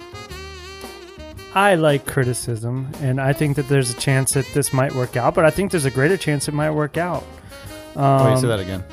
I 1.52 1.74
like 1.74 2.06
criticism, 2.06 2.88
and 3.00 3.20
I 3.20 3.32
think 3.32 3.56
that 3.56 3.68
there's 3.68 3.90
a 3.90 3.96
chance 3.96 4.34
that 4.34 4.46
this 4.54 4.72
might 4.72 4.94
work 4.94 5.16
out, 5.16 5.34
but 5.34 5.44
I 5.44 5.50
think 5.50 5.72
there's 5.72 5.84
a 5.84 5.90
greater 5.90 6.16
chance 6.16 6.46
it 6.46 6.54
might 6.54 6.70
work 6.70 6.96
out. 6.96 7.24
Um, 7.96 8.30
Wait, 8.30 8.38
say 8.38 8.46
that 8.46 8.60
again 8.60 8.84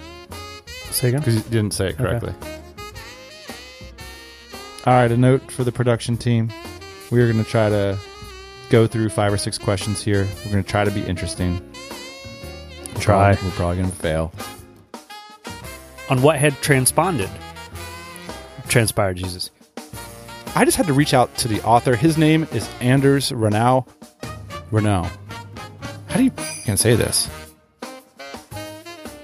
Say 0.90 1.10
again? 1.10 1.20
because 1.20 1.36
you 1.36 1.42
didn't 1.44 1.76
say 1.76 1.90
it 1.90 1.98
correctly. 1.98 2.34
All 4.88 4.94
right. 4.94 5.12
A 5.12 5.18
note 5.18 5.52
for 5.52 5.64
the 5.64 5.72
production 5.72 6.18
team: 6.18 6.52
we 7.12 7.22
are 7.22 7.32
going 7.32 7.44
to 7.44 7.48
try 7.48 7.70
to 7.70 7.96
go 8.72 8.88
through 8.88 9.10
five 9.10 9.32
or 9.32 9.38
six 9.38 9.60
questions 9.60 10.02
here. 10.02 10.28
We're 10.44 10.52
going 10.52 10.64
to 10.64 10.70
try 10.70 10.84
to 10.84 10.90
be 10.90 11.04
interesting. 11.04 11.62
We're 12.96 13.02
Try. 13.02 13.32
we're 13.32 13.52
probably 13.52 13.78
going 13.78 13.89
to 13.91 13.96
fail. 13.98 14.34
On 16.10 16.22
what 16.22 16.38
had 16.38 16.54
transponded? 16.62 17.30
Transpired, 18.68 19.18
Jesus. 19.18 19.52
I 20.56 20.66
just 20.66 20.78
had 20.78 20.88
to 20.88 20.94
reach 20.94 21.14
out 21.14 21.36
to 21.38 21.48
the 21.48 21.62
author. 21.64 21.96
His 21.96 22.18
name 22.18 22.48
is 22.52 22.70
Anders 22.80 23.32
Renau. 23.32 23.88
Renau. 24.72 25.10
How 26.08 26.18
do 26.18 26.24
you 26.24 26.32
can 26.64 26.78
say 26.78 26.96
this? 26.96 27.30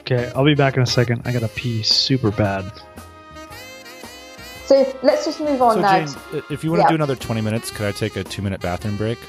Okay, 0.02 0.32
I'll 0.36 0.46
be 0.46 0.56
back 0.56 0.76
in 0.76 0.82
a 0.82 0.88
second. 0.88 1.22
I 1.26 1.32
got 1.32 1.42
to 1.42 1.48
pee 1.50 1.84
super 1.84 2.32
bad. 2.32 2.72
So 4.66 4.98
let's 5.04 5.26
just 5.26 5.40
move 5.40 5.62
on 5.62 5.76
so, 5.76 5.82
now. 5.82 5.98
James, 6.00 6.16
if 6.50 6.64
you 6.64 6.72
want 6.72 6.82
to 6.82 6.86
Yeah. 6.86 6.90
do 6.90 6.96
another 6.96 7.16
20 7.16 7.42
minutes, 7.42 7.70
could 7.72 7.86
I 7.86 7.92
take 7.92 8.16
a 8.16 8.24
two 8.24 8.42
minute 8.42 8.62
bathroom 8.62 8.98
break? 8.98 9.20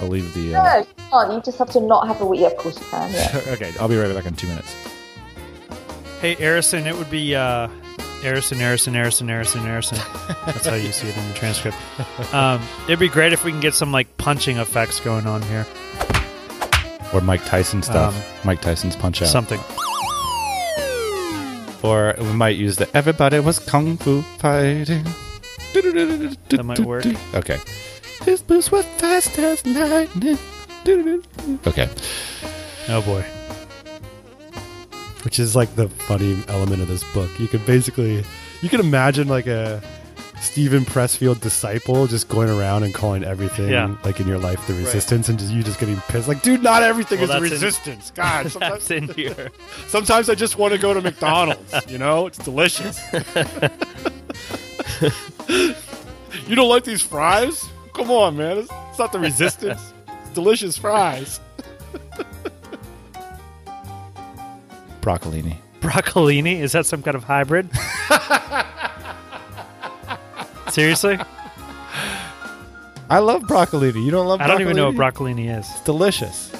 I'll 0.00 0.08
leave 0.08 0.32
the. 0.34 0.52
no, 0.52 0.60
Uh... 0.60 0.78
you 0.78 0.86
can't. 1.10 1.32
You 1.32 1.40
just 1.42 1.58
have 1.58 1.70
to 1.70 1.80
not 1.80 2.06
have 2.06 2.20
a 2.20 2.26
wee. 2.26 2.40
Yeah, 2.40 2.48
of 2.48 2.56
course 2.56 2.78
you 2.78 2.86
can. 2.86 3.12
Yeah. 3.12 3.40
okay, 3.54 3.72
I'll 3.80 3.88
be 3.88 3.96
right 3.96 4.12
back 4.14 4.26
in 4.26 4.34
two 4.34 4.46
minutes. 4.48 4.74
Hey, 6.20 6.34
Arison, 6.36 6.86
it 6.86 6.96
would 6.96 7.10
be 7.10 7.34
uh, 7.34 7.68
Arison, 8.22 8.58
Arison, 8.58 8.94
Arison, 8.94 9.26
Arison, 9.28 9.62
Arison. 9.66 10.46
That's 10.46 10.66
how 10.66 10.74
you 10.74 10.90
see 10.92 11.08
it 11.08 11.16
in 11.16 11.28
the 11.28 11.34
transcript. 11.34 11.76
Um, 12.32 12.62
it'd 12.86 12.98
be 12.98 13.08
great 13.08 13.32
if 13.32 13.44
we 13.44 13.50
can 13.50 13.60
get 13.60 13.74
some 13.74 13.92
like 13.92 14.16
punching 14.16 14.56
effects 14.56 15.00
going 15.00 15.26
on 15.26 15.42
here. 15.42 15.66
Or 17.12 17.20
Mike 17.20 17.44
Tyson 17.44 17.82
stuff. 17.82 18.16
Um, 18.16 18.46
Mike 18.46 18.60
Tyson's 18.60 18.96
punch 18.96 19.22
out. 19.22 19.28
Something. 19.28 19.60
Or 21.82 22.14
we 22.18 22.32
might 22.32 22.56
use 22.56 22.76
the 22.76 22.88
everybody 22.96 23.38
was 23.38 23.58
kung 23.58 23.96
fu 23.96 24.22
fighting. 24.38 25.04
That 25.74 26.62
might 26.64 26.80
work. 26.80 27.06
Okay. 27.34 27.58
His 28.26 28.42
boots 28.42 28.70
were 28.70 28.82
fast 28.82 29.38
as 29.38 29.64
lightning. 29.64 30.38
Okay. 31.66 31.88
Oh 32.88 33.00
boy. 33.02 33.24
which 35.24 35.38
is 35.40 35.56
like 35.56 35.74
the 35.74 35.88
funny 35.88 36.36
element 36.48 36.82
of 36.82 36.88
this 36.88 37.02
book. 37.12 37.30
You 37.40 37.48
could 37.48 37.64
basically, 37.66 38.22
you 38.62 38.68
can 38.68 38.78
imagine 38.80 39.26
like 39.28 39.46
a 39.46 39.82
Steven 40.40 40.84
Pressfield 40.84 41.40
disciple 41.40 42.06
just 42.06 42.28
going 42.28 42.48
around 42.50 42.82
and 42.84 42.92
calling 42.94 43.24
everything 43.24 43.70
Yeah. 43.70 43.96
like 44.04 44.20
in 44.20 44.28
your 44.28 44.38
life 44.38 44.64
the 44.68 44.74
resistance, 44.74 45.28
and 45.28 45.36
just 45.38 45.52
you 45.52 45.62
just 45.64 45.80
getting 45.80 45.96
pissed. 46.08 46.28
Like, 46.28 46.42
dude, 46.42 46.62
not 46.62 46.82
everything 46.84 47.18
Well, 47.20 47.24
is 47.24 47.30
that's 47.30 47.44
in- 47.46 47.50
resistance. 47.52 48.10
God, 48.14 48.50
sometimes, 48.52 48.90
in 48.90 49.08
here. 49.14 49.50
sometimes 49.88 50.28
I 50.30 50.34
just 50.36 50.58
want 50.58 50.72
to 50.74 50.78
go 50.78 50.92
to 50.94 51.00
McDonald's. 51.00 51.74
You 51.88 51.98
know, 51.98 52.26
it's 52.26 52.38
delicious. 52.38 53.00
you 56.46 56.54
don't 56.54 56.68
like 56.68 56.84
these 56.84 57.02
fries? 57.02 57.64
Come 57.96 58.10
on, 58.10 58.36
man. 58.36 58.58
It's, 58.58 58.68
it's 58.90 58.98
not 58.98 59.10
the 59.10 59.18
resistance. 59.18 59.94
It's 60.06 60.30
delicious 60.34 60.76
fries. 60.76 61.40
Broccolini. 65.00 65.56
Broccolini? 65.80 66.60
Is 66.60 66.72
that 66.72 66.84
some 66.84 67.02
kind 67.02 67.14
of 67.14 67.24
hybrid? 67.24 67.70
Seriously? 70.70 71.18
I 73.08 73.20
love 73.20 73.44
broccolini. 73.44 74.04
You 74.04 74.10
don't 74.10 74.26
love 74.26 74.42
I 74.42 74.46
don't 74.46 74.60
even 74.60 74.76
know 74.76 74.90
what 74.90 74.96
broccolini? 74.96 75.46
broccolini 75.46 75.58
is. 75.58 75.70
It's 75.70 75.80
delicious. 75.80 76.52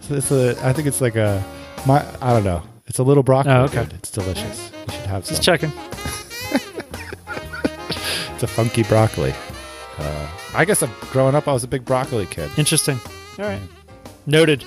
So 0.00 0.14
it's 0.14 0.30
a, 0.30 0.56
I 0.62 0.72
think 0.72 0.88
it's 0.88 1.02
like 1.02 1.16
a, 1.16 1.44
my, 1.86 2.02
I 2.22 2.32
don't 2.32 2.44
know. 2.44 2.62
It's 2.86 2.98
a 2.98 3.02
little 3.02 3.22
broccoli. 3.22 3.52
Oh, 3.52 3.64
okay. 3.64 3.82
dude. 3.82 3.92
It's 3.94 4.10
delicious. 4.10 4.72
You 4.86 4.92
should 4.94 5.06
have 5.06 5.26
some. 5.26 5.34
Just 5.34 5.42
checking. 5.42 5.72
It's 8.38 8.44
a 8.44 8.46
funky 8.46 8.84
broccoli. 8.84 9.34
Uh, 9.98 10.28
I 10.54 10.64
guess 10.64 10.82
I'm, 10.82 10.90
growing 11.12 11.34
up, 11.34 11.46
I 11.48 11.52
was 11.52 11.64
a 11.64 11.68
big 11.68 11.84
broccoli 11.84 12.26
kid. 12.26 12.50
Interesting. 12.56 12.98
All 13.38 13.44
right. 13.44 13.60
Noted. 14.26 14.64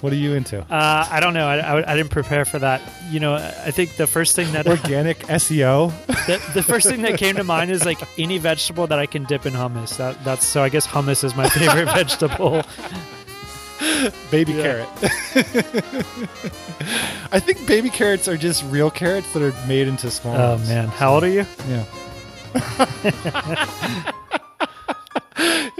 What 0.00 0.12
are 0.14 0.16
you 0.16 0.32
into? 0.34 0.60
Uh, 0.62 1.06
I 1.10 1.20
don't 1.20 1.34
know. 1.34 1.46
I, 1.46 1.58
I, 1.58 1.92
I 1.92 1.96
didn't 1.96 2.10
prepare 2.10 2.44
for 2.46 2.58
that. 2.58 2.80
You 3.10 3.20
know, 3.20 3.34
I 3.34 3.70
think 3.70 3.96
the 3.96 4.06
first 4.06 4.34
thing 4.34 4.50
that 4.52 4.66
Organic 4.66 5.18
SEO. 5.26 5.92
the, 6.06 6.40
the 6.54 6.62
first 6.62 6.88
thing 6.88 7.02
that 7.02 7.18
came 7.18 7.36
to 7.36 7.44
mind 7.44 7.70
is 7.70 7.84
like 7.84 7.98
any 8.18 8.38
vegetable 8.38 8.86
that 8.86 8.98
I 8.98 9.04
can 9.04 9.24
dip 9.24 9.44
in 9.44 9.52
hummus. 9.52 9.98
That 9.98 10.22
that's 10.24 10.46
so. 10.46 10.62
I 10.62 10.70
guess 10.70 10.86
hummus 10.86 11.22
is 11.22 11.34
my 11.36 11.48
favorite 11.50 11.84
vegetable. 11.94 12.62
Baby 14.30 14.54
carrot. 14.54 14.88
I 17.32 17.38
think 17.40 17.66
baby 17.66 17.90
carrots 17.90 18.26
are 18.26 18.36
just 18.38 18.64
real 18.66 18.90
carrots 18.90 19.30
that 19.34 19.42
are 19.42 19.54
made 19.68 19.86
into 19.86 20.10
small 20.10 20.34
Oh 20.34 20.50
ones. 20.56 20.68
man, 20.68 20.88
how 20.88 21.12
old 21.14 21.24
are 21.24 21.28
you? 21.28 21.44
Yeah. 21.68 21.84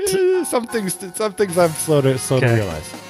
some 0.45 0.67
things, 0.67 0.99
some 1.15 1.33
things 1.33 1.57
I'm 1.59 1.71
slow 1.71 2.01
to 2.01 2.19
slow 2.19 2.41
to 2.41 2.47
realize. 2.47 3.10